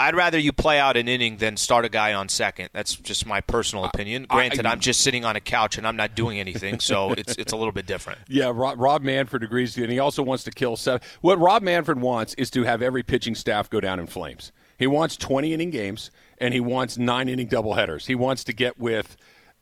I'd 0.00 0.14
rather 0.14 0.38
you 0.38 0.52
play 0.52 0.78
out 0.78 0.96
an 0.96 1.08
inning 1.08 1.38
than 1.38 1.56
start 1.56 1.84
a 1.84 1.88
guy 1.88 2.14
on 2.14 2.28
second. 2.28 2.68
That's 2.72 2.94
just 2.94 3.26
my 3.26 3.40
personal 3.40 3.84
opinion. 3.84 4.26
Granted, 4.28 4.64
I, 4.64 4.70
am 4.70 4.78
just 4.78 5.00
sitting 5.00 5.24
on 5.24 5.34
a 5.34 5.40
couch 5.40 5.76
and 5.76 5.86
I'm 5.86 5.96
not 5.96 6.14
doing 6.14 6.38
anything, 6.38 6.78
so 6.78 7.12
it's 7.18 7.34
it's 7.34 7.52
a 7.52 7.56
little 7.56 7.72
bit 7.72 7.86
different. 7.86 8.20
Yeah, 8.28 8.52
Rob, 8.54 8.78
Rob 8.78 9.02
Manfred 9.02 9.42
agrees, 9.42 9.76
and 9.76 9.90
he 9.90 9.98
also 9.98 10.22
wants 10.22 10.44
to 10.44 10.52
kill 10.52 10.76
seven. 10.76 11.00
What 11.20 11.40
Rob 11.40 11.62
Manfred 11.62 12.00
wants 12.00 12.34
is 12.34 12.48
to 12.50 12.62
have 12.62 12.80
every 12.80 13.02
pitching 13.02 13.34
staff 13.34 13.68
go 13.68 13.80
down 13.80 13.98
in 13.98 14.06
flames. 14.06 14.52
He 14.78 14.86
wants 14.86 15.16
20 15.16 15.52
inning 15.52 15.70
games, 15.70 16.12
and 16.38 16.54
he 16.54 16.60
wants 16.60 16.96
nine 16.96 17.28
inning 17.28 17.48
doubleheaders. 17.48 18.06
He 18.06 18.14
wants 18.14 18.44
to 18.44 18.52
get 18.52 18.78
with. 18.78 19.16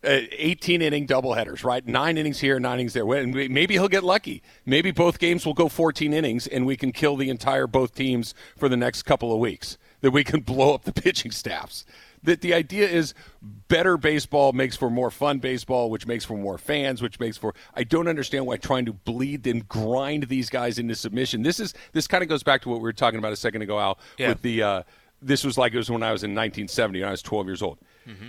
Uh, 0.07 0.21
18 0.31 0.83
inning 0.83 1.07
doubleheaders, 1.07 1.65
right? 1.65 1.85
Nine 1.87 2.17
innings 2.17 2.39
here, 2.41 2.61
nine 2.61 2.75
innings 2.75 2.93
there. 2.93 3.11
And 3.15 3.35
maybe 3.35 3.75
he'll 3.75 3.89
get 3.89 4.05
lucky. 4.05 4.43
Maybe 4.65 4.93
both 4.93 5.19
games 5.19 5.45
will 5.45 5.55
go 5.55 5.69
14 5.69 6.13
innings, 6.13 6.47
and 6.47 6.65
we 6.65 6.77
can 6.77 6.93
kill 6.93 7.17
the 7.17 7.29
entire 7.29 7.67
both 7.67 7.95
teams 7.95 8.35
for 8.57 8.69
the 8.69 8.77
next 8.77 9.03
couple 9.03 9.33
of 9.33 9.41
weeks 9.41 9.79
that 10.03 10.13
we 10.13 10.23
can 10.23 10.41
blow 10.43 10.75
up 10.75 10.85
the 10.85 10.93
pitching 10.93 11.31
staffs. 11.31 11.85
That 12.23 12.41
the 12.41 12.55
idea 12.55 12.89
is 12.89 13.15
better 13.43 13.97
baseball 13.97 14.53
makes 14.53 14.77
for 14.77 14.91
more 14.91 15.11
fun 15.11 15.39
baseball, 15.39 15.91
which 15.91 16.07
makes 16.07 16.25
for 16.25 16.37
more 16.37 16.59
fans, 16.59 17.03
which 17.03 17.21
makes 17.21 17.37
for. 17.37 17.55
I 17.75 17.85
don't 17.85 18.09
understand 18.09 18.47
why 18.47 18.57
trying 18.57 18.87
to 18.87 18.93
bleed 18.93 19.47
and 19.47 19.69
grind 19.69 20.25
these 20.25 20.51
guys 20.51 20.79
into 20.79 20.95
submission. 20.95 21.43
This 21.43 21.61
is 21.61 21.75
this 21.93 22.07
kind 22.07 22.23
of 22.23 22.29
goes 22.29 22.43
back 22.43 22.63
to 22.63 22.69
what 22.69 22.79
we 22.79 22.83
were 22.83 22.93
talking 22.93 23.19
about 23.19 23.33
a 23.33 23.37
second 23.37 23.63
ago, 23.63 23.79
Al, 23.79 23.99
yeah. 24.19 24.29
with 24.29 24.43
the. 24.43 24.63
Uh, 24.63 24.83
this 25.23 25.45
was 25.45 25.57
like 25.57 25.73
it 25.73 25.79
was 25.79 25.91
when 25.91 26.03
I 26.03 26.13
was 26.13 26.23
in 26.23 26.31
1970 26.31 27.01
and 27.01 27.09
I 27.09 27.11
was 27.11 27.23
12 27.23 27.47
years 27.47 27.63
old. 27.63 27.79
Mm-hmm. 28.07 28.29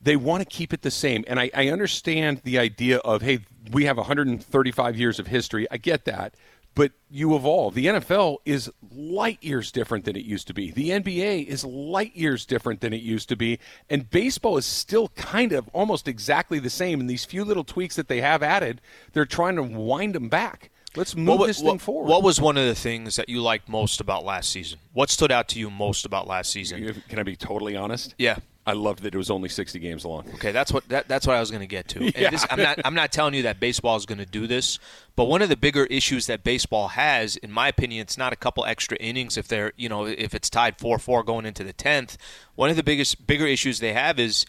They 0.00 0.16
want 0.16 0.42
to 0.42 0.44
keep 0.44 0.72
it 0.72 0.82
the 0.82 0.90
same, 0.90 1.24
and 1.26 1.40
I, 1.40 1.50
I 1.54 1.68
understand 1.68 2.42
the 2.44 2.58
idea 2.58 2.98
of 2.98 3.22
hey, 3.22 3.40
we 3.72 3.84
have 3.84 3.96
135 3.96 4.96
years 4.96 5.18
of 5.18 5.26
history. 5.26 5.66
I 5.70 5.76
get 5.76 6.04
that, 6.04 6.34
but 6.78 6.92
you 7.10 7.34
evolve. 7.34 7.74
The 7.74 7.86
NFL 7.86 8.36
is 8.44 8.70
light 8.92 9.42
years 9.42 9.72
different 9.72 10.04
than 10.04 10.14
it 10.14 10.24
used 10.24 10.46
to 10.46 10.54
be. 10.54 10.70
The 10.70 10.90
NBA 10.90 11.46
is 11.46 11.64
light 11.64 12.14
years 12.14 12.46
different 12.46 12.80
than 12.80 12.92
it 12.92 13.00
used 13.00 13.28
to 13.30 13.36
be. 13.36 13.58
And 13.90 14.08
baseball 14.08 14.56
is 14.56 14.64
still 14.64 15.08
kind 15.16 15.52
of 15.52 15.68
almost 15.72 16.06
exactly 16.06 16.60
the 16.60 16.70
same. 16.70 17.00
And 17.00 17.10
these 17.10 17.24
few 17.24 17.44
little 17.44 17.64
tweaks 17.64 17.96
that 17.96 18.06
they 18.06 18.20
have 18.20 18.44
added, 18.44 18.80
they're 19.12 19.26
trying 19.26 19.56
to 19.56 19.62
wind 19.64 20.14
them 20.14 20.28
back. 20.28 20.70
Let's 20.94 21.16
move 21.16 21.40
what, 21.40 21.46
this 21.48 21.60
what, 21.60 21.72
thing 21.72 21.78
forward. 21.80 22.08
What 22.08 22.22
was 22.22 22.40
one 22.40 22.56
of 22.56 22.66
the 22.66 22.76
things 22.76 23.16
that 23.16 23.28
you 23.28 23.42
liked 23.42 23.68
most 23.68 24.00
about 24.00 24.24
last 24.24 24.50
season? 24.50 24.78
What 24.92 25.10
stood 25.10 25.32
out 25.32 25.48
to 25.48 25.58
you 25.58 25.70
most 25.70 26.06
about 26.06 26.28
last 26.28 26.50
season? 26.50 27.02
Can 27.08 27.18
I 27.18 27.24
be 27.24 27.34
totally 27.34 27.76
honest? 27.76 28.14
Yeah. 28.18 28.38
I 28.68 28.74
loved 28.74 29.02
that 29.04 29.14
it 29.14 29.16
was 29.16 29.30
only 29.30 29.48
60 29.48 29.78
games 29.78 30.04
long. 30.04 30.28
Okay, 30.34 30.52
that's 30.52 30.70
what 30.70 30.86
that, 30.90 31.08
that's 31.08 31.26
what 31.26 31.34
I 31.34 31.40
was 31.40 31.50
going 31.50 31.62
to 31.62 31.66
get 31.66 31.88
to. 31.88 32.12
Yeah. 32.18 32.30
This, 32.30 32.44
I'm 32.50 32.60
not 32.60 32.80
I'm 32.84 32.94
not 32.94 33.12
telling 33.12 33.34
you 33.34 33.42
that 33.42 33.60
baseball 33.60 33.96
is 33.96 34.04
going 34.04 34.18
to 34.18 34.26
do 34.26 34.46
this, 34.46 34.78
but 35.14 35.26
one 35.26 35.40
of 35.40 35.48
the 35.48 35.56
bigger 35.56 35.84
issues 35.84 36.26
that 36.26 36.42
baseball 36.42 36.88
has, 36.88 37.36
in 37.36 37.52
my 37.52 37.68
opinion, 37.68 38.02
it's 38.02 38.18
not 38.18 38.32
a 38.32 38.36
couple 38.36 38.64
extra 38.64 38.96
innings 38.98 39.36
if 39.36 39.46
they're 39.46 39.72
you 39.76 39.88
know 39.88 40.04
if 40.04 40.34
it's 40.34 40.50
tied 40.50 40.78
four 40.78 40.98
four 40.98 41.22
going 41.22 41.46
into 41.46 41.62
the 41.62 41.72
tenth. 41.72 42.18
One 42.56 42.70
of 42.70 42.76
the 42.76 42.82
biggest 42.82 43.26
bigger 43.26 43.46
issues 43.46 43.78
they 43.78 43.92
have 43.92 44.18
is 44.18 44.46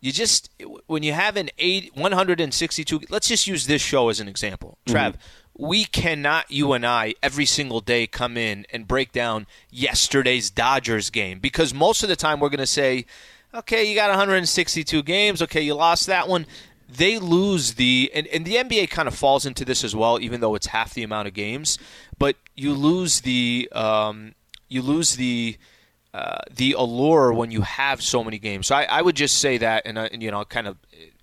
you 0.00 0.10
just 0.10 0.50
when 0.86 1.02
you 1.02 1.12
have 1.12 1.36
an 1.36 1.48
eight 1.58 1.94
162. 1.94 3.00
Let's 3.08 3.28
just 3.28 3.46
use 3.46 3.66
this 3.66 3.80
show 3.80 4.08
as 4.08 4.20
an 4.20 4.28
example, 4.28 4.78
Trav. 4.84 5.12
Mm-hmm. 5.12 5.64
We 5.64 5.84
cannot, 5.84 6.50
you 6.50 6.72
and 6.72 6.84
I, 6.84 7.14
every 7.22 7.44
single 7.44 7.80
day 7.80 8.06
come 8.06 8.38
in 8.38 8.66
and 8.72 8.88
break 8.88 9.12
down 9.12 9.46
yesterday's 9.70 10.50
Dodgers 10.50 11.10
game 11.10 11.40
because 11.40 11.74
most 11.74 12.02
of 12.02 12.08
the 12.08 12.16
time 12.16 12.40
we're 12.40 12.48
going 12.48 12.58
to 12.58 12.66
say 12.66 13.04
okay, 13.54 13.84
you 13.84 13.94
got 13.94 14.10
162 14.10 15.02
games. 15.02 15.42
Okay, 15.42 15.60
you 15.60 15.74
lost 15.74 16.06
that 16.06 16.28
one. 16.28 16.46
They 16.88 17.18
lose 17.18 17.74
the, 17.74 18.10
and, 18.14 18.26
and 18.28 18.44
the 18.44 18.56
NBA 18.56 18.90
kind 18.90 19.08
of 19.08 19.14
falls 19.14 19.46
into 19.46 19.64
this 19.64 19.82
as 19.82 19.96
well, 19.96 20.20
even 20.20 20.40
though 20.40 20.54
it's 20.54 20.66
half 20.66 20.92
the 20.92 21.02
amount 21.02 21.28
of 21.28 21.34
games. 21.34 21.78
But 22.18 22.36
you 22.54 22.74
lose 22.74 23.22
the, 23.22 23.68
um, 23.72 24.34
you 24.68 24.82
lose 24.82 25.16
the, 25.16 25.56
uh, 26.12 26.38
the 26.54 26.72
allure 26.72 27.32
when 27.32 27.50
you 27.50 27.62
have 27.62 28.02
so 28.02 28.22
many 28.22 28.38
games. 28.38 28.66
So 28.66 28.74
I, 28.74 28.84
I 28.84 29.02
would 29.02 29.16
just 29.16 29.38
say 29.38 29.56
that, 29.58 29.84
and, 29.86 29.96
uh, 29.96 30.08
and 30.12 30.22
you 30.22 30.30
know, 30.30 30.44
kind 30.44 30.66
of 30.66 30.76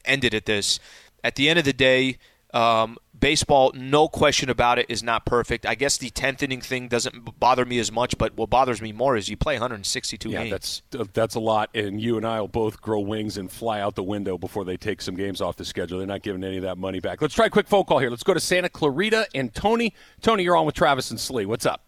ended 0.05 0.33
it 0.33 0.37
at 0.37 0.45
this. 0.45 0.79
At 1.23 1.35
the 1.35 1.49
end 1.49 1.59
of 1.59 1.65
the 1.65 1.73
day, 1.73 2.17
um, 2.53 2.97
baseball, 3.19 3.71
no 3.75 4.07
question 4.07 4.49
about 4.49 4.79
it, 4.79 4.85
is 4.89 5.03
not 5.03 5.25
perfect. 5.25 5.65
I 5.65 5.75
guess 5.75 5.97
the 5.97 6.09
tenth 6.09 6.41
inning 6.43 6.61
thing 6.61 6.87
doesn't 6.87 7.39
bother 7.39 7.65
me 7.65 7.79
as 7.79 7.91
much, 7.91 8.17
but 8.17 8.35
what 8.35 8.49
bothers 8.49 8.81
me 8.81 8.91
more 8.91 9.17
is 9.17 9.29
you 9.29 9.37
play 9.37 9.55
162 9.55 10.29
yeah, 10.29 10.43
games. 10.43 10.81
that's 10.89 11.11
that's 11.13 11.35
a 11.35 11.39
lot, 11.39 11.69
and 11.73 12.01
you 12.01 12.17
and 12.17 12.25
I 12.25 12.39
will 12.41 12.47
both 12.47 12.81
grow 12.81 12.99
wings 12.99 13.37
and 13.37 13.51
fly 13.51 13.79
out 13.79 13.95
the 13.95 14.03
window 14.03 14.37
before 14.37 14.65
they 14.65 14.77
take 14.77 15.01
some 15.01 15.15
games 15.15 15.41
off 15.41 15.55
the 15.55 15.65
schedule. 15.65 15.97
They're 15.97 16.07
not 16.07 16.23
giving 16.23 16.43
any 16.43 16.57
of 16.57 16.63
that 16.63 16.77
money 16.77 16.99
back. 16.99 17.21
Let's 17.21 17.33
try 17.33 17.47
a 17.47 17.49
quick 17.49 17.67
phone 17.67 17.83
call 17.83 17.99
here. 17.99 18.09
Let's 18.09 18.23
go 18.23 18.33
to 18.33 18.39
Santa 18.39 18.69
Clarita 18.69 19.27
and 19.33 19.53
Tony. 19.53 19.93
Tony, 20.21 20.43
you're 20.43 20.55
on 20.55 20.65
with 20.65 20.75
Travis 20.75 21.11
and 21.11 21.19
Slee. 21.19 21.45
What's 21.45 21.65
up? 21.65 21.83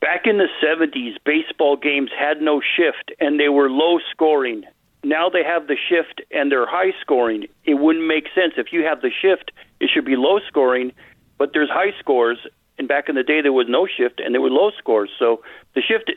Back 0.00 0.22
in 0.24 0.38
the 0.38 0.48
70s, 0.64 1.16
baseball 1.26 1.76
games 1.76 2.10
had 2.18 2.40
no 2.40 2.60
shift 2.60 3.12
and 3.20 3.38
they 3.38 3.50
were 3.50 3.68
low 3.68 3.98
scoring. 4.10 4.64
Now 5.04 5.28
they 5.28 5.44
have 5.44 5.66
the 5.66 5.76
shift 5.76 6.22
and 6.30 6.50
they're 6.50 6.66
high 6.66 6.92
scoring. 7.02 7.46
It 7.64 7.74
wouldn't 7.74 8.06
make 8.06 8.24
sense 8.34 8.54
if 8.56 8.72
you 8.72 8.82
have 8.84 9.02
the 9.02 9.10
shift 9.10 9.50
it 9.80 9.90
should 9.92 10.04
be 10.04 10.16
low 10.16 10.38
scoring, 10.46 10.92
but 11.38 11.50
there's 11.52 11.70
high 11.70 11.98
scores. 11.98 12.38
And 12.78 12.86
back 12.88 13.08
in 13.08 13.14
the 13.14 13.22
day, 13.22 13.42
there 13.42 13.52
was 13.52 13.66
no 13.68 13.86
shift 13.86 14.20
and 14.20 14.34
there 14.34 14.40
were 14.40 14.50
low 14.50 14.70
scores. 14.78 15.10
So 15.18 15.42
the 15.74 15.82
shift 15.82 16.12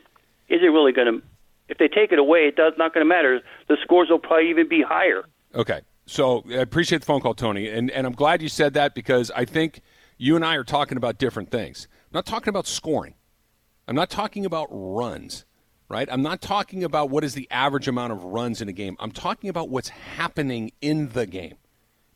isn't 0.50 0.72
really 0.72 0.92
going 0.92 1.08
to. 1.08 1.26
If 1.70 1.78
they 1.78 1.88
take 1.88 2.12
it 2.12 2.20
away, 2.20 2.40
it 2.40 2.56
does 2.56 2.74
not 2.78 2.94
going 2.94 3.06
to 3.06 3.10
matter. 3.10 3.42
The 3.68 3.78
scores 3.82 4.10
will 4.10 4.20
probably 4.20 4.50
even 4.50 4.68
be 4.68 4.82
higher. 4.82 5.24
Okay. 5.56 5.82
So 6.06 6.44
I 6.50 6.56
appreciate 6.56 7.00
the 7.00 7.06
phone 7.06 7.22
call, 7.22 7.34
Tony, 7.34 7.70
and 7.70 7.90
and 7.90 8.06
I'm 8.06 8.14
glad 8.14 8.42
you 8.42 8.50
said 8.50 8.74
that 8.74 8.94
because 8.94 9.32
I 9.32 9.46
think 9.46 9.82
you 10.18 10.36
and 10.36 10.44
I 10.44 10.56
are 10.56 10.64
talking 10.64 10.98
about 10.98 11.18
different 11.18 11.50
things. 11.50 11.88
I'm 11.92 12.16
not 12.18 12.26
talking 12.26 12.50
about 12.50 12.68
scoring. 12.68 13.16
I'm 13.88 13.96
not 13.96 14.10
talking 14.10 14.46
about 14.46 14.68
runs, 14.72 15.46
right? 15.90 16.08
I'm 16.12 16.22
not 16.22 16.42
talking 16.42 16.84
about 16.84 17.10
what 17.10 17.24
is 17.24 17.34
the 17.34 17.48
average 17.50 17.88
amount 17.88 18.14
of 18.14 18.24
runs 18.24 18.62
in 18.62 18.68
a 18.68 18.74
game. 18.74 18.98
I'm 19.00 19.12
talking 19.12 19.50
about 19.50 19.70
what's 19.70 19.90
happening 19.90 20.72
in 20.82 21.10
the 21.10 21.26
game. 21.26 21.56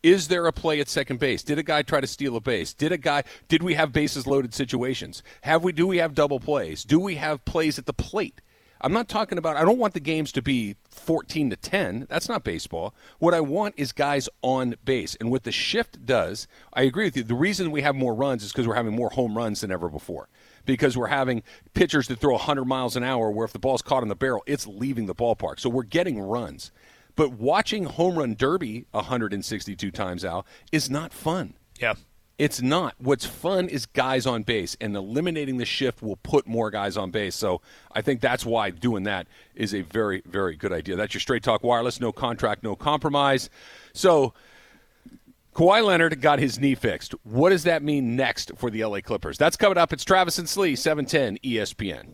Is 0.03 0.27
there 0.27 0.45
a 0.47 0.53
play 0.53 0.79
at 0.79 0.87
second 0.87 1.19
base? 1.19 1.43
Did 1.43 1.59
a 1.59 1.63
guy 1.63 1.81
try 1.81 2.01
to 2.01 2.07
steal 2.07 2.35
a 2.35 2.41
base? 2.41 2.73
Did 2.73 2.91
a 2.91 2.97
guy 2.97 3.23
did 3.47 3.63
we 3.63 3.73
have 3.73 3.91
bases 3.91 4.27
loaded 4.27 4.53
situations? 4.53 5.23
Have 5.41 5.63
we 5.63 5.71
do 5.71 5.87
we 5.87 5.97
have 5.97 6.13
double 6.13 6.39
plays? 6.39 6.83
Do 6.83 6.99
we 6.99 7.15
have 7.15 7.43
plays 7.45 7.79
at 7.79 7.85
the 7.85 7.93
plate? 7.93 8.41
I'm 8.79 8.93
not 8.93 9.07
talking 9.07 9.37
about 9.37 9.57
I 9.57 9.65
don't 9.65 9.79
want 9.79 9.93
the 9.93 9.99
games 9.99 10.31
to 10.33 10.41
be 10.41 10.75
14 10.89 11.49
to 11.49 11.55
10. 11.55 12.05
That's 12.09 12.29
not 12.29 12.43
baseball. 12.43 12.93
What 13.19 13.33
I 13.33 13.41
want 13.41 13.75
is 13.77 13.91
guys 13.91 14.29
on 14.41 14.75
base. 14.85 15.15
And 15.15 15.31
what 15.31 15.43
the 15.43 15.51
shift 15.51 16.05
does, 16.05 16.47
I 16.73 16.83
agree 16.83 17.05
with 17.05 17.17
you. 17.17 17.23
The 17.23 17.33
reason 17.33 17.71
we 17.71 17.81
have 17.81 17.95
more 17.95 18.13
runs 18.13 18.43
is 18.43 18.51
because 18.51 18.67
we're 18.67 18.75
having 18.75 18.95
more 18.95 19.09
home 19.09 19.35
runs 19.35 19.61
than 19.61 19.71
ever 19.71 19.89
before. 19.89 20.29
Because 20.65 20.97
we're 20.97 21.07
having 21.07 21.43
pitchers 21.73 22.07
that 22.09 22.19
throw 22.19 22.33
100 22.33 22.65
miles 22.65 22.95
an 22.95 23.03
hour 23.03 23.31
where 23.31 23.45
if 23.45 23.53
the 23.53 23.59
ball's 23.59 23.81
caught 23.81 24.03
in 24.03 24.09
the 24.09 24.15
barrel, 24.15 24.43
it's 24.45 24.67
leaving 24.67 25.05
the 25.05 25.15
ballpark. 25.15 25.59
So 25.59 25.69
we're 25.69 25.83
getting 25.83 26.19
runs. 26.19 26.71
But 27.17 27.33
watching 27.33 27.83
home 27.83 28.17
run 28.17 28.35
derby 28.35 28.85
162 28.91 29.91
times 29.91 30.23
out 30.23 30.45
is 30.71 30.89
not 30.89 31.11
fun. 31.11 31.55
Yeah. 31.81 31.95
It's 32.37 32.61
not. 32.61 32.93
What's 32.99 33.25
fun 33.25 33.67
is 33.67 33.87
guys 33.87 34.27
on 34.27 34.43
base, 34.43 34.77
and 34.79 34.95
eliminating 34.95 35.57
the 35.57 35.65
shift 35.65 36.03
will 36.03 36.17
put 36.17 36.45
more 36.47 36.69
guys 36.69 36.95
on 36.95 37.09
base. 37.09 37.35
So 37.35 37.61
I 37.91 38.01
think 38.01 38.21
that's 38.21 38.45
why 38.45 38.69
doing 38.69 39.03
that 39.03 39.27
is 39.55 39.73
a 39.73 39.81
very, 39.81 40.21
very 40.25 40.55
good 40.55 40.71
idea. 40.71 40.95
That's 40.95 41.15
your 41.15 41.21
Straight 41.21 41.41
Talk 41.41 41.63
Wireless. 41.63 41.99
No 41.99 42.11
contract, 42.11 42.61
no 42.61 42.75
compromise. 42.75 43.49
So 43.93 44.35
Kawhi 45.55 45.83
Leonard 45.83 46.21
got 46.21 46.37
his 46.37 46.59
knee 46.59 46.75
fixed. 46.75 47.15
What 47.23 47.49
does 47.49 47.63
that 47.63 47.81
mean 47.81 48.15
next 48.15 48.51
for 48.55 48.69
the 48.69 48.85
LA 48.85 49.01
Clippers? 49.01 49.39
That's 49.39 49.57
coming 49.57 49.79
up. 49.79 49.91
It's 49.91 50.05
Travis 50.05 50.37
and 50.37 50.47
Slee, 50.47 50.75
710 50.75 51.39
ESPN. 51.43 52.13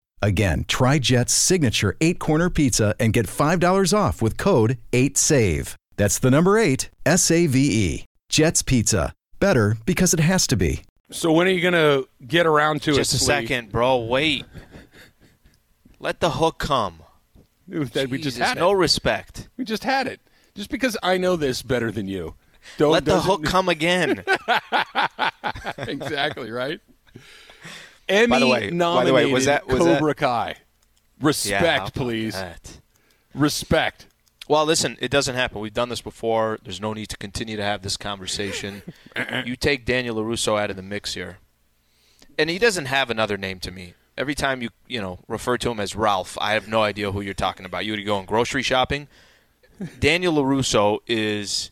Again, 0.21 0.65
try 0.67 0.99
Jet's 0.99 1.33
signature 1.33 1.97
eight 1.99 2.19
corner 2.19 2.49
pizza 2.49 2.95
and 2.99 3.11
get 3.13 3.25
$5 3.25 3.97
off 3.97 4.21
with 4.21 4.37
code 4.37 4.77
8SAVE. 4.91 5.75
That's 5.97 6.19
the 6.19 6.31
number 6.31 6.57
eight, 6.57 6.89
S 7.05 7.31
A 7.31 7.47
V 7.47 7.59
E. 7.59 8.05
Jet's 8.29 8.61
Pizza. 8.61 9.13
Better 9.39 9.77
because 9.85 10.13
it 10.13 10.19
has 10.19 10.47
to 10.47 10.55
be. 10.55 10.83
So, 11.11 11.31
when 11.31 11.47
are 11.47 11.51
you 11.51 11.61
going 11.61 11.73
to 11.73 12.07
get 12.25 12.45
around 12.45 12.81
to 12.83 12.93
Just 12.93 13.13
it? 13.13 13.17
Just 13.17 13.23
a 13.23 13.25
second, 13.25 13.71
bro. 13.71 13.97
Wait. 13.97 14.45
Let 15.99 16.19
the 16.21 16.29
hook 16.29 16.57
come. 16.57 17.03
That 17.67 18.09
we 18.09 18.17
just 18.17 18.37
had 18.37 18.57
no 18.57 18.71
respect. 18.71 19.49
We 19.57 19.65
just 19.65 19.83
had 19.83 20.07
it. 20.07 20.21
Just 20.55 20.69
because 20.69 20.97
I 21.03 21.17
know 21.17 21.35
this 21.35 21.61
better 21.61 21.91
than 21.91 22.07
you. 22.07 22.35
Don't, 22.77 22.91
Let 22.91 23.05
the 23.05 23.21
hook 23.21 23.43
come 23.43 23.69
again. 23.69 24.23
exactly, 25.77 26.51
right? 26.51 26.79
Emmy 28.11 28.27
by 28.27 28.39
the 28.39 28.47
way, 28.47 28.69
nominated 28.71 28.79
by 28.95 29.05
the 29.05 29.13
way, 29.13 29.33
was 29.33 29.45
that 29.45 29.67
was 29.67 29.79
Cobra 29.79 30.11
that? 30.11 30.17
Kai. 30.17 30.55
Respect, 31.21 31.61
yeah, 31.61 31.89
please. 31.93 32.33
That? 32.33 32.79
Respect. 33.33 34.07
Well, 34.47 34.65
listen, 34.65 34.97
it 34.99 35.11
doesn't 35.11 35.35
happen. 35.35 35.61
We've 35.61 35.73
done 35.73 35.89
this 35.89 36.01
before. 36.01 36.59
There's 36.63 36.81
no 36.81 36.93
need 36.93 37.07
to 37.09 37.17
continue 37.17 37.55
to 37.55 37.63
have 37.63 37.83
this 37.83 37.95
conversation. 37.95 38.81
you 39.45 39.55
take 39.55 39.85
Daniel 39.85 40.17
LaRusso 40.17 40.59
out 40.59 40.69
of 40.69 40.75
the 40.75 40.81
mix 40.81 41.13
here, 41.13 41.37
and 42.37 42.49
he 42.49 42.59
doesn't 42.59 42.87
have 42.87 43.09
another 43.09 43.37
name 43.37 43.59
to 43.59 43.71
me. 43.71 43.93
Every 44.17 44.35
time 44.35 44.61
you 44.61 44.69
you 44.87 44.99
know 44.99 45.19
refer 45.27 45.57
to 45.59 45.71
him 45.71 45.79
as 45.79 45.95
Ralph, 45.95 46.37
I 46.41 46.53
have 46.53 46.67
no 46.67 46.83
idea 46.83 47.11
who 47.11 47.21
you're 47.21 47.33
talking 47.33 47.65
about. 47.65 47.85
You 47.85 47.93
would 47.93 48.05
go 48.05 48.21
grocery 48.23 48.63
shopping. 48.63 49.07
Daniel 49.99 50.33
LaRusso 50.33 50.99
is 51.07 51.71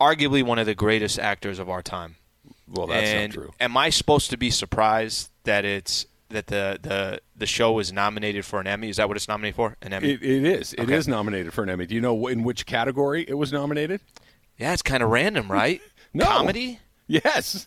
arguably 0.00 0.42
one 0.42 0.58
of 0.58 0.66
the 0.66 0.74
greatest 0.74 1.18
actors 1.18 1.58
of 1.58 1.68
our 1.68 1.82
time. 1.82 2.16
Well, 2.68 2.86
that's 2.86 3.06
and 3.08 3.34
not 3.34 3.42
true. 3.42 3.52
Am 3.60 3.76
I 3.76 3.90
supposed 3.90 4.30
to 4.30 4.36
be 4.36 4.50
surprised 4.50 5.30
that 5.44 5.64
it's 5.64 6.06
that 6.30 6.46
the 6.48 6.78
the 6.80 7.20
the 7.36 7.46
show 7.46 7.78
is 7.78 7.92
nominated 7.92 8.44
for 8.44 8.60
an 8.60 8.66
Emmy? 8.66 8.88
Is 8.88 8.96
that 8.96 9.06
what 9.08 9.16
it's 9.16 9.28
nominated 9.28 9.56
for? 9.56 9.76
An 9.82 9.92
Emmy? 9.92 10.10
It, 10.12 10.22
it 10.22 10.44
is. 10.44 10.72
It 10.74 10.88
is 10.90 11.06
Okay. 11.06 11.10
nominated 11.10 11.52
for 11.52 11.62
an 11.62 11.70
Emmy. 11.70 11.86
Do 11.86 11.94
you 11.94 12.00
know 12.00 12.26
in 12.26 12.42
which 12.42 12.66
category 12.66 13.24
it 13.28 13.34
was 13.34 13.52
nominated? 13.52 14.00
yeah, 14.56 14.72
it's 14.72 14.82
kind 14.82 15.02
of 15.02 15.10
random, 15.10 15.50
right? 15.50 15.80
No. 16.16 16.26
Comedy. 16.26 16.78
Yes. 17.08 17.66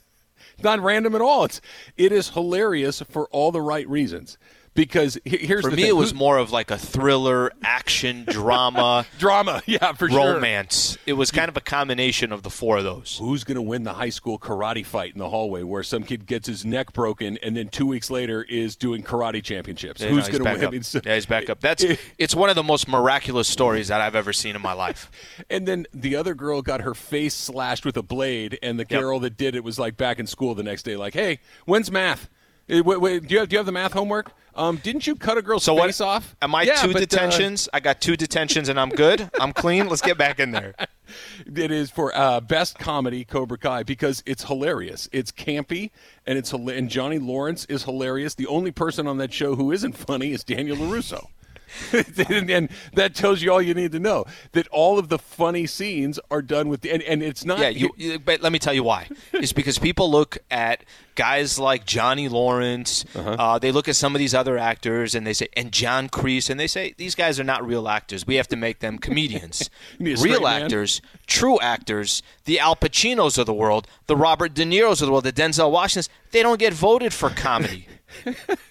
It's 0.54 0.64
not 0.64 0.80
random 0.80 1.14
at 1.16 1.22
all. 1.22 1.44
It's 1.44 1.60
it 1.98 2.14
is 2.14 2.30
hilarious 2.30 3.02
for 3.10 3.28
all 3.28 3.52
the 3.52 3.62
right 3.62 3.86
reasons. 3.90 4.38
Because 4.78 5.18
here's 5.26 5.66
For 5.66 5.72
me, 5.72 5.78
thing. 5.78 5.86
it 5.88 5.96
was 5.96 6.14
more 6.14 6.38
of 6.38 6.52
like 6.52 6.70
a 6.70 6.78
thriller, 6.78 7.52
action, 7.64 8.26
drama, 8.30 9.08
drama. 9.18 9.64
Yeah, 9.66 9.94
for 9.94 10.08
sure. 10.08 10.36
romance. 10.36 11.00
It 11.08 11.14
was 11.14 11.32
kind 11.32 11.50
of 11.50 11.58
a 11.58 11.62
combination 11.62 12.32
of 12.32 12.44
the 12.44 12.52
four 12.52 12.78
of 12.78 12.84
those. 12.84 13.18
Who's 13.20 13.44
going 13.44 13.56
to 13.56 13.62
win 13.64 13.86
the 13.86 13.94
high 13.94 14.12
school 14.12 14.38
karate 14.38 14.86
fight 14.86 15.14
in 15.14 15.18
the 15.18 15.30
hallway 15.30 15.64
where 15.64 15.82
some 15.82 16.04
kid 16.04 16.28
gets 16.28 16.48
his 16.48 16.64
neck 16.64 16.94
broken 16.94 17.40
and 17.42 17.58
then 17.58 17.70
two 17.70 17.88
weeks 17.88 18.12
later 18.12 18.44
is 18.44 18.76
doing 18.76 19.02
karate 19.02 19.42
championships? 19.44 20.00
Yeah, 20.00 20.10
Who's 20.10 20.30
no, 20.32 20.38
going 20.38 20.60
to 20.60 20.70
win? 20.70 20.84
So- 20.84 21.02
yeah, 21.04 21.16
he's 21.16 21.26
back 21.26 21.50
up. 21.50 21.60
That's 21.60 21.84
it's 22.20 22.36
one 22.36 22.52
of 22.52 22.56
the 22.56 22.62
most 22.62 22.88
miraculous 22.88 23.48
stories 23.48 23.88
that 23.88 24.00
I've 24.00 24.16
ever 24.16 24.32
seen 24.32 24.56
in 24.56 24.62
my 24.62 24.74
life. 24.74 25.10
And 25.50 25.68
then 25.68 25.88
the 25.92 26.16
other 26.16 26.36
girl 26.36 26.62
got 26.62 26.82
her 26.82 26.94
face 26.94 27.34
slashed 27.34 27.84
with 27.86 27.98
a 27.98 28.04
blade, 28.04 28.60
and 28.62 28.80
the 28.80 28.86
girl 28.86 29.20
that 29.22 29.38
did 29.38 29.56
it 29.56 29.64
was 29.64 29.80
like 29.80 29.98
back 29.98 30.20
in 30.20 30.28
school 30.28 30.54
the 30.54 30.62
next 30.62 30.84
day, 30.84 30.96
like, 30.98 31.14
"Hey, 31.16 31.40
when's 31.66 31.90
math? 31.90 32.30
Eh, 32.70 32.82
do 32.82 33.00
you 33.30 33.40
have 33.40 33.50
do 33.50 33.54
you 33.54 33.58
have 33.58 33.66
the 33.66 33.72
math 33.72 33.94
homework? 33.94 34.32
Um, 34.58 34.78
didn't 34.78 35.06
you 35.06 35.16
cut 35.16 35.38
a 35.38 35.42
girl's 35.42 35.64
So 35.64 35.76
what? 35.76 35.86
face 35.86 36.02
off? 36.02 36.36
Am 36.42 36.54
I 36.56 36.64
Yeah, 36.64 36.76
two 36.76 36.88
but, 36.88 36.98
uh, 36.98 37.00
detentions? 37.00 37.70
I 37.72 37.80
got 37.80 38.02
two 38.02 38.18
detentions 38.18 38.70
and 38.70 38.80
I'm 38.80 38.90
good. 38.90 39.30
I'm 39.40 39.54
clean. 39.54 39.88
Let's 39.88 40.02
get 40.02 40.18
back 40.18 40.40
in 40.40 40.52
there. 40.52 40.74
it 41.56 41.72
is 41.72 41.92
for 41.92 42.16
uh, 42.16 42.42
best 42.42 42.80
comedy 42.80 43.24
Cobra 43.24 43.58
Kai 43.58 43.84
because 43.84 44.24
it's 44.26 44.44
hilarious. 44.44 45.08
It's 45.12 45.32
campy 45.32 45.92
and 46.26 46.38
it's 46.38 46.52
and 46.52 46.90
Johnny 46.90 47.20
Lawrence 47.20 47.66
is 47.66 47.84
hilarious. 47.84 48.34
The 48.36 48.48
only 48.48 48.72
person 48.72 49.08
on 49.08 49.18
that 49.18 49.32
show 49.32 49.56
who 49.56 49.72
isn't 49.72 49.96
funny 49.96 50.32
is 50.32 50.44
Daniel 50.44 50.78
Larusso. 50.78 51.28
and, 52.30 52.50
and 52.50 52.70
that 52.94 53.14
tells 53.16 53.42
you 53.42 53.52
all 53.52 53.62
you 53.62 53.74
need 53.74 53.92
to 53.92 54.00
know 54.00 54.26
that 54.54 54.68
all 54.70 54.98
of 55.00 55.10
the 55.10 55.20
funny 55.20 55.66
scenes 55.68 56.20
are 56.32 56.42
done 56.42 56.70
with 56.70 56.82
the, 56.82 56.92
and, 56.92 57.04
and 57.04 57.22
it's 57.24 57.46
not 57.46 57.60
Yeah, 57.60 57.70
you, 57.70 57.90
you- 57.98 58.20
but 58.20 58.42
let 58.42 58.52
me 58.52 58.60
tell 58.60 58.74
you 58.74 58.84
why. 58.84 59.08
It's 59.34 59.54
because 59.54 59.78
people 59.78 60.10
look 60.10 60.38
at 60.50 60.84
guys 61.16 61.58
like 61.60 61.86
Johnny 61.86 62.28
Lawrence. 62.28 63.06
Uh-huh. 63.16 63.30
uh 63.32 63.60
they 63.60 63.72
look 63.72 63.88
at 63.88 63.96
some 63.96 64.16
of 64.16 64.20
these 64.20 64.34
other 64.34 64.58
actors 64.58 65.16
and 65.16 65.26
they 65.26 65.34
say, 65.34 65.48
and 65.56 65.72
John 65.72 66.10
Kreese, 66.10 66.50
and 66.50 66.60
they 66.60 66.68
say 66.68 66.94
these 66.98 67.16
guys 67.16 67.40
are 67.40 67.44
not 67.44 67.66
real 67.66 67.88
actors. 67.88 68.26
We 68.26 68.36
have 68.36 68.48
to 68.50 68.56
make 68.56 68.80
them 68.80 68.98
comedians. 68.98 69.70
Real 70.00 70.42
man. 70.42 70.64
actors, 70.64 71.02
true 71.28 71.60
actors, 71.60 72.22
the 72.46 72.60
Al 72.60 72.76
Pacinos 72.76 73.38
of 73.38 73.46
the 73.46 73.54
world, 73.54 73.88
the 74.08 74.16
Robert 74.16 74.54
De 74.54 74.64
Niro's 74.66 75.02
of 75.02 75.08
the 75.08 75.12
world, 75.12 75.24
the 75.26 75.34
Denzel 75.34 75.72
Washingtons. 75.72 76.10
They 76.32 76.42
don't 76.44 76.60
get 76.60 76.74
voted 76.74 77.14
for 77.14 77.30
comedy. 77.30 77.88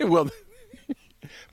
well 0.00 0.28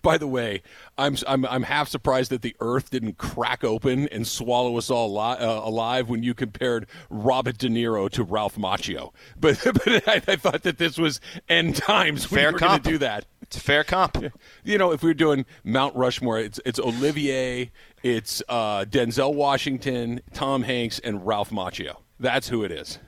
by 0.03 0.19
the 0.19 0.27
way 0.27 0.61
I'm, 0.97 1.17
I'm 1.27 1.45
i'm 1.45 1.63
half 1.63 1.87
surprised 1.89 2.29
that 2.29 2.43
the 2.43 2.55
earth 2.59 2.91
didn't 2.91 3.17
crack 3.17 3.63
open 3.63 4.07
and 4.09 4.27
swallow 4.27 4.77
us 4.77 4.91
all 4.91 5.11
li- 5.11 5.37
uh, 5.39 5.61
alive 5.67 6.09
when 6.09 6.21
you 6.21 6.35
compared 6.35 6.85
robert 7.09 7.57
de 7.57 7.69
niro 7.69 8.07
to 8.11 8.23
ralph 8.23 8.55
macchio. 8.57 9.11
But, 9.39 9.59
but 9.63 10.07
I, 10.07 10.21
I 10.27 10.35
thought 10.35 10.61
that 10.63 10.77
this 10.77 10.97
was 10.99 11.19
end 11.49 11.75
times 11.77 12.29
when 12.29 12.37
Fair 12.39 12.49
we 12.49 12.53
were 12.53 12.59
going 12.59 12.81
to 12.81 12.89
do 12.91 12.97
that. 12.99 13.25
It's 13.41 13.57
a 13.57 13.59
fair 13.61 13.83
comp. 13.83 14.23
you 14.63 14.77
know 14.77 14.91
if 14.91 15.01
we 15.01 15.09
were 15.09 15.13
doing 15.15 15.45
mount 15.63 15.95
rushmore 15.95 16.39
it's, 16.39 16.59
it's 16.65 16.79
olivier 16.79 17.71
it's 18.03 18.43
uh, 18.49 18.85
denzel 18.85 19.33
washington 19.33 20.21
tom 20.33 20.61
hanks 20.63 20.99
and 20.99 21.25
ralph 21.25 21.49
macchio. 21.49 21.95
That's 22.19 22.49
who 22.49 22.63
it 22.63 22.71
is. 22.71 22.99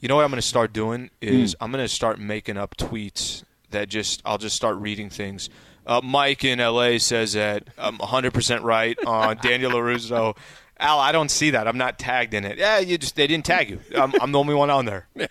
You 0.00 0.08
know 0.08 0.16
what 0.16 0.24
I'm 0.24 0.30
going 0.30 0.40
to 0.40 0.42
start 0.42 0.72
doing 0.72 1.10
is 1.20 1.54
Hmm. 1.58 1.64
I'm 1.64 1.72
going 1.72 1.84
to 1.84 1.88
start 1.88 2.18
making 2.18 2.56
up 2.58 2.76
tweets 2.76 3.42
that 3.74 3.88
just 3.88 4.20
I'll 4.24 4.38
just 4.38 4.56
start 4.56 4.76
reading 4.78 5.10
things. 5.10 5.48
Uh, 5.86 6.00
Mike 6.02 6.44
in 6.44 6.58
LA 6.60 6.96
says 6.96 7.34
that 7.34 7.68
I'm 7.76 7.98
100% 7.98 8.62
right 8.62 8.96
on 9.06 9.36
Daniel 9.42 9.70
Larusso. 9.72 10.34
Al, 10.80 10.98
I 10.98 11.12
don't 11.12 11.30
see 11.30 11.50
that. 11.50 11.68
I'm 11.68 11.78
not 11.78 11.98
tagged 12.00 12.34
in 12.34 12.44
it. 12.44 12.58
Yeah, 12.58 12.78
you 12.80 12.98
just 12.98 13.14
they 13.14 13.26
didn't 13.28 13.44
tag 13.44 13.70
you. 13.70 13.80
I'm, 13.94 14.12
I'm 14.20 14.32
the 14.32 14.38
only 14.40 14.54
one 14.54 14.70
on 14.70 14.86
there. 14.86 15.06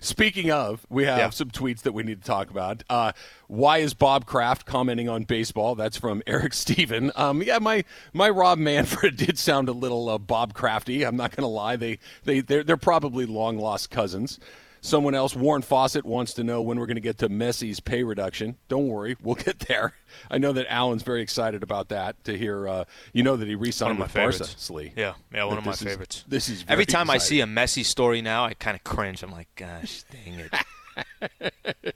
Speaking 0.00 0.50
of, 0.50 0.86
we 0.88 1.04
have 1.04 1.18
Yeah. 1.18 1.30
some 1.30 1.50
tweets 1.50 1.82
that 1.82 1.92
we 1.92 2.02
need 2.02 2.22
to 2.22 2.26
talk 2.26 2.50
about. 2.50 2.82
Uh, 2.88 3.12
why 3.48 3.78
is 3.78 3.92
Bob 3.94 4.24
Kraft 4.24 4.64
commenting 4.64 5.08
on 5.08 5.24
baseball? 5.24 5.74
That's 5.74 5.98
from 5.98 6.22
Eric 6.26 6.54
Steven. 6.54 7.12
Um, 7.14 7.42
yeah, 7.42 7.58
my 7.58 7.84
my 8.12 8.30
Rob 8.30 8.58
Manfred 8.58 9.16
did 9.16 9.38
sound 9.38 9.68
a 9.68 9.72
little 9.72 10.08
uh, 10.08 10.18
Bob 10.18 10.54
Crafty. 10.54 11.04
I'm 11.04 11.16
not 11.16 11.32
going 11.36 11.42
to 11.42 11.48
lie. 11.48 11.76
They 11.76 11.98
they 12.24 12.40
they're, 12.40 12.62
they're 12.64 12.76
probably 12.76 13.26
long 13.26 13.58
lost 13.58 13.90
cousins. 13.90 14.38
Someone 14.86 15.16
else, 15.16 15.34
Warren 15.34 15.62
Fawcett, 15.62 16.04
wants 16.06 16.32
to 16.34 16.44
know 16.44 16.62
when 16.62 16.78
we're 16.78 16.86
going 16.86 16.94
to 16.94 17.00
get 17.00 17.18
to 17.18 17.28
Messi's 17.28 17.80
pay 17.80 18.04
reduction. 18.04 18.56
Don't 18.68 18.86
worry, 18.86 19.16
we'll 19.22 19.34
get 19.34 19.58
there. 19.60 19.94
I 20.30 20.38
know 20.38 20.52
that 20.52 20.72
Alan's 20.72 21.02
very 21.02 21.22
excited 21.22 21.64
about 21.64 21.88
that. 21.88 22.22
To 22.24 22.38
hear, 22.38 22.68
uh, 22.68 22.84
you 23.12 23.24
know 23.24 23.36
that 23.36 23.48
he 23.48 23.56
One 23.56 23.64
re-signed 23.64 23.92
of 23.92 23.98
my 23.98 24.04
with 24.04 24.14
Barca. 24.14 24.44
Slee. 24.44 24.92
Yeah, 24.96 25.14
yeah, 25.34 25.44
one 25.44 25.54
That 25.56 25.58
of 25.58 25.66
my 25.66 25.72
is- 25.72 25.82
favorites. 25.82 26.24
this 26.28 26.48
is 26.48 26.62
every 26.68 26.84
very 26.84 26.86
time 26.86 27.10
I 27.10 27.18
see 27.18 27.40
a 27.40 27.46
Messi 27.46 27.84
story 27.84 28.22
now, 28.22 28.44
I 28.44 28.54
kind 28.54 28.76
of 28.76 28.84
cringe. 28.84 29.24
I'm 29.24 29.32
like, 29.32 29.48
gosh, 29.56 30.04
dang 30.12 30.34
it. 30.38 30.54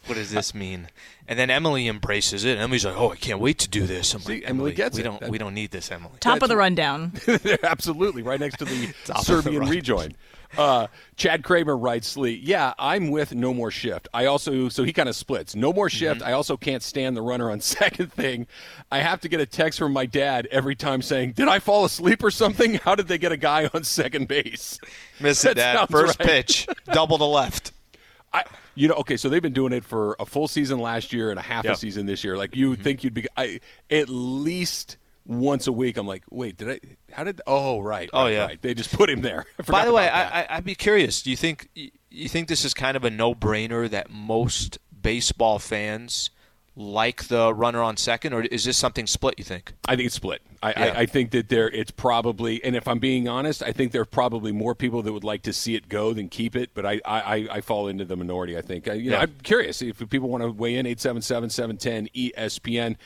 what 0.07 0.14
does 0.16 0.31
this 0.33 0.53
mean? 0.53 0.88
And 1.29 1.38
then 1.38 1.48
Emily 1.48 1.87
embraces 1.87 2.44
it. 2.44 2.59
Emily's 2.59 2.85
like, 2.85 2.96
"Oh, 2.98 3.11
I 3.12 3.16
can't 3.16 3.38
wait 3.40 3.59
to 3.61 3.68
do 3.68 3.87
this." 3.87 4.12
I'm 4.12 4.20
See, 4.20 4.35
like, 4.35 4.42
Emily 4.42 4.48
"Emily, 4.48 4.72
gets 4.72 4.96
we 4.96 5.00
it. 5.00 5.05
don't 5.05 5.20
That- 5.20 5.31
we 5.31 5.38
don't 5.38 5.55
need 5.55 5.70
this, 5.70 5.90
Emily." 5.92 6.12
Top 6.20 6.42
of 6.42 6.48
the 6.48 6.57
rundown. 6.57 7.12
Absolutely, 7.62 8.22
right 8.22 8.38
next 8.40 8.59
to 8.59 8.64
the 8.66 8.92
Top 9.07 9.20
of 9.20 9.26
the 9.26 9.42
Serbian 9.42 9.66
rejoin. 9.68 10.14
Uh, 10.58 10.88
Chad 11.16 11.44
Kramer 11.44 11.76
writes, 11.76 12.16
Lee, 12.16 12.40
yeah, 12.42 12.74
I'm 12.78 13.10
with 13.10 13.34
No 13.34 13.54
More 13.54 13.70
Shift. 13.70 14.08
I 14.12 14.26
also, 14.26 14.68
so 14.68 14.82
he 14.82 14.92
kind 14.92 15.08
of 15.08 15.14
splits. 15.14 15.54
No 15.54 15.72
More 15.72 15.88
Shift, 15.88 16.20
Mm-hmm. 16.20 16.28
I 16.28 16.32
also 16.32 16.56
can't 16.56 16.82
stand 16.82 17.16
the 17.16 17.22
runner 17.22 17.50
on 17.50 17.60
second 17.60 18.12
thing. 18.12 18.46
I 18.90 18.98
have 18.98 19.20
to 19.20 19.28
get 19.28 19.40
a 19.40 19.46
text 19.46 19.78
from 19.78 19.92
my 19.92 20.06
dad 20.06 20.48
every 20.50 20.74
time 20.74 21.02
saying, 21.02 21.32
Did 21.32 21.48
I 21.48 21.58
fall 21.60 21.84
asleep 21.84 22.22
or 22.24 22.30
something? 22.30 22.74
How 22.74 22.94
did 22.94 23.06
they 23.08 23.18
get 23.18 23.30
a 23.32 23.36
guy 23.36 23.70
on 23.72 23.84
second 23.84 24.28
base? 24.28 24.78
Miss 25.20 25.44
it, 25.44 25.54
Dad. 25.54 25.86
First 25.88 26.18
right. 26.18 26.28
pitch, 26.28 26.66
double 26.92 27.18
to 27.18 27.24
left. 27.24 27.72
I, 28.32 28.44
you 28.74 28.86
know, 28.88 28.94
okay, 28.94 29.16
so 29.16 29.28
they've 29.28 29.42
been 29.42 29.52
doing 29.52 29.72
it 29.72 29.84
for 29.84 30.16
a 30.20 30.24
full 30.26 30.46
season 30.48 30.78
last 30.78 31.12
year 31.12 31.30
and 31.30 31.38
a 31.38 31.42
half 31.42 31.64
Yeah. 31.64 31.72
a 31.72 31.76
season 31.76 32.06
this 32.06 32.22
year. 32.24 32.36
Like 32.36 32.54
you 32.56 32.70
would 32.70 32.82
think 32.82 33.02
you'd 33.04 33.14
be 33.14 33.26
I, 33.36 33.60
at 33.90 34.08
least 34.08 34.96
once 35.30 35.66
a 35.66 35.72
week. 35.72 35.96
I'm 35.96 36.06
like, 36.06 36.24
wait, 36.30 36.56
did 36.56 36.70
I? 36.70 36.80
How 37.12 37.24
did? 37.24 37.40
Oh, 37.46 37.80
right. 37.80 38.10
Oh, 38.12 38.24
right, 38.24 38.32
yeah. 38.32 38.44
right. 38.46 38.60
They 38.60 38.74
just 38.74 38.92
put 38.92 39.08
him 39.08 39.22
there. 39.22 39.46
By 39.66 39.84
the 39.84 39.92
way. 39.92 40.08
I, 40.08 40.42
I, 40.42 40.46
I'd 40.56 40.64
be 40.64 40.74
curious. 40.74 41.22
Do 41.22 41.30
you 41.30 41.36
think 41.36 41.68
you 41.74 42.28
think 42.28 42.48
this 42.48 42.64
is 42.64 42.74
kind 42.74 42.96
of 42.96 43.04
a 43.04 43.10
no-brainer 43.10 43.88
that 43.88 44.10
most 44.10 44.78
baseball 45.02 45.58
fans 45.58 46.30
like 46.76 47.28
the 47.28 47.52
runner 47.52 47.82
on 47.82 47.96
second, 47.96 48.32
or 48.32 48.42
is 48.42 48.64
this 48.64 48.76
something 48.76 49.06
split? 49.06 49.34
You 49.38 49.44
think? 49.44 49.72
I 49.86 49.96
think 49.96 50.06
it's 50.06 50.14
split. 50.14 50.40
I, 50.62 50.70
Yeah. 50.70 50.84
I, 50.84 51.00
I 51.00 51.06
think 51.06 51.30
that 51.32 51.48
there 51.48 51.68
it's 51.68 51.90
probably, 51.90 52.62
and 52.64 52.74
if 52.74 52.88
I'm 52.88 52.98
being 52.98 53.28
honest, 53.28 53.62
I 53.62 53.72
think 53.72 53.92
there 53.92 54.02
are 54.02 54.06
probably 54.06 54.52
more 54.52 54.74
people 54.74 55.02
that 55.02 55.12
would 55.12 55.24
like 55.24 55.42
to 55.42 55.52
see 55.52 55.74
it 55.74 55.88
go 55.88 56.12
than 56.12 56.28
keep 56.28 56.56
it. 56.56 56.70
But 56.74 56.86
I, 56.86 57.00
I, 57.04 57.48
I 57.50 57.60
fall 57.60 57.88
into 57.88 58.04
the 58.04 58.16
minority. 58.16 58.56
I 58.56 58.62
think. 58.62 58.88
I, 58.88 58.94
you 58.94 59.10
know, 59.10 59.16
Yeah. 59.16 59.22
I'm 59.22 59.34
curious 59.42 59.82
if 59.82 59.98
people 60.08 60.28
want 60.28 60.42
to 60.42 60.50
weigh 60.50 60.76
in. 60.76 60.86
877-710 60.86 62.32
ESPN. 62.34 62.96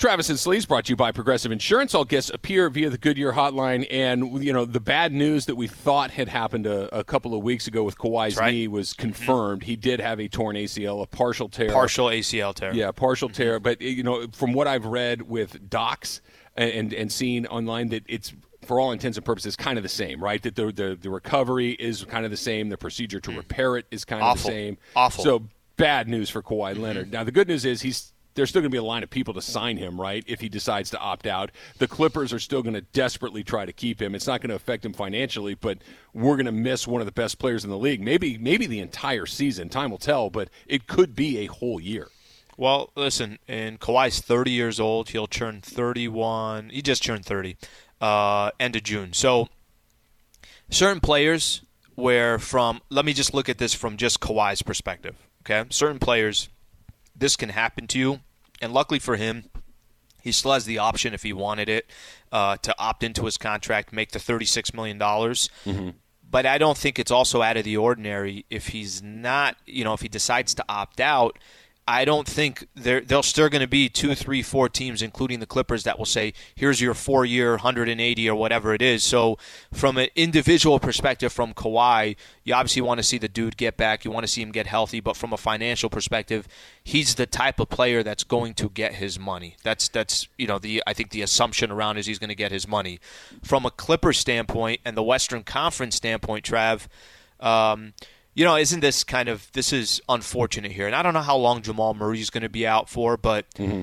Travis 0.00 0.30
and 0.30 0.38
Sleeves 0.38 0.64
brought 0.64 0.86
to 0.86 0.92
you 0.92 0.96
by 0.96 1.12
Progressive 1.12 1.52
Insurance. 1.52 1.94
All 1.94 2.06
guests 2.06 2.30
appear 2.30 2.70
via 2.70 2.88
the 2.88 2.96
Goodyear 2.96 3.32
hotline, 3.32 3.86
and 3.90 4.42
you 4.42 4.50
know 4.50 4.64
the 4.64 4.80
bad 4.80 5.12
news 5.12 5.44
that 5.44 5.56
we 5.56 5.66
thought 5.66 6.10
had 6.10 6.26
happened 6.26 6.66
a, 6.66 6.96
a 6.96 7.04
couple 7.04 7.34
of 7.34 7.42
weeks 7.42 7.66
ago 7.66 7.84
with 7.84 7.98
Kawhi's 7.98 8.38
right. 8.38 8.50
knee 8.50 8.66
was 8.66 8.94
mm-hmm. 8.94 9.02
confirmed. 9.02 9.64
He 9.64 9.76
did 9.76 10.00
have 10.00 10.18
a 10.18 10.26
torn 10.26 10.56
ACL, 10.56 11.02
a 11.02 11.06
partial 11.06 11.50
tear, 11.50 11.70
Partial 11.70 12.06
ACL 12.06 12.54
tear. 12.54 12.72
yeah, 12.72 12.90
partial 12.92 13.28
mm-hmm. 13.28 13.36
tear. 13.36 13.60
But 13.60 13.82
you 13.82 14.02
know, 14.02 14.26
from 14.32 14.54
what 14.54 14.66
I've 14.66 14.86
read 14.86 15.20
with 15.20 15.68
docs 15.68 16.22
and 16.56 16.70
and, 16.70 16.94
and 16.94 17.12
seen 17.12 17.44
online, 17.44 17.90
that 17.90 18.04
it's 18.08 18.32
for 18.64 18.80
all 18.80 18.92
intents 18.92 19.18
and 19.18 19.24
purposes 19.26 19.54
kind 19.54 19.76
of 19.76 19.82
the 19.82 19.90
same, 19.90 20.24
right? 20.24 20.40
That 20.40 20.56
the 20.56 20.72
the, 20.72 20.98
the 20.98 21.10
recovery 21.10 21.72
is 21.72 22.06
kind 22.06 22.24
of 22.24 22.30
the 22.30 22.38
same. 22.38 22.70
The 22.70 22.78
procedure 22.78 23.20
to 23.20 23.28
mm-hmm. 23.28 23.36
repair 23.36 23.76
it 23.76 23.84
is 23.90 24.06
kind 24.06 24.22
of 24.22 24.38
the 24.38 24.44
same. 24.44 24.78
Awful. 24.96 25.24
So 25.24 25.42
bad 25.76 26.08
news 26.08 26.30
for 26.30 26.42
Kawhi 26.42 26.78
Leonard. 26.78 27.12
Now 27.12 27.22
the 27.22 27.32
good 27.32 27.48
news 27.48 27.66
is 27.66 27.82
he's. 27.82 28.14
There's 28.34 28.50
still 28.50 28.62
going 28.62 28.70
to 28.70 28.74
be 28.74 28.78
a 28.78 28.82
line 28.82 29.02
of 29.02 29.10
people 29.10 29.34
to 29.34 29.42
sign 29.42 29.76
him, 29.76 30.00
right? 30.00 30.24
If 30.26 30.40
he 30.40 30.48
decides 30.48 30.90
to 30.90 30.98
opt 30.98 31.26
out, 31.26 31.50
the 31.78 31.88
Clippers 31.88 32.32
are 32.32 32.38
still 32.38 32.62
going 32.62 32.74
to 32.74 32.80
desperately 32.80 33.42
try 33.42 33.64
to 33.64 33.72
keep 33.72 34.00
him. 34.00 34.14
It's 34.14 34.26
not 34.26 34.40
going 34.40 34.50
to 34.50 34.56
affect 34.56 34.84
him 34.84 34.92
financially, 34.92 35.54
but 35.54 35.78
we're 36.14 36.36
going 36.36 36.46
to 36.46 36.52
miss 36.52 36.86
one 36.86 37.00
of 37.00 37.06
the 37.06 37.12
best 37.12 37.38
players 37.38 37.64
in 37.64 37.70
the 37.70 37.78
league. 37.78 38.00
Maybe, 38.00 38.38
maybe 38.38 38.66
the 38.66 38.80
entire 38.80 39.26
season. 39.26 39.68
Time 39.68 39.90
will 39.90 39.98
tell, 39.98 40.30
but 40.30 40.48
it 40.66 40.86
could 40.86 41.14
be 41.14 41.38
a 41.38 41.46
whole 41.46 41.80
year. 41.80 42.08
Well, 42.56 42.90
listen, 42.94 43.38
and 43.48 43.80
Kawhi's 43.80 44.20
30 44.20 44.50
years 44.50 44.78
old. 44.78 45.08
He'll 45.08 45.26
turn 45.26 45.60
31. 45.62 46.70
He 46.70 46.82
just 46.82 47.02
turned 47.02 47.24
30, 47.24 47.56
uh, 48.00 48.50
end 48.60 48.76
of 48.76 48.82
June. 48.82 49.12
So, 49.14 49.48
certain 50.68 51.00
players, 51.00 51.62
where 51.94 52.38
from, 52.38 52.80
let 52.90 53.04
me 53.04 53.12
just 53.12 53.32
look 53.32 53.48
at 53.48 53.58
this 53.58 53.74
from 53.74 53.96
just 53.96 54.20
Kawhi's 54.20 54.62
perspective. 54.62 55.16
Okay, 55.42 55.66
certain 55.70 55.98
players, 55.98 56.50
this 57.20 57.36
can 57.36 57.50
happen 57.50 57.86
to 57.88 57.98
you, 57.98 58.20
and 58.60 58.72
luckily 58.72 58.98
for 58.98 59.16
him, 59.16 59.44
he 60.22 60.32
still 60.32 60.52
has 60.52 60.64
the 60.64 60.78
option 60.78 61.14
if 61.14 61.22
he 61.22 61.32
wanted 61.32 61.68
it 61.68 61.86
uh, 62.32 62.56
to 62.58 62.74
opt 62.78 63.02
into 63.02 63.24
his 63.24 63.36
contract, 63.36 63.92
make 63.92 64.10
the 64.10 64.18
36 64.18 64.74
million 64.74 64.98
dollars. 64.98 65.48
Mm-hmm. 65.64 65.90
But 66.28 66.46
I 66.46 66.58
don't 66.58 66.78
think 66.78 66.98
it's 66.98 67.10
also 67.10 67.42
out 67.42 67.56
of 67.56 67.64
the 67.64 67.76
ordinary 67.76 68.44
if 68.50 68.68
he's 68.68 69.02
not, 69.02 69.56
you 69.66 69.82
know, 69.82 69.94
if 69.94 70.00
he 70.00 70.08
decides 70.08 70.54
to 70.54 70.64
opt 70.68 71.00
out 71.00 71.38
I 71.90 72.04
don't 72.04 72.26
think 72.26 72.68
there 72.76 73.00
there'll 73.00 73.24
still 73.24 73.48
going 73.48 73.62
to 73.62 73.66
be 73.66 73.88
two, 73.88 74.14
three, 74.14 74.42
four 74.42 74.68
teams, 74.68 75.02
including 75.02 75.40
the 75.40 75.46
Clippers, 75.46 75.82
that 75.82 75.98
will 75.98 76.06
say, 76.06 76.34
"Here's 76.54 76.80
your 76.80 76.94
four-year, 76.94 77.50
180 77.50 78.28
or 78.28 78.36
whatever 78.36 78.72
it 78.72 78.80
is." 78.80 79.02
So, 79.02 79.38
from 79.72 79.98
an 79.98 80.08
individual 80.14 80.78
perspective, 80.78 81.32
from 81.32 81.52
Kawhi, 81.52 82.14
you 82.44 82.54
obviously 82.54 82.80
want 82.80 82.98
to 82.98 83.02
see 83.02 83.18
the 83.18 83.28
dude 83.28 83.56
get 83.56 83.76
back. 83.76 84.04
You 84.04 84.12
want 84.12 84.22
to 84.22 84.28
see 84.28 84.40
him 84.40 84.52
get 84.52 84.68
healthy. 84.68 85.00
But 85.00 85.16
from 85.16 85.32
a 85.32 85.36
financial 85.36 85.90
perspective, 85.90 86.46
he's 86.84 87.16
the 87.16 87.26
type 87.26 87.58
of 87.58 87.68
player 87.68 88.04
that's 88.04 88.22
going 88.22 88.54
to 88.54 88.70
get 88.70 88.94
his 88.94 89.18
money. 89.18 89.56
That's 89.64 89.88
that's 89.88 90.28
you 90.38 90.46
know 90.46 90.60
the 90.60 90.84
I 90.86 90.92
think 90.92 91.10
the 91.10 91.22
assumption 91.22 91.72
around 91.72 91.98
is 91.98 92.06
he's 92.06 92.20
going 92.20 92.28
to 92.28 92.36
get 92.36 92.52
his 92.52 92.68
money. 92.68 93.00
From 93.42 93.66
a 93.66 93.70
Clipper 93.72 94.12
standpoint 94.12 94.80
and 94.84 94.96
the 94.96 95.02
Western 95.02 95.42
Conference 95.42 95.96
standpoint, 95.96 96.44
Trav. 96.44 96.86
Um, 97.40 97.94
you 98.40 98.46
know, 98.46 98.56
isn't 98.56 98.80
this 98.80 99.04
kind 99.04 99.28
of 99.28 99.52
this 99.52 99.70
is 99.70 100.00
unfortunate 100.08 100.72
here? 100.72 100.86
And 100.86 100.96
I 100.96 101.02
don't 101.02 101.12
know 101.12 101.20
how 101.20 101.36
long 101.36 101.60
Jamal 101.60 101.92
Murray 101.92 102.20
is 102.22 102.30
going 102.30 102.42
to 102.42 102.48
be 102.48 102.66
out 102.66 102.88
for, 102.88 103.18
but 103.18 103.44
Mm-hmm. 103.56 103.82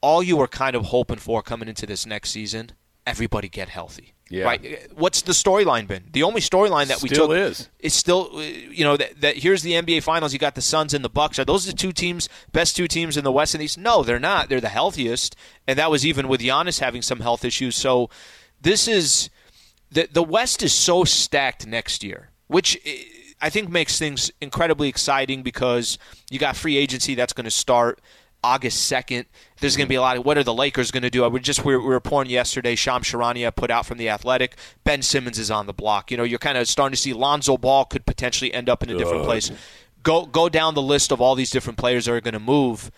all 0.00 0.22
you 0.22 0.38
were 0.38 0.48
kind 0.48 0.74
of 0.74 0.86
hoping 0.86 1.18
for 1.18 1.42
coming 1.42 1.68
into 1.68 1.84
this 1.84 2.06
next 2.06 2.30
season, 2.30 2.70
everybody 3.06 3.50
get 3.50 3.68
healthy. 3.68 4.14
Yeah. 4.30 4.44
Right. 4.44 4.62
What's 4.94 5.20
the 5.22 5.32
storyline 5.32 5.86
been? 5.86 6.04
The 6.10 6.22
only 6.22 6.40
storyline 6.40 6.86
that 6.86 7.02
we 7.02 7.10
Still 7.10 7.28
took 7.28 7.36
is. 7.36 7.68
It's 7.80 7.94
still, 7.94 8.30
uh, 8.34 8.40
you 8.40 8.84
know, 8.84 8.96
that, 8.96 9.20
that 9.20 9.36
here's 9.36 9.60
the 9.62 9.72
NBA 9.72 10.02
Finals. 10.02 10.32
You 10.32 10.38
got 10.38 10.54
the 10.54 10.62
Suns 10.62 10.94
and 10.94 11.04
the 11.04 11.08
Bucks. 11.10 11.38
Are 11.38 11.44
those 11.44 11.66
the 11.66 11.72
two 11.74 11.92
teams, 11.92 12.28
best 12.52 12.76
two 12.76 12.88
teams 12.88 13.16
in 13.18 13.24
the 13.24 13.32
West 13.32 13.54
and 13.54 13.62
East? 13.62 13.76
No, 13.76 14.02
they're 14.02 14.18
not. 14.18 14.48
They're 14.48 14.60
the 14.60 14.68
healthiest, 14.80 15.36
and 15.66 15.78
that 15.78 15.90
was 15.90 16.06
even 16.06 16.28
with 16.28 16.40
Giannis 16.40 16.80
having 16.80 17.02
some 17.02 17.20
health 17.20 17.44
issues. 17.44 17.76
So 17.76 18.08
this 18.60 18.88
is 18.88 19.28
the 19.90 20.08
the 20.12 20.22
West 20.22 20.62
is 20.62 20.72
so 20.72 21.04
stacked 21.04 21.66
next 21.66 22.02
year, 22.04 22.30
which 22.48 22.78
I 23.40 23.50
think 23.50 23.68
makes 23.70 23.98
things 23.98 24.30
incredibly 24.40 24.88
exciting 24.88 25.42
because 25.42 25.98
you 26.30 26.38
got 26.38 26.56
free 26.56 26.76
agency 26.76 27.14
that's 27.14 27.32
going 27.32 27.44
to 27.44 27.50
start 27.50 28.00
August 28.42 28.90
2nd. 28.90 29.26
There's 29.60 29.76
going 29.76 29.86
to 29.86 29.88
be 29.88 29.96
a 29.96 30.00
lot 30.00 30.16
of 30.16 30.24
what 30.24 30.38
are 30.38 30.44
the 30.44 30.54
Lakers 30.54 30.90
going 30.90 31.02
to 31.02 31.10
do? 31.10 31.24
I 31.24 31.28
would 31.28 31.42
just 31.42 31.64
we 31.64 31.74
were, 31.74 31.80
we 31.80 31.86
were 31.86 31.94
reporting 31.94 32.32
yesterday. 32.32 32.74
Shams 32.74 33.06
Charania 33.06 33.54
put 33.54 33.70
out 33.70 33.86
from 33.86 33.98
the 33.98 34.08
Athletic. 34.08 34.56
Ben 34.84 35.02
Simmons 35.02 35.38
is 35.38 35.50
on 35.50 35.66
the 35.66 35.72
block. 35.72 36.10
You 36.10 36.16
know, 36.16 36.22
you're 36.22 36.38
kind 36.38 36.58
of 36.58 36.68
starting 36.68 36.94
to 36.94 37.00
see 37.00 37.12
Lonzo 37.12 37.56
Ball 37.56 37.84
could 37.84 38.06
potentially 38.06 38.52
end 38.52 38.68
up 38.68 38.82
in 38.82 38.90
a 38.90 38.96
different 38.96 39.24
place. 39.24 39.50
Go 40.02 40.26
go 40.26 40.48
down 40.48 40.74
the 40.74 40.82
list 40.82 41.12
of 41.12 41.20
all 41.20 41.34
these 41.34 41.50
different 41.50 41.78
players 41.78 42.04
that 42.06 42.12
are 42.12 42.20
going 42.20 42.34
to 42.34 42.40
move. 42.40 42.90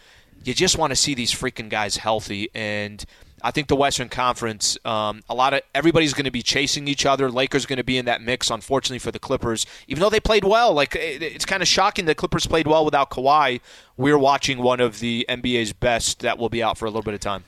You 0.45 0.55
just 0.55 0.79
want 0.79 0.91
to 0.91 0.97
see 0.97 1.15
these 1.15 1.33
freaking 1.33 1.69
guys 1.69 1.97
healthy 1.97 2.49
and. 2.55 3.05
I 3.43 3.51
think 3.51 3.69
the 3.69 3.77
Western 3.77 4.09
Conference, 4.09 4.77
um, 4.85 5.23
a 5.29 5.35
lot 5.35 5.55
of 5.55 5.63
everybody's 5.75 6.13
going 6.13 6.25
to 6.25 6.31
be 6.31 6.43
chasing 6.43 6.89
each 6.89 7.07
other. 7.07 7.31
Lakers 7.31 7.67
going 7.67 7.79
to 7.79 7.85
be 7.85 7.99
in 7.99 8.05
that 8.05 8.23
mix. 8.23 8.51
Unfortunately 8.51 8.99
for 8.99 9.11
the 9.11 9.19
Clippers, 9.19 9.67
even 9.89 10.01
though 10.01 10.11
they 10.11 10.21
played 10.21 10.45
well, 10.45 10.73
like 10.73 10.95
it, 10.95 11.23
it's 11.23 11.45
kind 11.45 11.63
of 11.63 11.69
shocking 11.69 12.05
that 12.07 12.17
Clippers 12.17 12.47
played 12.47 12.67
well 12.67 12.85
without 12.85 13.11
Kawhi. 13.11 13.61
We're 13.97 14.19
watching 14.19 14.59
one 14.59 14.81
of 14.81 15.01
the 15.01 15.27
NBA's 15.29 15.73
best 15.73 16.21
that 16.21 16.39
will 16.39 16.49
be 16.49 16.63
out 16.63 16.79
for 16.79 16.87
a 16.87 16.89
little 16.89 17.03
bit 17.03 17.15
of 17.15 17.21
time. 17.21 17.45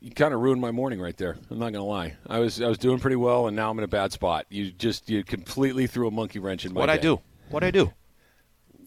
You 0.00 0.10
kind 0.10 0.34
of 0.34 0.40
ruined 0.40 0.60
my 0.60 0.70
morning 0.70 1.00
right 1.00 1.16
there. 1.16 1.36
I'm 1.50 1.58
not 1.58 1.72
going 1.72 1.74
to 1.74 1.82
lie. 1.82 2.16
I 2.26 2.38
was 2.38 2.60
I 2.60 2.68
was 2.68 2.78
doing 2.78 2.98
pretty 3.00 3.16
well, 3.16 3.46
and 3.46 3.56
now 3.56 3.70
I'm 3.70 3.78
in 3.78 3.84
a 3.84 3.88
bad 3.88 4.12
spot. 4.12 4.46
You 4.50 4.70
just 4.70 5.08
you 5.08 5.24
completely 5.24 5.86
threw 5.86 6.06
a 6.06 6.10
monkey 6.10 6.38
wrench 6.38 6.64
in 6.64 6.74
my. 6.74 6.80
What 6.80 6.90
I 6.90 6.98
do? 6.98 7.20
What 7.50 7.64
I 7.64 7.70
do? 7.70 7.92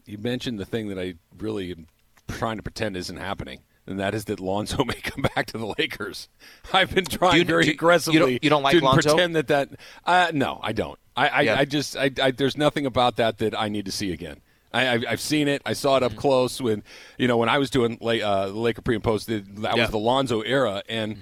You 0.06 0.18
mentioned 0.18 0.58
the 0.58 0.64
thing 0.64 0.88
that 0.88 0.98
I 0.98 1.14
really 1.38 1.72
am 1.72 1.86
trying 2.28 2.56
to 2.56 2.62
pretend 2.62 2.96
isn't 2.96 3.16
happening, 3.16 3.60
and 3.90 4.00
that 4.00 4.14
is 4.14 4.24
that 4.26 4.40
Lonzo 4.40 4.84
may 4.84 4.94
come 4.94 5.22
back 5.34 5.46
to 5.46 5.58
the 5.58 5.74
Lakers. 5.78 6.28
I've 6.72 6.94
been 6.94 7.04
trying 7.04 7.38
you- 7.38 7.44
very 7.44 7.66
you- 7.66 7.72
aggressively. 7.72 8.14
you 8.14 8.20
don't- 8.20 8.44
you 8.44 8.50
don't 8.50 8.62
like 8.62 8.78
to 8.78 8.84
Lonzo? 8.84 9.10
pretend 9.12 9.36
that 9.36 9.48
that. 9.48 9.68
Uh, 10.06 10.30
no, 10.32 10.60
I 10.62 10.72
don't. 10.72 10.98
I 11.16 11.28
I, 11.28 11.40
Yeah. 11.42 11.58
I 11.58 11.64
just 11.64 11.96
I, 11.96 12.10
I 12.22 12.30
there's 12.30 12.56
nothing 12.56 12.86
about 12.86 13.16
that 13.16 13.38
that 13.38 13.58
I 13.58 13.68
need 13.68 13.84
to 13.86 13.92
see 13.92 14.12
again. 14.12 14.40
I, 14.72 15.04
I've 15.08 15.20
seen 15.20 15.48
it. 15.48 15.62
I 15.66 15.72
saw 15.72 15.96
it 15.96 16.00
Mm-hmm. 16.04 16.14
up 16.14 16.20
close 16.20 16.60
when 16.60 16.84
you 17.18 17.26
know 17.26 17.36
when 17.36 17.48
I 17.48 17.58
was 17.58 17.70
doing 17.70 17.98
La- 18.00 18.12
uh, 18.14 18.46
the 18.46 18.52
Laker 18.58 18.82
pre 18.82 18.94
and 18.94 19.02
post. 19.02 19.26
That 19.26 19.44
Yeah. 19.46 19.70
Mm-hmm. 19.70 19.80
was 19.80 19.90
the 19.90 19.98
Lonzo 19.98 20.42
era, 20.42 20.82
and 20.88 21.16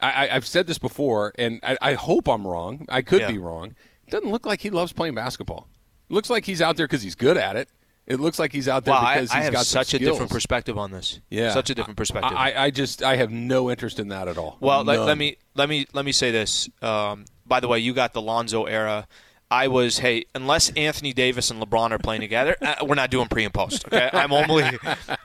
I, 0.00 0.10
I, 0.28 0.34
I've 0.36 0.46
said 0.46 0.66
this 0.66 0.78
before, 0.78 1.32
and 1.38 1.60
I, 1.62 1.78
I 1.80 1.94
hope 1.94 2.28
I'm 2.28 2.44
wrong. 2.46 2.86
I 2.88 3.02
could 3.02 3.20
Yeah. 3.20 3.30
be 3.30 3.38
wrong. 3.38 3.76
It 4.06 4.10
doesn't 4.10 4.30
look 4.30 4.44
like 4.44 4.60
he 4.60 4.70
loves 4.70 4.92
playing 4.92 5.14
basketball. 5.14 5.68
It 6.10 6.12
looks 6.12 6.30
like 6.30 6.44
he's 6.46 6.60
out 6.60 6.76
there 6.76 6.88
because 6.88 7.02
he's 7.02 7.14
good 7.14 7.36
at 7.36 7.54
it. 7.54 7.68
It 8.10 8.18
looks 8.18 8.40
like 8.40 8.52
he's 8.52 8.66
out 8.66 8.84
there 8.84 8.92
Wow, 8.92 9.14
because 9.14 9.30
I 9.30 9.36
he's 9.36 9.44
have 9.44 9.52
got 9.52 9.66
such 9.66 9.94
a 9.94 9.98
different 10.00 10.32
perspective 10.32 10.76
on 10.76 10.90
this. 10.90 11.20
Yeah, 11.30 11.52
such 11.52 11.70
a 11.70 11.76
different 11.76 11.96
perspective. 11.96 12.32
I, 12.36 12.64
I 12.64 12.70
just 12.70 13.04
I 13.04 13.14
have 13.14 13.30
no 13.30 13.70
interest 13.70 14.00
in 14.00 14.08
that 14.08 14.26
at 14.26 14.36
all. 14.36 14.56
Well, 14.58 14.82
let, 14.82 14.98
let 14.98 15.16
me 15.16 15.36
let 15.54 15.68
me 15.68 15.86
let 15.92 16.04
me 16.04 16.10
say 16.10 16.32
this. 16.32 16.68
Um, 16.82 17.24
by 17.46 17.60
the 17.60 17.68
way, 17.68 17.78
you 17.78 17.94
got 17.94 18.12
the 18.12 18.20
Lonzo 18.20 18.64
era. 18.64 19.06
I 19.48 19.68
was 19.68 19.98
hey, 19.98 20.24
unless 20.34 20.70
Anthony 20.70 21.12
Davis 21.12 21.52
and 21.52 21.62
LeBron 21.62 21.92
are 21.92 21.98
playing 21.98 22.20
together, 22.20 22.56
uh, 22.60 22.84
we're 22.84 22.96
not 22.96 23.10
doing 23.10 23.28
pre 23.28 23.44
and 23.44 23.54
post. 23.54 23.86
Okay, 23.86 24.10
I'm 24.12 24.32
only 24.32 24.64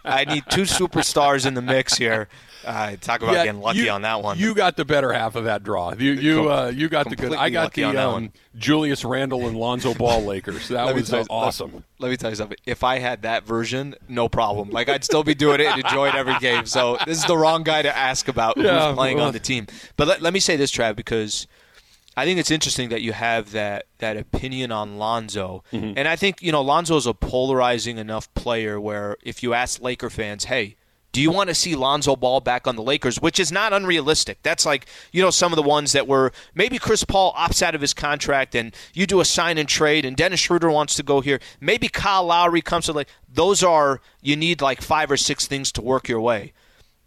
I 0.03 0.25
need 0.25 0.43
two 0.49 0.63
superstars 0.63 1.47
in 1.47 1.55
the 1.55 1.63
mix 1.63 1.97
here. 1.97 2.27
Uh, 2.65 2.95
talk 2.99 3.21
about 3.21 3.33
Yeah, 3.35 3.45
getting 3.45 3.61
lucky 3.61 3.79
you- 3.79 3.89
on 3.91 4.01
that 4.01 4.21
one. 4.21 4.37
You 4.39 4.55
got 4.55 4.75
the 4.77 4.85
better 4.85 5.13
half 5.13 5.35
of 5.35 5.43
that 5.45 5.63
draw. 5.63 5.93
You 5.93 6.11
you 6.13 6.51
uh, 6.51 6.67
you 6.73 6.89
got 6.89 7.09
the 7.09 7.15
good. 7.15 7.33
I 7.33 7.49
got 7.49 7.73
the 7.73 7.83
on 7.85 7.95
that 7.95 8.05
um, 8.07 8.13
one. 8.13 8.33
Julius 8.57 9.05
Randle 9.05 9.47
and 9.47 9.57
Lonzo 9.57 9.93
Ball 9.93 10.23
Lakers. 10.23 10.67
That 10.69 10.93
was 10.95 11.13
uh, 11.13 11.19
you- 11.19 11.25
awesome. 11.29 11.83
Let 11.99 12.09
me 12.11 12.17
tell 12.17 12.29
you 12.29 12.35
something. 12.35 12.57
If 12.65 12.83
I 12.83 12.99
had 12.99 13.21
that 13.21 13.45
version, 13.45 13.95
no 14.09 14.27
problem. 14.29 14.69
Like 14.71 14.89
I'd 14.89 15.03
still 15.03 15.23
be 15.23 15.35
doing 15.35 15.59
it 15.61 15.67
and 15.67 15.83
enjoying 15.83 16.15
every 16.15 16.37
game. 16.39 16.65
So 16.65 16.97
this 17.05 17.17
is 17.19 17.25
the 17.25 17.37
wrong 17.37 17.63
guy 17.63 17.81
to 17.81 17.95
ask 17.95 18.27
about 18.27 18.57
Yeah, 18.57 18.87
who's 18.87 18.95
playing 18.95 19.17
well- 19.17 19.27
on 19.27 19.33
the 19.33 19.39
team. 19.39 19.67
But 19.95 20.07
let, 20.07 20.21
let 20.21 20.33
me 20.33 20.39
say 20.39 20.55
this, 20.55 20.71
Trav, 20.71 20.95
because 20.95 21.47
I 22.17 22.23
think 22.25 22.39
it's 22.39 22.51
interesting 22.51 22.89
that 22.89 23.01
you 23.01 23.11
have 23.13 23.51
that 23.51 23.85
that 23.99 24.15
opinion 24.17 24.71
on 24.71 24.97
Lonzo. 24.97 25.63
Mm-hmm. 25.73 25.93
And 25.97 26.07
I 26.07 26.15
think, 26.15 26.41
you 26.41 26.51
know, 26.51 26.61
Lonzo 26.61 26.95
is 26.97 27.05
a 27.05 27.13
polarizing 27.13 27.97
enough 27.97 28.33
player 28.35 28.79
where 28.79 29.17
if 29.23 29.43
you 29.43 29.53
ask 29.53 29.81
Laker 29.81 30.09
fans, 30.09 30.45
hey, 30.45 30.75
do 31.15 31.21
you 31.21 31.31
want 31.31 31.47
to 31.47 31.55
see 31.55 31.77
Lonzo 31.77 32.17
Ball 32.17 32.41
back 32.41 32.67
on 32.67 32.75
the 32.75 32.81
Lakers? 32.83 33.21
Which 33.21 33.39
is 33.39 33.49
not 33.49 33.71
unrealistic. 33.71 34.39
That's 34.43 34.65
like, 34.65 34.85
you 35.13 35.21
know, 35.21 35.29
some 35.29 35.53
of 35.53 35.55
the 35.55 35.63
ones 35.63 35.93
that 35.93 36.09
were 36.09 36.33
maybe 36.53 36.77
Chris 36.77 37.05
Paul 37.05 37.31
opts 37.35 37.61
out 37.61 37.73
of 37.73 37.79
his 37.79 37.93
contract 37.93 38.53
and 38.53 38.75
you 38.93 39.07
do 39.07 39.21
a 39.21 39.25
sign 39.25 39.57
and 39.57 39.69
trade 39.69 40.03
and 40.03 40.17
Dennis 40.17 40.41
Schroeder 40.41 40.69
wants 40.69 40.93
to 40.95 41.03
go 41.03 41.21
here. 41.21 41.39
Maybe 41.61 41.87
Kyle 41.87 42.25
Lowry 42.25 42.61
comes 42.61 42.87
to 42.87 42.91
like 42.91 43.07
those 43.31 43.63
are 43.63 44.01
you 44.21 44.35
need 44.35 44.59
like 44.59 44.81
five 44.81 45.09
or 45.09 45.15
six 45.15 45.47
things 45.47 45.71
to 45.71 45.81
work 45.81 46.09
your 46.09 46.19
way. 46.19 46.51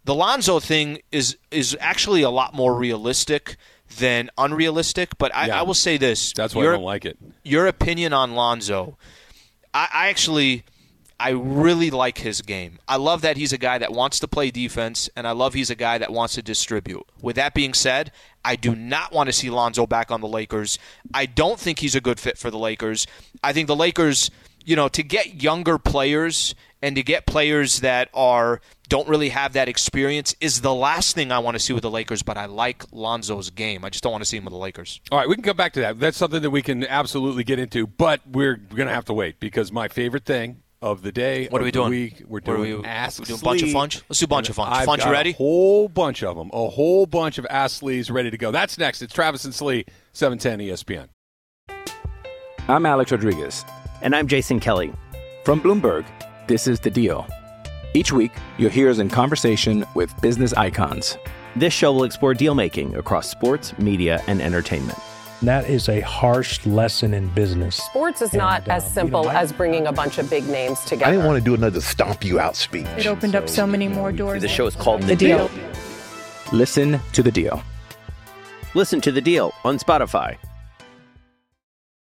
The 0.05 0.15
Lonzo 0.15 0.59
thing 0.59 1.03
is 1.11 1.37
is 1.51 1.77
actually 1.79 2.23
a 2.23 2.31
lot 2.31 2.55
more 2.55 2.73
realistic 2.73 3.57
than 3.99 4.31
unrealistic. 4.39 5.19
But 5.19 5.35
I, 5.35 5.47
Yeah. 5.49 5.59
I 5.59 5.61
will 5.61 5.75
say 5.75 5.97
this: 5.97 6.33
That's 6.33 6.55
why 6.55 6.63
your, 6.63 6.73
I 6.73 6.75
don't 6.77 6.83
like 6.83 7.05
it. 7.05 7.19
Your 7.43 7.67
opinion 7.67 8.11
on 8.11 8.33
Lonzo, 8.33 8.97
I, 9.71 9.87
I 9.93 10.07
actually, 10.09 10.63
I 11.19 11.31
really 11.31 11.91
like 11.91 12.19
his 12.19 12.41
game. 12.41 12.79
I 12.87 12.95
love 12.95 13.21
that 13.21 13.35
he's 13.35 13.51
a 13.51 13.57
guy 13.57 13.77
that 13.77 13.91
wants 13.91 14.19
to 14.21 14.27
play 14.27 14.51
defense, 14.51 15.09
and 15.17 15.27
I 15.27 15.31
love 15.31 15.53
he's 15.53 15.69
a 15.69 15.75
guy 15.75 15.97
that 15.97 16.13
wants 16.13 16.35
to 16.35 16.41
distribute. 16.41 17.05
With 17.21 17.35
that 17.35 17.53
being 17.53 17.73
said, 17.73 18.11
I 18.45 18.55
do 18.55 18.73
not 18.73 19.11
want 19.11 19.27
to 19.27 19.33
see 19.33 19.49
Lonzo 19.49 19.85
back 19.85 20.11
on 20.11 20.21
the 20.21 20.29
Lakers. 20.29 20.79
I 21.13 21.25
don't 21.25 21.59
think 21.59 21.79
he's 21.79 21.95
a 21.95 22.01
good 22.01 22.21
fit 22.21 22.37
for 22.37 22.49
the 22.49 22.57
Lakers. 22.57 23.05
I 23.43 23.51
think 23.51 23.67
the 23.67 23.75
Lakers, 23.75 24.31
you 24.63 24.77
know, 24.77 24.87
to 24.87 25.03
get 25.03 25.43
younger 25.43 25.77
players 25.77 26.55
and 26.81 26.95
to 26.95 27.03
get 27.03 27.25
players 27.25 27.81
that 27.81 28.09
are 28.13 28.61
don't 28.87 29.07
really 29.09 29.29
have 29.29 29.53
that 29.53 29.67
experience 29.67 30.33
is 30.39 30.61
the 30.61 30.73
last 30.73 31.15
thing 31.15 31.33
I 31.33 31.39
want 31.39 31.55
to 31.55 31.59
see 31.59 31.73
with 31.73 31.83
the 31.83 31.91
Lakers. 31.91 32.23
But 32.23 32.37
I 32.37 32.45
like 32.45 32.85
Lonzo's 32.93 33.49
game. 33.49 33.83
I 33.83 33.89
just 33.89 34.03
don't 34.03 34.13
want 34.13 34.23
to 34.23 34.25
see 34.25 34.37
him 34.37 34.45
with 34.45 34.53
the 34.53 34.57
Lakers. 34.57 35.01
All 35.11 35.19
right, 35.19 35.27
we 35.27 35.35
can 35.35 35.43
come 35.43 35.57
back 35.57 35.73
to 35.73 35.81
that. 35.81 35.99
That's 35.99 36.17
something 36.17 36.41
that 36.41 36.49
we 36.49 36.61
can 36.61 36.85
absolutely 36.87 37.43
get 37.43 37.59
into, 37.59 37.85
but 37.85 38.21
we're 38.25 38.55
going 38.55 38.87
to 38.87 38.93
have 38.93 39.05
to 39.05 39.13
wait 39.13 39.41
because 39.41 39.71
my 39.71 39.89
favorite 39.89 40.23
thing 40.23 40.63
of 40.81 41.01
the 41.01 41.11
day, 41.11 41.47
What 41.49 41.59
are 41.59 41.63
of 41.63 41.65
we 41.65 41.71
the 41.71 41.79
doing? 41.79 41.89
Week, 41.89 42.23
we're 42.27 42.39
doing 42.39 42.79
we- 42.79 42.85
Ask 42.85 43.19
we 43.19 43.25
doing 43.25 43.39
bunch 43.41 43.61
of 43.63 43.69
funch? 43.69 44.01
Let's 44.07 44.19
do 44.19 44.25
a 44.25 44.27
bunch 44.27 44.49
of 44.49 44.55
funch. 44.55 44.69
I've 44.71 44.87
Funch, 44.87 45.05
you 45.05 45.11
ready? 45.11 45.31
A 45.31 45.33
whole 45.33 45.89
bunch 45.89 46.23
of 46.23 46.37
them. 46.37 46.49
A 46.53 46.69
whole 46.69 47.05
bunch 47.05 47.37
of 47.37 47.45
Ask 47.49 47.81
Slees 47.81 48.11
ready 48.11 48.31
to 48.31 48.37
go. 48.37 48.51
That's 48.51 48.77
next. 48.77 49.01
It's 49.01 49.13
Travis 49.13 49.43
and 49.45 49.53
Slee, 49.53 49.79
E 49.79 49.85
710 50.13 50.59
ESPN. 50.67 51.07
I'm 52.67 52.85
Alex 52.85 53.11
Rodriguez. 53.11 53.65
And 54.01 54.15
I'm 54.15 54.27
Jason 54.27 54.59
Kelly. 54.59 54.93
From 55.43 55.59
Bloomberg, 55.59 56.05
this 56.47 56.67
is 56.67 56.79
The 56.79 56.89
Deal. 56.89 57.27
Each 57.93 58.11
week, 58.13 58.31
you'll 58.57 58.69
hear 58.69 58.89
us 58.89 58.99
in 58.99 59.09
conversation 59.09 59.85
with 59.95 60.13
business 60.21 60.53
icons. 60.53 61.17
This 61.55 61.73
show 61.73 61.91
will 61.91 62.03
explore 62.03 62.33
deal 62.35 62.53
making 62.55 62.95
across 62.95 63.27
sports, 63.29 63.77
media, 63.79 64.21
and 64.27 64.41
entertainment. 64.41 64.97
And 65.39 65.47
that 65.47 65.69
is 65.69 65.87
a 65.87 66.01
harsh 66.01 66.65
lesson 66.65 67.13
in 67.13 67.29
business. 67.29 67.77
Sports 67.77 68.21
is 68.21 68.33
not 68.33 68.63
And, 68.63 68.71
uh, 68.71 68.75
as 68.75 68.83
you 68.85 68.89
simple 68.91 69.23
know, 69.23 69.29
I- 69.29 69.41
as 69.41 69.53
bringing 69.53 69.87
a 69.87 69.91
bunch 69.93 70.17
of 70.17 70.29
big 70.29 70.45
names 70.49 70.81
together. 70.81 71.05
I 71.05 71.11
didn't 71.11 71.25
want 71.25 71.37
to 71.39 71.43
do 71.43 71.53
another 71.53 71.79
stomp 71.79 72.25
you 72.25 72.39
out 72.39 72.57
speech. 72.57 72.85
It 72.97 73.07
opened 73.07 73.35
up 73.35 73.47
so 73.47 73.65
many 73.65 73.87
more 73.87 74.11
doors. 74.11 74.41
The 74.41 74.49
show 74.49 74.65
is 74.67 74.75
called 74.75 75.03
The 75.03 75.15
Deal. 75.15 75.49
Listen 76.51 76.99
to 77.13 77.23
the 77.23 77.31
deal. 77.31 77.63
Listen 78.73 78.99
to 79.01 79.11
the 79.11 79.21
deal 79.21 79.53
on 79.63 79.77
Spotify. 79.79 80.35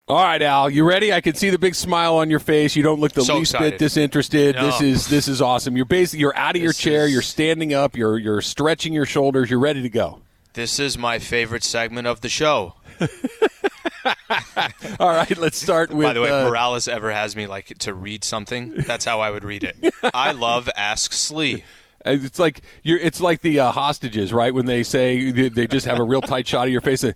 All 0.09 0.23
right, 0.23 0.43
Al, 0.43 0.69
you 0.69 0.85
ready? 0.85 1.13
I 1.13 1.21
can 1.21 1.35
see 1.35 1.51
the 1.51 1.59
big 1.59 1.75
smile 1.75 2.17
on 2.17 2.29
your 2.29 2.41
face. 2.41 2.75
You 2.75 2.83
don't 2.83 2.99
look 3.01 3.13
the 3.13 3.23
So 3.25 3.37
least 3.39 3.53
excited. 3.55 3.73
bit 3.73 3.79
disinterested. 3.79 4.57
No. 4.57 4.67
This 4.67 4.81
is 4.81 5.07
this 5.07 5.29
is 5.29 5.41
awesome. 5.41 5.77
You're 5.77 5.85
basically 5.87 6.21
you're 6.21 6.37
out 6.37 6.57
of 6.57 6.63
your 6.63 6.73
chair. 6.73 7.05
is- 7.07 7.13
You're 7.13 7.23
standing 7.23 7.73
up. 7.73 7.97
You're 7.97 8.19
you're 8.19 8.41
stretching 8.43 8.93
your 8.93 9.07
shoulders. 9.07 9.49
You're 9.49 9.61
ready 9.61 9.81
to 9.83 9.89
go. 9.89 10.21
This 10.55 10.79
is 10.79 10.99
my 10.99 11.19
favorite 11.19 11.63
segment 11.65 12.07
of 12.07 12.21
the 12.21 12.29
show. 12.29 12.75
All 15.01 15.11
right, 15.11 15.37
let's 15.39 15.61
start 15.61 15.91
with. 15.93 16.07
By 16.07 16.13
the 16.13 16.21
way, 16.23 16.31
uh, 16.31 16.45
if 16.45 16.49
Morales 16.51 16.89
ever 16.89 17.11
has 17.13 17.35
me 17.37 17.47
like 17.47 17.67
to 17.81 17.95
read 17.95 18.25
something, 18.25 18.75
that's 18.87 19.05
how 19.05 19.21
I 19.21 19.31
would 19.31 19.45
read 19.45 19.65
it. 19.65 19.77
I 20.15 20.33
love 20.33 20.69
Ask 20.77 21.13
Slee. 21.13 21.65
It's 22.05 22.39
like 22.39 22.63
you're. 22.83 22.99
It's 22.99 23.21
like 23.21 23.41
the 23.43 23.61
uh, 23.61 23.73
hostages, 23.73 24.33
right? 24.33 24.53
When 24.53 24.67
they 24.67 24.83
say 24.83 25.31
they 25.31 25.49
they 25.49 25.67
just 25.67 25.87
have 25.87 25.99
a 26.01 26.05
real 26.05 26.23
tight 26.23 26.47
shot 26.49 26.67
of 26.67 26.73
your 26.73 26.81
face. 26.81 27.05
and, 27.05 27.15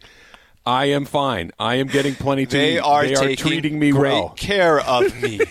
I 0.64 0.86
am 0.86 1.04
fine. 1.04 1.52
I 1.60 1.76
am 1.76 1.86
getting 1.86 2.16
plenty 2.16 2.44
to 2.46 2.56
They 2.56 2.76
eat. 2.76 2.80
are 2.80 3.06
they 3.06 3.14
are 3.14 3.36
treating 3.36 3.78
me 3.78 3.92
great 3.92 4.12
well. 4.12 4.30
care 4.30 4.80
of 4.80 5.14
me. 5.22 5.40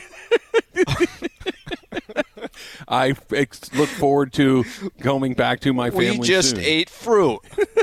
I 2.87 3.09
look 3.73 3.89
forward 3.89 4.33
to 4.33 4.63
coming 4.99 5.33
back 5.33 5.59
to 5.61 5.73
my 5.73 5.89
family. 5.89 6.19
we 6.19 6.27
just 6.27 6.51
soon. 6.51 6.59
ate 6.59 6.89
fruit. 6.89 7.39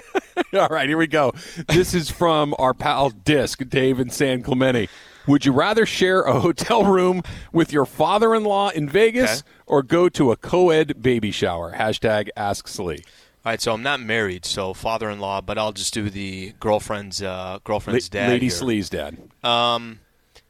All 0.54 0.68
right, 0.68 0.88
here 0.88 0.98
we 0.98 1.06
go. 1.06 1.32
This 1.68 1.94
is 1.94 2.10
from 2.10 2.54
our 2.58 2.74
pal 2.74 3.10
Disc, 3.10 3.62
Dave 3.68 3.98
and 4.00 4.12
San 4.12 4.42
Clemente. 4.42 4.88
Would 5.26 5.44
you 5.46 5.52
rather 5.52 5.86
share 5.86 6.22
a 6.22 6.40
hotel 6.40 6.84
room 6.84 7.22
with 7.52 7.72
your 7.72 7.86
father-in-law 7.86 8.70
in 8.70 8.88
Vegas 8.88 9.40
Okay. 9.40 9.48
or 9.66 9.82
go 9.82 10.08
to 10.08 10.32
a 10.32 10.36
co-ed 10.36 11.00
baby 11.00 11.30
shower? 11.30 11.72
Hashtag 11.76 12.28
Ask 12.36 12.66
Slee. 12.66 13.04
All 13.44 13.50
right, 13.52 13.60
so 13.60 13.72
I'm 13.72 13.82
not 13.82 14.00
married, 14.00 14.44
so 14.44 14.72
father-in-law, 14.74 15.42
but 15.42 15.58
I'll 15.58 15.72
just 15.72 15.94
do 15.94 16.10
the 16.10 16.54
girlfriend's 16.60 17.22
uh, 17.22 17.58
girlfriend's 17.64 18.12
La- 18.12 18.20
dad. 18.20 18.28
Lady 18.30 18.46
here. 18.46 18.50
Slee's 18.54 18.88
dad. 18.90 19.16
Um, 19.44 20.00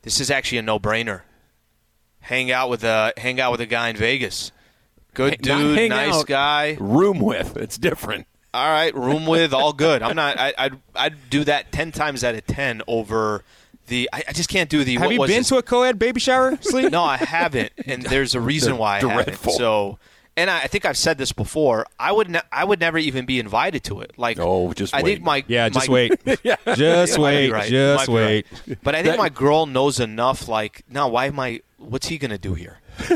this 0.03 0.21
is 0.21 0.31
actually 0.31 0.59
a 0.59 0.63
no-brainer. 0.63 1.23
Hang 2.23 2.51
out 2.51 2.71
with 2.71 2.83
a 2.85 3.13
hang 3.17 3.41
out 3.41 3.53
with 3.53 3.61
a 3.61 3.67
guy 3.67 3.89
in 3.91 3.97
Vegas. 3.97 4.51
Good 5.15 5.43
dude, 5.43 5.91
nice 5.91 6.15
out, 6.15 6.27
guy. 6.27 6.77
Room 6.81 7.21
with. 7.21 7.57
It's 7.57 7.77
different. 7.77 8.27
All 8.55 8.71
right, 8.71 8.95
room 8.95 9.27
with, 9.27 9.55
all 9.55 9.73
good. 9.73 10.03
I'm 10.03 10.17
not. 10.17 10.39
I, 10.39 10.53
I'd 10.59 10.73
I'd 10.95 11.31
do 11.31 11.45
that 11.45 11.73
ten 11.73 11.91
times 11.93 12.23
out 12.25 12.35
of 12.35 12.47
ten 12.47 12.83
over 12.87 13.45
the. 13.89 14.09
I, 14.13 14.23
I 14.29 14.33
just 14.33 14.49
can't 14.49 14.69
do 14.71 14.85
the. 14.85 14.97
Have 14.97 15.11
you 15.13 15.19
been 15.21 15.29
this? 15.29 15.49
to 15.49 15.57
a 15.57 15.63
co-ed 15.63 15.99
baby 15.99 16.21
shower, 16.21 16.57
Slee? 16.61 16.89
No, 16.89 17.03
I 17.03 17.17
haven't, 17.17 17.73
and 17.87 18.03
there's 18.11 18.35
a 18.35 18.41
reason 18.41 18.77
why 18.79 18.99
I 18.99 19.01
dreadful. 19.01 19.25
haven't. 19.53 19.53
So, 19.59 19.99
and 20.37 20.49
I, 20.51 20.67
think 20.67 20.85
I've 20.85 20.97
said 20.99 21.17
this 21.19 21.33
before. 21.33 21.87
I 21.99 22.13
would 22.13 22.29
ne- 22.31 22.41
I 22.53 22.65
would 22.65 22.79
never 22.81 22.99
even 22.99 23.25
be 23.27 23.39
invited 23.39 23.85
to 23.85 24.01
it. 24.03 24.13
Like, 24.19 24.39
Oh, 24.39 24.73
just 24.75 24.95
I 24.95 25.03
wait. 25.03 25.15
think 25.15 25.25
my 25.25 25.45
Yeah, 25.49 25.69
just 25.71 25.89
my- 25.89 25.93
wait. 25.95 26.13
Just 26.77 27.19
wait. 27.19 27.51
right. 27.51 27.69
Just 27.71 27.73
You 27.73 27.97
might 27.97 28.07
be 28.07 28.13
wait. 28.13 28.47
right. 28.69 28.79
But 28.83 28.95
I 28.95 29.03
think 29.03 29.17
That- 29.17 29.19
my 29.19 29.29
girl 29.31 29.67
knows 29.67 29.99
enough. 30.01 30.47
Like, 30.49 30.83
now 30.91 31.09
why 31.09 31.27
am 31.27 31.39
I? 31.41 31.61
What's 31.83 32.09
he 32.09 32.19
gonna 32.19 32.39
do 32.39 32.55
here? 32.55 32.81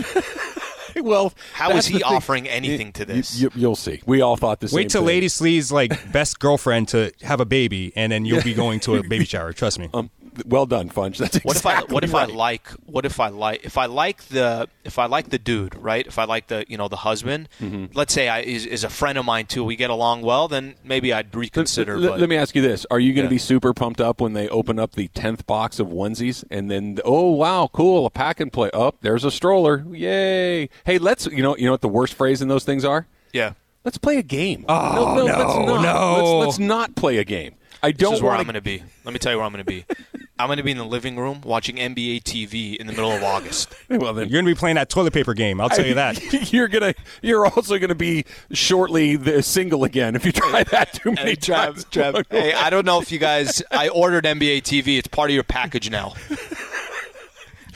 Well, 1.02 1.34
how 1.52 1.72
is 1.72 1.86
he 1.86 2.02
offering 2.02 2.48
anything 2.48 2.92
to 2.94 3.04
this? 3.04 3.38
You, 3.40 3.50
will 3.54 3.76
see. 3.76 4.02
We 4.06 4.20
all 4.20 4.36
thought 4.36 4.60
the 4.60 4.68
same 4.68 4.76
thing. 4.76 4.84
Wait 4.84 4.90
till 4.90 5.02
thing. 5.02 5.08
Lady 5.08 5.28
Slee's 5.28 5.70
like 5.70 6.12
best 6.12 6.38
girlfriend 6.38 6.88
to 6.88 7.12
have 7.22 7.40
a 7.40 7.44
baby, 7.44 7.92
and 7.96 8.10
then 8.10 8.24
you'll 8.24 8.42
be 8.42 8.54
going 8.54 8.80
to 8.80 8.96
a 8.96 9.02
baby 9.02 9.24
shower. 9.24 9.52
Trust 9.52 9.78
me. 9.78 9.90
Um, 9.92 10.10
well 10.44 10.66
done, 10.66 10.90
Funch. 10.90 11.16
That's 11.18 11.36
What 11.44 11.56
exactly 11.56 11.84
if 11.86 11.90
I 11.90 11.92
what 11.94 12.04
if 12.04 12.12
right. 12.12 12.28
I 12.28 12.32
like 12.32 12.68
what 12.86 13.04
if 13.06 13.20
I 13.20 13.28
like 13.28 13.64
if 13.64 13.78
I 13.78 13.86
like 13.86 14.22
the 14.24 14.68
if 14.84 14.98
I 14.98 15.06
like 15.06 15.30
the 15.30 15.38
dude 15.38 15.74
right 15.76 16.06
if 16.06 16.18
I 16.18 16.24
like 16.24 16.48
the 16.48 16.64
you 16.68 16.76
know 16.76 16.88
the 16.88 16.96
husband 16.96 17.48
Mm-hmm. 17.60 17.86
let's 17.96 18.12
say 18.12 18.28
I 18.28 18.40
is, 18.40 18.66
is 18.66 18.84
a 18.84 18.88
friend 18.90 19.16
of 19.18 19.24
mine 19.24 19.46
too 19.46 19.64
we 19.64 19.76
get 19.76 19.90
along 19.90 20.22
well 20.22 20.48
then 20.48 20.74
maybe 20.84 21.12
I'd 21.12 21.34
reconsider 21.34 21.98
Let, 21.98 22.10
but 22.12 22.20
let 22.20 22.28
me 22.28 22.36
ask 22.36 22.54
you 22.54 22.62
this: 22.62 22.86
Are 22.90 22.98
you 23.00 23.12
going 23.14 23.24
to 23.26 23.32
Yeah. 23.32 23.36
be 23.36 23.38
super 23.38 23.72
pumped 23.72 24.00
up 24.00 24.20
when 24.20 24.32
they 24.34 24.48
open 24.48 24.78
up 24.78 24.92
the 24.92 25.08
tenth 25.08 25.46
box 25.46 25.78
of 25.78 25.88
onesies, 25.88 26.44
and 26.50 26.70
then 26.70 26.98
oh 27.04 27.30
wow, 27.30 27.68
cool, 27.72 28.06
a 28.06 28.10
pack 28.10 28.40
and 28.40 28.52
play? 28.52 28.70
Up 28.74 28.96
there's 29.00 29.24
a 29.24 29.30
stroller, 29.30 29.84
yay! 29.90 30.68
Hey, 30.84 30.98
let's 30.98 31.26
you 31.26 31.42
know 31.42 31.56
you 31.56 31.64
know 31.66 31.72
what 31.72 31.80
the 31.80 31.88
worst 31.88 32.14
phrase 32.14 32.42
in 32.42 32.48
those 32.48 32.64
things 32.64 32.84
are? 32.84 33.06
yeah 33.32 33.52
Let's 33.84 33.98
play 33.98 34.16
a 34.18 34.22
game. 34.22 34.64
Oh, 34.68 35.14
no, 35.14 35.14
no, 35.14 35.24
let's 35.24 35.38
not. 35.38 35.82
no. 35.82 36.16
Let's, 36.40 36.46
let's 36.46 36.58
not 36.58 36.96
play 36.96 37.18
a 37.18 37.24
game. 37.24 37.54
I 37.84 37.92
don't 37.92 38.14
is 38.14 38.20
where 38.20 38.30
want 38.30 38.40
I'm 38.40 38.46
going 38.46 38.54
to 38.54 38.60
be 38.60 38.82
let 39.04 39.12
me 39.12 39.18
tell 39.20 39.30
you 39.32 39.38
where 39.38 39.46
I'm 39.46 39.52
going 39.52 39.64
to 39.64 39.70
be 39.70 39.84
I'm 40.38 40.48
going 40.48 40.58
to 40.58 40.62
be 40.62 40.70
in 40.70 40.76
the 40.76 40.84
living 40.84 41.16
room 41.16 41.40
watching 41.42 41.76
NBA 41.76 42.22
TV 42.22 42.76
in 42.76 42.86
the 42.86 42.92
middle 42.92 43.10
of 43.12 43.22
August 43.22 43.72
Well 43.88 44.12
then, 44.12 44.28
You're 44.28 44.42
gonna 44.42 44.52
be 44.54 44.58
playing 44.58 44.76
that 44.76 44.90
toilet 44.90 45.12
paper 45.14 45.32
game. 45.34 45.60
I'll 45.60 45.68
tell 45.70 45.86
you 45.86 45.94
that. 45.94 46.52
you're 46.52 46.68
gonna. 46.68 46.94
You're 47.22 47.46
also 47.46 47.78
gonna 47.78 47.94
be 47.94 48.24
shortly 48.52 49.16
the 49.16 49.42
single 49.42 49.84
again 49.84 50.14
if 50.14 50.24
you 50.26 50.32
try 50.32 50.62
that 50.64 50.92
too 50.92 51.12
many 51.12 51.30
Hey, 51.30 51.36
times. 51.36 51.84
Trev, 51.86 52.14
Trev, 52.14 52.26
hey 52.30 52.52
I 52.52 52.68
don't 52.70 52.84
know 52.84 53.00
if 53.00 53.10
you 53.10 53.18
guys 53.18 53.62
I 53.70 53.88
ordered 53.88 54.24
NBA 54.24 54.58
TV 54.62 54.98
it's 54.98 55.08
part 55.08 55.30
of 55.30 55.34
your 55.34 55.44
package 55.44 55.90
now 55.90 56.14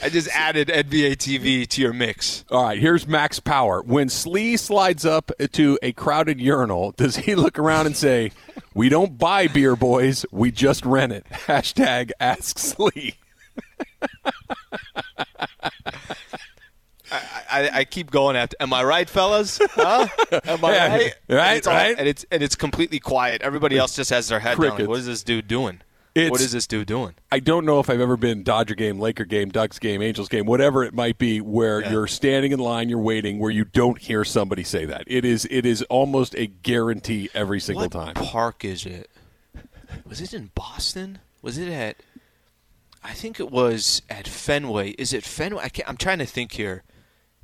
I 0.03 0.09
just 0.09 0.27
added 0.29 0.67
NBA 0.69 1.13
TV 1.17 1.67
to 1.67 1.81
your 1.81 1.93
mix 1.93 2.43
All 2.49 2.63
right, 2.63 2.79
here's 2.79 3.07
Max 3.07 3.39
Power. 3.39 3.81
When 3.81 4.09
Slee 4.09 4.57
slides 4.57 5.05
up 5.05 5.31
to 5.53 5.77
a 5.81 5.91
crowded 5.93 6.39
urinal, 6.41 6.91
does 6.91 7.15
he 7.17 7.35
look 7.35 7.59
around 7.59 7.85
and 7.85 7.95
say, 7.95 8.31
"We 8.73 8.89
don't 8.89 9.17
buy 9.17 9.47
beer, 9.47 9.75
boys. 9.75 10.25
We 10.31 10.51
just 10.51 10.85
rent 10.85 11.13
it." 11.13 11.25
Hashtag 11.31 12.11
Ask 12.19 12.57
Slee. 12.57 13.15
I, 17.53 17.69
I 17.73 17.83
keep 17.83 18.09
going 18.09 18.37
after. 18.37 18.55
Am 18.61 18.73
I 18.73 18.83
right, 18.83 19.09
fellas? 19.09 19.59
Huh? 19.71 20.07
Am 20.45 20.63
I 20.63 20.73
Yeah, 20.73 20.87
right? 20.87 21.13
right, 21.27 21.47
And 21.49 21.57
it's 21.57 21.67
all- 21.67 21.73
right. 21.73 21.95
and 21.99 22.07
it's 22.07 22.25
and 22.31 22.41
it's 22.41 22.55
completely 22.55 22.99
quiet. 22.99 23.41
Everybody 23.41 23.77
else 23.77 23.95
just 23.95 24.09
has 24.11 24.29
their 24.29 24.39
head 24.39 24.57
down. 24.57 24.77
Like, 24.79 24.87
what 24.87 24.99
is 24.99 25.05
this 25.05 25.21
dude 25.23 25.47
doing? 25.47 25.81
It's- 26.13 26.31
what 26.31 26.41
is 26.41 26.51
this 26.51 26.67
dude 26.67 26.87
doing? 26.87 27.13
I 27.31 27.39
don't 27.39 27.65
know 27.65 27.79
if 27.79 27.89
I've 27.89 28.01
ever 28.01 28.17
been 28.17 28.43
Dodger 28.43 28.75
game, 28.75 28.99
Laker 28.99 29.23
game, 29.23 29.49
Ducks 29.49 29.79
game, 29.79 30.01
Angels 30.01 30.27
game, 30.27 30.45
whatever 30.45 30.83
it 30.83 30.93
might 30.93 31.17
be, 31.17 31.39
where 31.39 31.81
Yeah. 31.81 31.91
you're 31.91 32.07
standing 32.07 32.51
in 32.51 32.59
line, 32.59 32.89
you're 32.89 32.99
waiting, 32.99 33.39
where 33.39 33.51
you 33.51 33.63
don't 33.63 33.97
hear 33.97 34.25
somebody 34.25 34.63
say 34.63 34.83
that. 34.85 35.03
It 35.07 35.23
is 35.23 35.47
it 35.49 35.65
is 35.65 35.81
almost 35.83 36.35
a 36.35 36.47
guarantee 36.47 37.29
every 37.33 37.59
single 37.61 37.87
time. 37.89 38.07
what 38.07 38.15
time. 38.15 38.25
park 38.25 38.65
is 38.65 38.85
it? 38.85 39.09
Was 40.05 40.19
it 40.21 40.33
in 40.33 40.51
Boston? 40.55 41.19
Was 41.41 41.57
it 41.57 41.69
at? 41.69 41.97
I 43.03 43.13
think 43.13 43.39
it 43.39 43.49
was 43.49 44.01
at 44.09 44.27
Fenway. 44.27 44.91
Is 44.91 45.11
it 45.13 45.23
Fenway? 45.23 45.63
I 45.63 45.69
can't, 45.69 45.89
I'm 45.89 45.97
trying 45.97 46.19
to 46.19 46.25
think 46.25 46.51
here. 46.51 46.83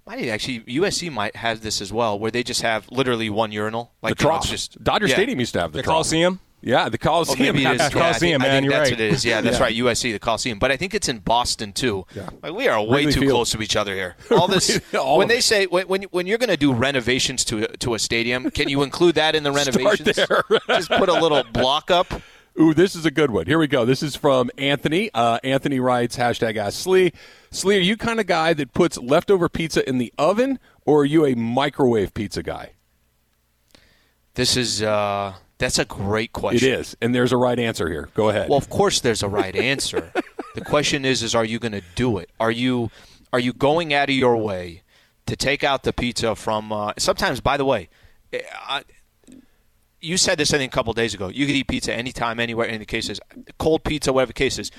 Might 0.05 0.25
actually 0.27 0.59
USC 0.61 1.09
might 1.11 1.35
have 1.35 1.61
this 1.61 1.81
as 1.81 1.91
well, 1.91 2.17
where 2.19 2.31
they 2.31 2.43
just 2.43 2.61
have 2.61 2.87
literally 2.91 3.29
one 3.29 3.51
urinal. 3.51 3.91
Like 4.01 4.17
the 4.17 4.23
you 4.23 4.27
know, 4.29 4.35
trough. 4.35 4.47
just 4.47 4.81
Dodger 4.83 5.07
yeah. 5.07 5.15
Stadium 5.15 5.39
used 5.39 5.53
to 5.53 5.61
have 5.61 5.71
the, 5.73 5.77
The 5.79 5.83
trough. 5.83 5.93
Coliseum. 5.95 6.39
Yeah, 6.59 6.89
the 6.89 6.97
Oh, 6.97 7.03
Coliseum. 7.03 7.39
maybe 7.39 7.61
it 7.61 7.67
has 7.67 7.73
is. 7.73 7.77
the 7.77 7.83
Yeah, 7.83 7.89
trough. 7.89 8.03
I 8.15 8.19
think, 8.19 8.19
Coliseum, 8.19 8.41
I 8.41 8.45
man, 8.45 8.61
think 8.63 8.71
that's 8.71 8.89
right. 8.89 8.97
what 8.97 8.99
it 9.01 9.13
is. 9.13 9.25
Yeah, 9.25 9.41
that's 9.41 9.57
Yeah. 9.57 9.63
right. 9.63 9.75
USC, 9.75 10.11
the 10.11 10.19
Coliseum. 10.19 10.57
But 10.59 10.71
I 10.71 10.77
think 10.77 10.95
it's 10.95 11.07
in 11.07 11.19
Boston 11.19 11.71
too. 11.71 12.05
Yeah. 12.15 12.29
Like 12.41 12.53
we 12.53 12.67
are 12.67 12.81
way 12.81 12.97
Wrigley 13.05 13.13
too 13.13 13.19
Field. 13.21 13.31
close 13.33 13.51
to 13.51 13.61
each 13.61 13.75
other 13.75 13.93
here. 13.93 14.15
All 14.31 14.47
this 14.47 14.79
All 14.95 15.17
when 15.19 15.27
they 15.27 15.37
it. 15.37 15.43
say 15.43 15.65
when 15.67 15.87
when, 15.87 16.03
when 16.11 16.25
you're 16.27 16.39
going 16.39 16.49
to 16.49 16.57
do 16.57 16.73
renovations 16.73 17.45
to 17.45 17.65
a, 17.65 17.77
to 17.77 17.93
a 17.93 17.99
stadium, 17.99 18.49
can 18.49 18.69
you 18.69 18.81
include 18.81 19.15
that 19.15 19.35
in 19.35 19.43
the 19.43 19.51
renovations? 19.61 20.09
Start 20.19 20.45
there. 20.49 20.59
Just 20.77 20.89
put 20.89 21.09
a 21.09 21.13
little 21.13 21.43
block 21.53 21.91
up. 21.91 22.11
Ooh, 22.59 22.73
this 22.73 22.95
is 22.95 23.05
a 23.05 23.11
good 23.11 23.29
one. 23.29 23.45
Here 23.45 23.59
we 23.59 23.67
go. 23.67 23.85
This 23.85 24.01
is 24.01 24.15
from 24.15 24.49
Anthony. 24.57 25.11
Uh, 25.13 25.37
Anthony 25.43 25.79
writes, 25.79 26.17
hashtag 26.17 26.57
ask 26.57 26.79
Slee. 26.79 27.13
Slee, 27.51 27.77
are 27.77 27.81
you 27.81 27.95
kind 27.95 28.19
of 28.19 28.25
guy 28.25 28.53
that 28.55 28.73
puts 28.73 28.97
leftover 28.97 29.47
pizza 29.47 29.87
in 29.87 29.99
the 29.99 30.11
oven, 30.17 30.57
or 30.83 31.01
are 31.01 31.05
you 31.05 31.23
a 31.23 31.35
microwave 31.35 32.15
pizza 32.15 32.41
guy? 32.41 32.71
This 34.33 34.57
is 34.57 34.81
uh, 34.81 35.33
that's 35.57 35.79
a 35.79 35.85
great 35.85 36.33
question. 36.33 36.69
It 36.69 36.79
is, 36.79 36.97
And 37.01 37.15
there's 37.15 37.31
a 37.31 37.37
right 37.37 37.57
answer 37.57 37.89
here. 37.89 38.09
Go 38.13 38.29
ahead. 38.29 38.49
Well, 38.49 38.57
of 38.57 38.69
course, 38.69 38.99
there's 38.99 39.23
a 39.23 39.29
right 39.29 39.55
answer. 39.55 40.11
the 40.55 40.61
question 40.61 41.03
is, 41.03 41.23
is 41.23 41.33
are 41.33 41.45
you 41.45 41.59
going 41.59 41.71
to 41.71 41.83
do 41.95 42.17
it? 42.19 42.29
Are 42.39 42.51
you 42.51 42.91
are 43.33 43.39
you 43.39 43.53
going 43.53 43.93
out 43.93 44.09
of 44.09 44.15
your 44.15 44.37
way 44.37 44.83
to 45.25 45.35
take 45.35 45.63
out 45.63 45.83
the 45.83 45.93
pizza 45.93 46.35
from? 46.35 46.71
Uh, 46.71 46.93
sometimes, 46.97 47.41
by 47.41 47.57
the 47.57 47.65
way, 47.65 47.89
eh, 48.31 48.41
I, 48.53 48.83
you 49.99 50.17
said 50.17 50.37
this 50.37 50.53
I 50.53 50.57
think 50.57 50.71
a 50.71 50.75
couple 50.75 50.93
days 50.93 51.13
ago. 51.13 51.27
You 51.27 51.45
could 51.45 51.55
eat 51.55 51.67
pizza 51.67 51.93
anytime, 51.93 52.39
anywhere. 52.39 52.67
In 52.67 52.75
any 52.75 52.79
the 52.79 52.85
cases, 52.85 53.19
cold 53.57 53.83
pizza, 53.83 54.13
whatever 54.13 54.33
cases. 54.33 54.71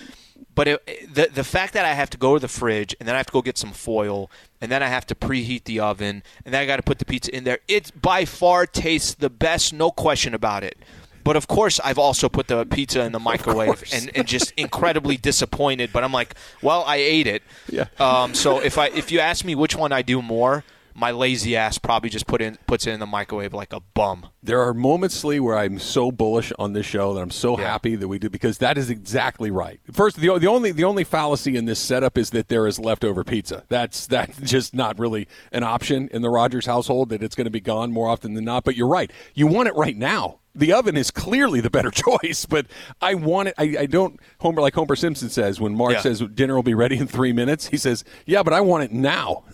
But 0.55 0.69
it, 0.69 1.15
the 1.15 1.29
the 1.33 1.45
fact 1.45 1.73
that 1.75 1.85
I 1.85 1.95
have 1.95 2.11
to 2.11 2.19
go 2.19 2.35
to 2.35 2.41
the 2.41 2.49
fridge 2.49 2.95
and 2.99 3.09
then 3.09 3.15
I 3.15 3.19
have 3.19 3.27
to 3.27 3.33
go 3.33 3.43
get 3.43 3.59
some 3.59 3.73
foil 3.73 4.31
and 4.61 4.71
then 4.71 4.83
I 4.83 4.89
have 4.89 5.07
to 5.07 5.15
preheat 5.15 5.65
the 5.65 5.81
oven 5.81 6.23
and 6.45 6.55
then 6.55 6.63
I 6.63 6.67
got 6.67 6.77
to 6.77 6.83
put 6.83 6.99
the 6.99 7.05
pizza 7.05 7.35
in 7.35 7.45
there. 7.45 7.59
It 7.69 8.01
by 8.01 8.25
far 8.25 8.67
tastes 8.67 9.15
the 9.15 9.31
best, 9.31 9.73
no 9.73 9.91
question 9.91 10.35
about 10.35 10.65
it. 10.65 10.77
But 11.25 11.37
of 11.37 11.47
course, 11.47 11.79
I've 11.85 11.99
also 11.99 12.29
put 12.29 12.47
the 12.47 12.65
pizza 12.65 13.03
in 13.05 13.13
the 13.13 13.21
microwave 13.21 13.85
and, 13.93 14.11
and 14.17 14.27
just 14.27 14.53
incredibly 14.57 15.17
disappointed. 15.31 15.91
But 15.93 16.03
I'm 16.03 16.13
like, 16.13 16.35
well, 16.63 16.85
I 16.87 16.97
ate 16.97 17.27
it. 17.27 17.43
Yeah. 17.69 17.87
Um, 17.99 18.33
so 18.35 18.61
if 18.61 18.79
I 18.79 18.87
if 18.89 19.13
you 19.13 19.21
ask 19.21 19.45
me 19.45 19.55
which 19.55 19.77
one 19.77 19.93
I 19.93 20.03
do 20.03 20.23
more, 20.23 20.65
my 20.99 21.13
lazy 21.13 21.57
ass 21.57 21.79
probably 21.79 22.11
just 22.11 22.27
put 22.27 22.43
in 22.43 22.59
puts 22.67 22.87
it 22.87 22.91
in 22.91 23.01
the 23.01 23.07
microwave 23.07 23.55
like 23.55 23.73
a 23.73 23.81
bum. 23.81 24.27
There 24.43 24.61
are 24.63 24.75
moments, 24.75 25.23
Lee, 25.25 25.41
where 25.41 25.57
I'm 25.57 25.79
so 25.79 26.11
bullish 26.11 26.53
on 26.59 26.73
this 26.73 26.87
show 26.87 27.15
that 27.15 27.21
I'm 27.21 27.31
so 27.31 27.57
happy 27.57 27.95
that 27.97 28.09
we 28.09 28.19
do 28.19 28.29
because 28.29 28.59
that 28.59 28.77
is 28.77 28.91
exactly 28.91 29.51
right. 29.51 29.81
First, 29.93 30.17
the, 30.17 30.37
the 30.39 30.47
only 30.47 30.73
the 30.73 30.85
only 30.85 31.05
fallacy 31.05 31.57
in 31.57 31.67
this 31.67 31.79
setup 31.79 32.19
is 32.19 32.31
that 32.31 32.49
there 32.49 32.67
is 32.67 32.79
leftover 32.79 33.25
pizza. 33.25 33.65
That's 33.69 34.07
that's 34.07 34.39
just 34.43 34.75
not 34.75 34.99
really 34.99 35.29
an 35.53 35.63
option 35.63 36.09
in 36.13 36.23
the 36.23 36.31
Rogers 36.31 36.67
household. 36.67 37.11
That 37.11 37.23
it's 37.23 37.35
going 37.35 37.47
to 37.47 37.51
be 37.51 37.61
gone 37.61 37.93
more 37.93 38.09
often 38.09 38.35
than 38.35 38.45
not. 38.45 38.65
But 38.65 38.77
you're 38.77 38.89
right. 38.89 39.11
You 39.35 39.47
want 39.47 39.69
it 39.69 39.75
right 39.77 39.97
now. 39.97 40.41
The 40.59 40.73
oven 40.73 40.97
is 40.97 41.11
clearly 41.11 41.61
the 41.61 41.71
better 41.71 41.91
choice, 42.23 42.45
but 42.45 42.67
I 43.01 43.15
want 43.15 43.49
it. 43.49 43.55
I, 43.59 43.77
I 43.81 43.87
don't. 43.87 44.19
Homer, 44.41 44.61
like 44.61 44.75
Homer 44.75 44.97
Simpson 44.97 45.31
says, 45.31 45.61
when 45.61 45.75
Marge 45.75 45.95
Yeah. 45.95 46.01
says 46.03 46.21
dinner 46.35 46.55
will 46.55 46.63
be 46.63 46.75
ready 46.75 46.99
in 46.99 47.07
three 47.07 47.33
minutes, 47.33 47.69
he 47.69 47.77
says, 47.77 48.05
"Yeah, 48.27 48.43
but 48.43 48.53
I 48.53 48.61
want 48.61 48.85
it 48.85 48.93
now." 48.93 49.45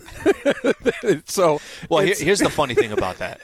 so, 1.25 1.59
Well, 1.89 2.03
here, 2.03 2.15
here's 2.17 2.39
the 2.39 2.49
funny 2.49 2.73
thing 2.73 2.91
about 2.91 3.17
that. 3.19 3.39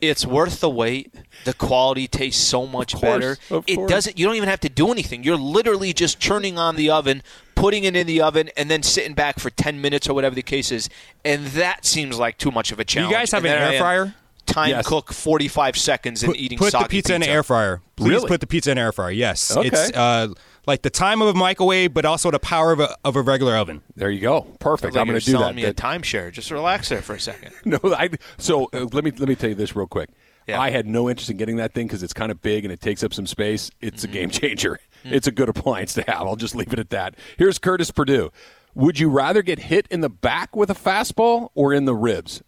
It's 0.00 0.24
worth 0.24 0.60
the 0.60 0.70
wait. 0.70 1.12
The 1.44 1.52
quality 1.54 2.06
tastes 2.06 2.42
so 2.46 2.66
much 2.68 2.92
course, 2.94 3.02
better. 3.02 3.36
of 3.50 3.64
It 3.66 3.76
course. 3.76 3.90
doesn't. 3.90 4.18
You 4.18 4.26
don't 4.26 4.36
even 4.36 4.48
have 4.48 4.60
to 4.60 4.68
do 4.68 4.90
anything. 4.92 5.24
You're 5.24 5.36
literally 5.36 5.92
just 5.92 6.20
turning 6.20 6.56
on 6.56 6.76
the 6.76 6.88
oven, 6.90 7.22
putting 7.56 7.82
it 7.82 7.96
in 7.96 8.06
the 8.06 8.20
oven, 8.20 8.48
and 8.56 8.70
then 8.70 8.84
sitting 8.84 9.14
back 9.14 9.40
for 9.40 9.50
ten 9.50 9.80
minutes 9.80 10.08
or 10.08 10.14
whatever 10.14 10.36
the 10.36 10.42
case 10.42 10.70
is. 10.70 10.88
And 11.24 11.46
that 11.48 11.84
seems 11.84 12.16
like 12.18 12.38
too 12.38 12.52
much 12.52 12.70
of 12.70 12.78
a 12.78 12.84
challenge. 12.84 13.10
You 13.10 13.16
guys 13.18 13.32
have 13.32 13.44
And 13.44 13.52
an 13.54 13.60
air 13.60 13.72
am 13.72 13.78
fryer? 13.80 14.14
Time 14.48 14.70
Yes. 14.70 14.86
cook 14.86 15.12
45 15.12 15.76
seconds 15.76 16.22
and 16.22 16.32
Put, 16.32 16.40
eating 16.40 16.58
put 16.58 16.64
the 16.66 16.70
soggy 16.72 16.88
pizza, 16.88 17.14
in 17.14 17.20
the 17.20 17.28
air 17.28 17.42
fryer. 17.42 17.80
Please 17.96 18.08
Really? 18.10 18.28
put 18.28 18.40
the 18.40 18.46
pizza 18.46 18.70
in 18.72 18.76
the 18.76 18.82
air 18.82 18.92
fryer. 18.92 19.10
Yes. 19.10 19.56
Okay. 19.56 19.68
It's 19.68 19.92
uh, 19.96 20.28
like 20.66 20.82
the 20.82 20.90
time 20.90 21.22
of 21.22 21.28
a 21.28 21.34
microwave, 21.38 21.94
but 21.94 22.04
also 22.04 22.30
the 22.30 22.38
power 22.40 22.72
of 22.72 22.80
a, 22.80 22.96
of 23.04 23.14
a 23.16 23.22
regular 23.22 23.56
oven. 23.56 23.82
there 23.96 24.10
you 24.10 24.20
go. 24.20 24.42
Perfect. 24.58 24.94
Sounds 24.94 24.96
like 24.96 25.00
I'm 25.02 25.06
going 25.08 25.20
to 25.20 25.24
do 25.24 25.32
selling 25.32 25.46
that. 25.48 25.54
me 25.54 25.62
That- 25.64 25.78
a 25.78 25.82
timeshare. 25.82 26.32
Just 26.32 26.50
relax 26.50 26.88
there 26.88 27.02
for 27.02 27.14
a 27.14 27.20
second. 27.20 27.52
No, 27.64 27.78
I. 27.84 28.10
So 28.38 28.68
uh, 28.72 28.86
let 28.92 29.04
me 29.04 29.10
let 29.12 29.28
me 29.28 29.34
tell 29.34 29.50
you 29.50 29.54
this 29.54 29.76
real 29.76 29.86
quick. 29.86 30.08
Yeah. 30.46 30.58
I 30.60 30.70
had 30.70 30.86
no 30.86 31.10
interest 31.10 31.28
in 31.30 31.36
getting 31.36 31.56
that 31.56 31.74
thing 31.74 31.86
because 31.86 32.02
it's 32.02 32.14
kind 32.14 32.32
of 32.32 32.40
big 32.40 32.64
and 32.64 32.72
it 32.72 32.80
takes 32.80 33.04
up 33.04 33.12
some 33.12 33.26
space. 33.26 33.70
It's 33.82 34.02
Mm-hmm. 34.04 34.10
a 34.10 34.14
game 34.14 34.30
changer. 34.30 34.80
Mm. 35.04 35.12
It's 35.12 35.26
a 35.26 35.30
good 35.30 35.48
appliance 35.50 35.92
to 35.94 36.02
have. 36.02 36.22
I'll 36.22 36.36
just 36.36 36.54
leave 36.54 36.72
it 36.72 36.78
at 36.78 36.88
that. 36.90 37.14
Here's 37.36 37.58
Curtis 37.58 37.90
Purdue. 37.90 38.30
Would 38.74 38.98
you 38.98 39.10
rather 39.10 39.42
get 39.42 39.58
hit 39.58 39.86
in 39.90 40.00
the 40.00 40.08
back 40.08 40.56
with 40.56 40.70
a 40.70 40.74
fastball 40.74 41.50
or 41.54 41.74
in 41.74 41.84
the 41.84 41.94
ribs? 41.94 42.42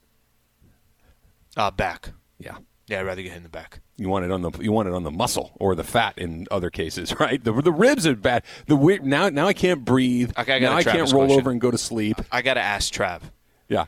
Uh, 1.61 1.71
back. 1.71 2.11
Yeah. 2.39 2.57
Yeah, 2.89 3.01
I'd 3.01 3.07
rather 3.07 3.21
get 3.23 3.29
hit 3.33 3.37
in 3.37 3.43
the 3.43 3.49
back. 3.51 3.81
You 3.99 4.09
want 4.09 4.25
it 4.25 4.31
on 4.31 4.41
the 4.43 4.51
you 4.61 4.73
want 4.73 4.89
it 4.89 4.95
on 4.95 5.03
the 5.03 5.11
muscle 5.11 5.53
or 5.61 5.75
the 5.75 5.85
fat 5.85 6.17
in 6.17 6.47
other 6.51 6.71
cases, 6.71 7.15
right? 7.21 7.43
The, 7.43 7.53
the 7.53 7.71
ribs 7.71 8.07
are 8.07 8.17
bad. 8.17 8.43
The 8.67 8.75
weird, 8.77 9.05
now 9.05 9.29
now 9.29 9.47
I 9.47 9.53
can't 9.53 9.85
breathe. 9.85 10.33
Okay, 10.39 10.57
I 10.57 10.59
now 10.59 10.73
I 10.75 10.83
can't 10.83 11.13
roll 11.13 11.25
question. 11.27 11.39
over 11.41 11.51
and 11.51 11.61
go 11.61 11.71
to 11.71 11.79
sleep. 11.79 12.17
I 12.33 12.41
got 12.43 12.55
to 12.55 12.61
ask 12.63 12.93
Trav. 12.93 13.21
Yeah, 13.69 13.87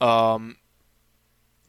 Um, 0.00 0.56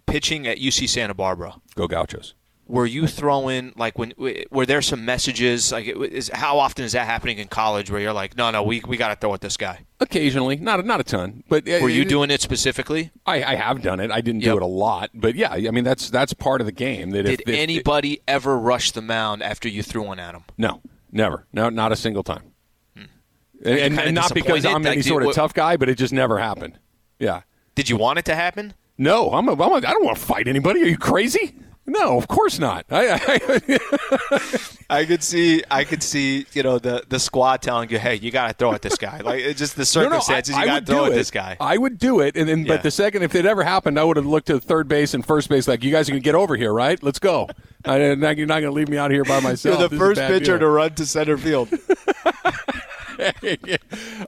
Pitching 0.06 0.48
at 0.48 0.60
UC 0.60 0.88
Santa 0.88 1.14
Barbara. 1.14 1.56
go 1.76 1.88
Gauchos. 1.88 2.36
Were 2.70 2.86
you 2.86 3.08
throwing 3.08 3.74
like 3.76 3.98
when 3.98 4.14
were 4.52 4.66
there 4.66 4.82
some 4.82 5.04
messages 5.04 5.72
like 5.72 5.88
is 5.88 6.30
how 6.34 6.60
often 6.60 6.86
is 6.86 6.92
that 6.94 7.06
happening 7.06 7.40
in 7.40 7.48
college 7.48 7.90
where 7.92 8.00
you're 8.00 8.14
like 8.14 8.38
no 8.38 8.52
no 8.52 8.62
we 8.64 8.80
we 8.88 8.96
got 8.96 9.10
to 9.10 9.16
throw 9.16 9.34
at 9.34 9.42
this 9.42 9.58
guy 9.58 9.80
Occasionally, 10.02 10.56
not 10.56 10.86
not 10.86 11.02
a 11.02 11.04
ton, 11.04 11.44
but 11.50 11.68
uh, 11.68 11.80
were 11.82 11.90
you 11.90 12.06
doing 12.06 12.32
it 12.32 12.40
specifically 12.42 13.12
I, 13.26 13.44
I 13.44 13.56
have 13.56 13.82
done 13.82 14.00
it. 14.00 14.12
I 14.12 14.22
didn't 14.22 14.42
Yep. 14.42 14.54
do 14.54 14.58
it 14.58 14.64
a 14.64 14.66
lot, 14.86 15.10
but 15.14 15.36
yeah, 15.36 15.52
I 15.52 15.72
mean 15.72 15.84
that's 15.84 16.10
that's 16.10 16.34
part 16.34 16.62
of 16.62 16.66
the 16.68 16.72
game. 16.72 17.10
That 17.10 17.24
did 17.24 17.42
if, 17.42 17.50
if 17.50 17.56
anybody 17.56 18.22
ever 18.26 18.58
rush 18.58 18.92
the 18.92 19.02
mound 19.02 19.44
after 19.44 19.68
you 19.68 19.84
threw 19.84 20.04
one 20.04 20.18
at 20.20 20.34
him 20.36 20.44
no, 20.58 20.82
never, 21.12 21.48
no, 21.52 21.68
not 21.70 21.92
a 21.92 21.98
single 21.98 22.24
time, 22.24 22.54
and, 22.96 23.08
and, 23.66 23.94
Hmm. 23.96 24.00
and 24.00 24.16
not 24.16 24.34
because? 24.34 24.66
I'm 24.66 24.84
Like, 24.84 24.94
any 24.94 25.02
sort 25.02 25.24
of 25.24 25.28
what- 25.28 25.36
tough 25.36 25.54
guy, 25.54 25.76
but 25.76 25.90
it 25.90 25.96
just 25.98 26.14
never 26.14 26.40
happened. 26.40 26.80
Yeah, 27.20 27.42
did 27.76 27.90
you 27.90 27.98
want 27.98 28.20
it 28.20 28.26
to 28.26 28.36
happen 28.36 28.74
no, 29.02 29.32
I'm 29.32 29.48
a, 29.48 29.54
I'm 29.54 29.60
a, 29.72 29.76
I 29.76 29.80
don't 29.94 30.04
want 30.04 30.18
to 30.18 30.24
fight 30.26 30.48
anybody. 30.50 30.82
Are 30.84 30.86
you 30.88 30.98
crazy? 30.98 31.56
No, 31.90 32.18
of 32.18 32.28
course 32.28 32.60
not. 32.60 32.86
I, 32.90 33.20
I, 33.28 34.80
I 35.02 35.06
could 35.06 35.24
see 35.24 35.64
I 35.70 35.84
could 35.84 36.02
see 36.04 36.46
you 36.54 36.64
know 36.64 36.80
the 36.80 37.04
the 37.10 37.20
squad 37.20 37.62
telling 37.62 37.90
you 37.90 38.00
hey 38.00 38.16
you 38.16 38.32
got 38.32 38.48
to 38.48 38.54
throw 38.54 38.74
at 38.74 38.82
this 38.82 38.98
guy 38.98 39.20
like 39.20 39.42
it's 39.42 39.60
just 39.60 39.76
the 39.76 39.82
No, 40.00 40.10
no, 40.10 40.16
I- 40.16 40.20
circumstances 40.20 40.56
you 40.58 40.66
got 40.66 40.86
to 40.86 40.92
throw 40.92 41.06
at 41.06 41.14
this 41.14 41.32
guy 41.32 41.58
I 41.60 41.78
would 41.78 41.98
do 41.98 42.20
it, 42.22 42.36
and 42.36 42.48
then 42.48 42.60
Yeah. 42.66 42.76
but 42.76 42.84
the 42.84 42.92
second 42.92 43.24
if 43.24 43.36
it 43.36 43.46
ever 43.46 43.64
happened, 43.64 44.00
I 44.00 44.04
would 44.04 44.18
have 44.18 44.26
looked 44.26 44.48
to 44.48 44.60
third 44.60 44.88
base 44.88 45.14
and 45.14 45.26
first 45.26 45.50
base 45.50 45.68
like 45.68 45.84
you 45.84 45.92
guys 45.92 46.08
are 46.10 46.14
gonna 46.14 46.22
get 46.22 46.36
over 46.36 46.56
here, 46.56 46.72
right? 46.74 47.02
Let's 47.04 47.20
go. 47.20 47.50
I, 47.86 47.98
you're 47.98 48.16
not 48.18 48.36
going 48.36 48.62
to 48.64 48.72
leave 48.72 48.90
me 48.90 48.98
out 48.98 49.10
here 49.10 49.24
by 49.24 49.40
myself. 49.40 49.90
This 49.90 49.94
is 50.02 50.02
a 50.02 50.16
bad 50.16 50.44
deal. 50.44 50.58
run 50.68 50.94
to 50.96 51.06
center 51.06 51.38
field 51.38 51.70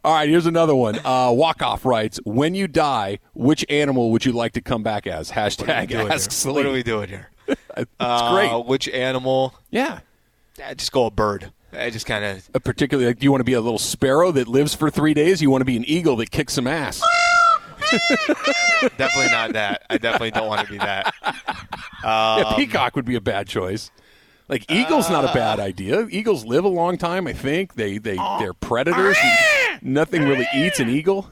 All 0.04 0.14
right, 0.16 0.28
here's 0.30 0.46
another 0.46 0.76
one. 0.76 1.00
Uh, 1.06 1.32
Walk 1.32 1.62
off 1.62 1.86
writes, 1.86 2.20
"When 2.26 2.56
you 2.56 2.68
die, 2.68 3.20
which 3.34 3.66
animal 3.70 4.12
would 4.12 4.26
you 4.26 4.32
like 4.32 4.54
to 4.54 4.62
come 4.62 4.84
back 4.84 5.08
as?" 5.08 5.32
Hashtag 5.32 5.94
Ask 6.10 6.46
what 6.46 6.66
are 6.66 6.72
we 6.72 6.84
doing 6.84 7.10
here 7.10 7.30
It's 7.78 7.90
Uh, 8.00 8.34
great. 8.34 8.66
which 8.66 8.88
animal 8.90 9.54
Yeah. 9.70 10.00
I 10.66 10.74
just 10.74 10.92
go 10.92 11.06
a 11.06 11.12
bird 11.12 11.52
I 11.74 11.90
just 11.90 12.06
kind 12.06 12.26
of 12.26 12.50
Uh, 12.54 12.60
particularly, 12.60 13.08
like, 13.08 13.20
do 13.20 13.24
you 13.24 13.32
want 13.32 13.40
to 13.40 13.46
be 13.46 13.54
a 13.54 13.62
little 13.62 13.80
sparrow 13.80 14.32
that 14.34 14.48
lives 14.48 14.76
for 14.76 14.90
three 14.90 15.14
days? 15.14 15.42
You 15.42 15.50
want 15.50 15.62
to 15.62 15.66
be 15.66 15.78
an 15.78 15.86
eagle 15.86 16.18
that 16.18 16.30
kicks 16.32 16.54
some 16.54 16.68
ass? 16.68 17.02
definitely 18.98 19.32
not 19.32 19.54
that 19.54 19.84
I 19.90 19.98
definitely 19.98 20.32
don't 20.32 20.48
want 20.48 20.66
to 20.66 20.72
be 20.72 20.78
that 20.78 21.14
yeah, 22.04 22.44
Um, 22.48 22.56
peacock 22.56 22.96
would 22.96 23.06
be 23.06 23.16
a 23.16 23.22
bad 23.22 23.48
choice. 23.48 23.92
Like 24.48 24.70
eagle's 24.70 25.10
not 25.10 25.24
a 25.24 25.34
bad 25.34 25.60
idea. 25.60 26.08
Eagles 26.10 26.46
live 26.46 26.66
a 26.66 26.70
long 26.70 26.98
time. 26.98 27.26
I 27.28 27.34
think 27.34 27.76
they 27.76 27.98
they 27.98 28.18
they're 28.40 28.54
predators. 28.54 29.18
Nothing 29.82 30.24
really 30.24 30.48
eats 30.54 30.80
an 30.80 30.90
eagle. 30.90 31.32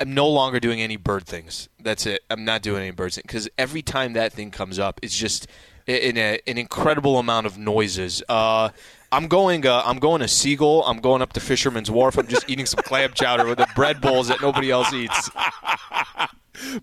I'm 0.00 0.14
no 0.14 0.28
longer 0.28 0.58
doing 0.58 0.80
any 0.80 0.96
bird 0.96 1.26
things. 1.26 1.68
That's 1.78 2.06
it. 2.06 2.22
I'm 2.30 2.44
not 2.44 2.62
doing 2.62 2.82
any 2.82 2.90
bird 2.90 3.12
things 3.12 3.22
because 3.22 3.48
every 3.58 3.82
time 3.82 4.14
that 4.14 4.32
thing 4.32 4.50
comes 4.50 4.78
up, 4.78 4.98
it's 5.02 5.16
just 5.16 5.46
in 5.86 6.16
a, 6.16 6.40
an 6.46 6.56
incredible 6.56 7.18
amount 7.18 7.46
of 7.46 7.58
noises. 7.58 8.22
Uh, 8.28 8.70
I'm 9.12 9.28
going. 9.28 9.66
Uh, 9.66 9.82
I'm 9.84 9.98
going 9.98 10.20
to 10.20 10.28
Seagull. 10.28 10.84
I'm 10.84 11.00
going 11.00 11.20
up 11.20 11.32
to 11.34 11.40
Fisherman's 11.40 11.90
Wharf. 11.90 12.16
I'm 12.16 12.28
just 12.28 12.48
eating 12.48 12.66
some 12.66 12.82
clam 12.82 13.12
chowder 13.12 13.46
with 13.46 13.58
the 13.58 13.68
bread 13.74 14.00
bowls 14.00 14.28
that 14.28 14.40
nobody 14.40 14.70
else 14.70 14.92
eats. 14.92 15.30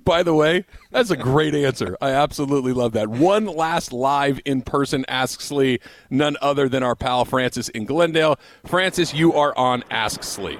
By 0.03 0.23
the 0.23 0.33
way, 0.33 0.65
that's 0.91 1.11
a 1.11 1.17
great 1.17 1.53
answer. 1.53 1.97
I 2.01 2.11
absolutely 2.11 2.73
love 2.73 2.93
that. 2.93 3.07
One 3.07 3.45
last 3.45 3.93
live 3.93 4.39
in 4.43 4.61
person 4.61 5.05
Ask 5.07 5.49
Lee, 5.51 5.79
none 6.09 6.35
other 6.41 6.67
than 6.67 6.83
our 6.83 6.95
pal 6.95 7.25
Francis 7.25 7.69
in 7.69 7.85
Glendale. 7.85 8.39
Francis, 8.65 9.13
you 9.13 9.33
are 9.33 9.55
on 9.57 9.83
Ask 9.91 10.23
Slee. 10.23 10.57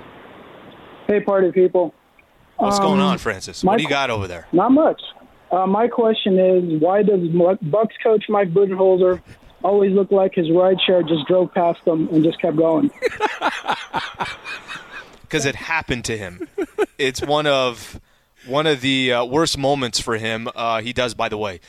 Hey, 1.07 1.19
party 1.19 1.51
people. 1.51 1.93
What's 2.57 2.77
Um, 2.77 2.83
going 2.83 2.99
on, 2.99 3.17
Francis? 3.17 3.63
What 3.63 3.77
do 3.77 3.83
you 3.83 3.89
got 3.89 4.09
over 4.09 4.27
there? 4.27 4.47
Not 4.51 4.71
much. 4.71 5.01
Uh, 5.51 5.65
my 5.65 5.87
question 5.87 6.39
is, 6.39 6.81
why 6.81 7.03
does 7.03 7.21
Bucks 7.61 7.95
coach 8.03 8.25
Mike 8.29 8.51
Budenholzer 8.53 9.21
always 9.63 9.91
look 9.93 10.11
like 10.11 10.35
his 10.35 10.51
ride 10.51 10.77
share 10.85 11.03
just 11.03 11.25
drove 11.27 11.53
past 11.53 11.79
him 11.85 12.07
and 12.09 12.23
just 12.23 12.39
kept 12.41 12.57
going? 12.57 12.91
because 15.21 15.45
it 15.45 15.55
happened 15.55 16.05
to 16.05 16.17
him. 16.17 16.47
It's 16.97 17.21
one 17.21 17.47
of 17.47 17.99
one 18.45 18.67
of 18.67 18.81
the 18.81 19.13
uh, 19.13 19.25
worst 19.25 19.57
moments 19.57 19.99
for 19.99 20.17
him. 20.17 20.47
Uh, 20.55 20.81
he 20.81 20.93
does, 20.93 21.13
by 21.13 21.29
the 21.29 21.37
way. 21.37 21.59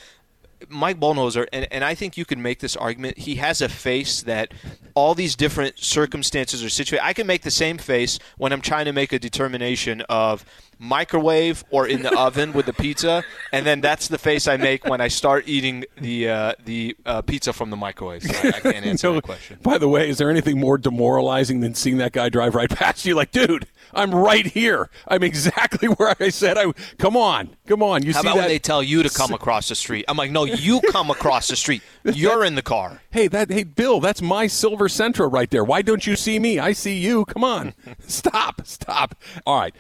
Mike 0.69 0.99
Budenholzer, 0.99 1.47
and, 1.53 1.69
and 1.73 1.85
I 1.85 1.95
think 1.95 2.17
you 2.17 2.25
can 2.25 2.43
make 2.43 2.59
this 2.59 2.75
argument. 2.75 3.19
He 3.19 3.37
has 3.37 3.63
a 3.63 3.69
face 3.69 4.23
that 4.23 4.53
all 4.95 5.15
these 5.15 5.37
different 5.37 5.79
circumstances 5.79 6.65
or 6.65 6.69
situations. 6.69 7.07
I 7.07 7.13
can 7.13 7.29
make 7.29 7.43
the 7.43 7.51
same 7.53 7.79
face 7.79 8.19
when 8.39 8.53
I'm 8.53 8.61
trying 8.61 8.87
to 8.87 8.93
make 8.93 9.13
a 9.13 9.21
determination 9.21 10.01
of 10.09 10.45
microwave 10.79 11.65
or 11.71 11.87
in 11.87 12.03
the 12.03 12.17
oven 12.19 12.53
with 12.53 12.67
the 12.67 12.73
pizza, 12.73 13.25
and 13.53 13.67
then 13.67 13.81
that's 13.81 14.09
the 14.09 14.19
face 14.19 14.47
I 14.47 14.57
make 14.57 14.85
when 14.87 15.01
I 15.01 15.09
start 15.09 15.45
eating 15.47 15.85
the 16.01 16.29
uh, 16.29 16.53
the 16.65 16.97
uh, 17.05 17.23
pizza 17.23 17.53
from 17.53 17.71
the 17.71 17.77
microwave. 17.77 18.23
So 18.23 18.33
I, 18.43 18.49
I 18.49 18.61
can't 18.61 18.87
answer 18.87 19.09
No, 19.09 19.15
that 19.15 19.23
question. 19.25 19.59
By 19.63 19.79
the 19.79 19.89
way, 19.89 20.09
is 20.09 20.19
there 20.19 20.31
anything 20.31 20.59
more 20.59 20.79
demoralizing 20.79 21.61
than 21.61 21.75
seeing 21.75 21.99
that 21.99 22.13
guy 22.13 22.29
drive 22.29 22.55
right 22.55 22.71
past 22.75 23.05
you? 23.07 23.15
Like, 23.15 23.33
dude, 23.33 23.67
I'm 23.93 24.15
right 24.15 24.47
here. 24.47 24.91
I'm 25.07 25.23
exactly 25.23 25.89
where 25.97 26.15
I 26.21 26.29
said 26.29 26.57
I. 26.59 26.73
Come 26.99 27.17
on, 27.17 27.57
come 27.67 27.83
on. 27.83 28.03
You 28.05 28.13
How 28.13 28.23
see 28.23 28.29
about 28.29 28.37
that? 28.37 28.41
when 28.43 28.49
they 28.49 28.59
tell 28.59 28.83
you 28.83 29.03
to 29.03 29.11
come 29.11 29.33
across 29.33 29.69
the 29.69 29.75
street? 29.75 30.05
I'm 30.09 30.17
like, 30.17 30.31
no, 30.31 30.45
you 30.45 30.81
come 30.91 31.11
across 31.11 31.49
the 31.49 31.57
street. 31.57 31.83
You're 32.05 32.45
in 32.45 32.55
the 32.55 32.63
car. 32.63 33.03
Hey, 33.11 33.29
that 33.29 33.51
hey 33.51 33.65
Bill, 33.65 34.01
that's 34.01 34.23
my 34.23 34.47
Silver 34.47 34.89
Sentra 34.89 35.31
right 35.31 35.51
there. 35.51 35.65
Why 35.65 35.83
don't 35.83 36.07
you 36.07 36.17
see 36.17 36.39
me? 36.39 36.59
I 36.59 36.73
see 36.73 36.97
you. 36.99 37.25
Come 37.25 37.45
on. 37.45 37.75
stop. 38.07 38.63
Stop. 38.65 39.15
All 39.47 39.59
right. 39.59 39.75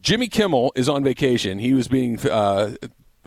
Jimmy 0.00 0.28
Kimmel 0.28 0.72
is 0.74 0.88
on 0.88 1.02
vacation. 1.04 1.58
He 1.58 1.74
was 1.74 1.88
being 1.88 2.18
uh 2.28 2.74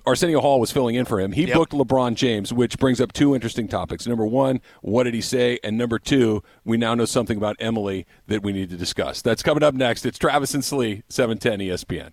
Arsenio 0.03 0.39
Hall 0.41 0.59
was 0.59 0.71
filling 0.71 0.95
in 0.95 1.05
for 1.05 1.19
him. 1.19 1.31
He 1.31 1.45
Yep. 1.45 1.53
booked 1.55 1.73
LeBron 1.73 2.15
James, 2.15 2.51
which 2.51 2.79
brings 2.79 2.99
up 2.99 3.13
two 3.13 3.35
interesting 3.35 3.67
topics. 3.67 4.07
Number 4.07 4.25
one, 4.25 4.59
what 4.81 5.03
did 5.03 5.13
he 5.13 5.21
say? 5.21 5.59
And 5.63 5.77
number 5.77 5.99
two, 5.99 6.41
we 6.65 6.77
now 6.77 6.95
know 6.95 7.05
something 7.05 7.37
about 7.37 7.55
Emily 7.59 8.07
that 8.25 8.41
we 8.41 8.51
need 8.51 8.71
to 8.71 8.77
discuss. 8.77 9.21
That's 9.21 9.43
coming 9.43 9.61
up 9.61 9.75
next. 9.75 10.03
It's 10.07 10.17
Travis 10.17 10.55
and 10.55 10.65
Slee, 10.65 11.03
710 11.09 11.59
ESPN. 11.59 12.11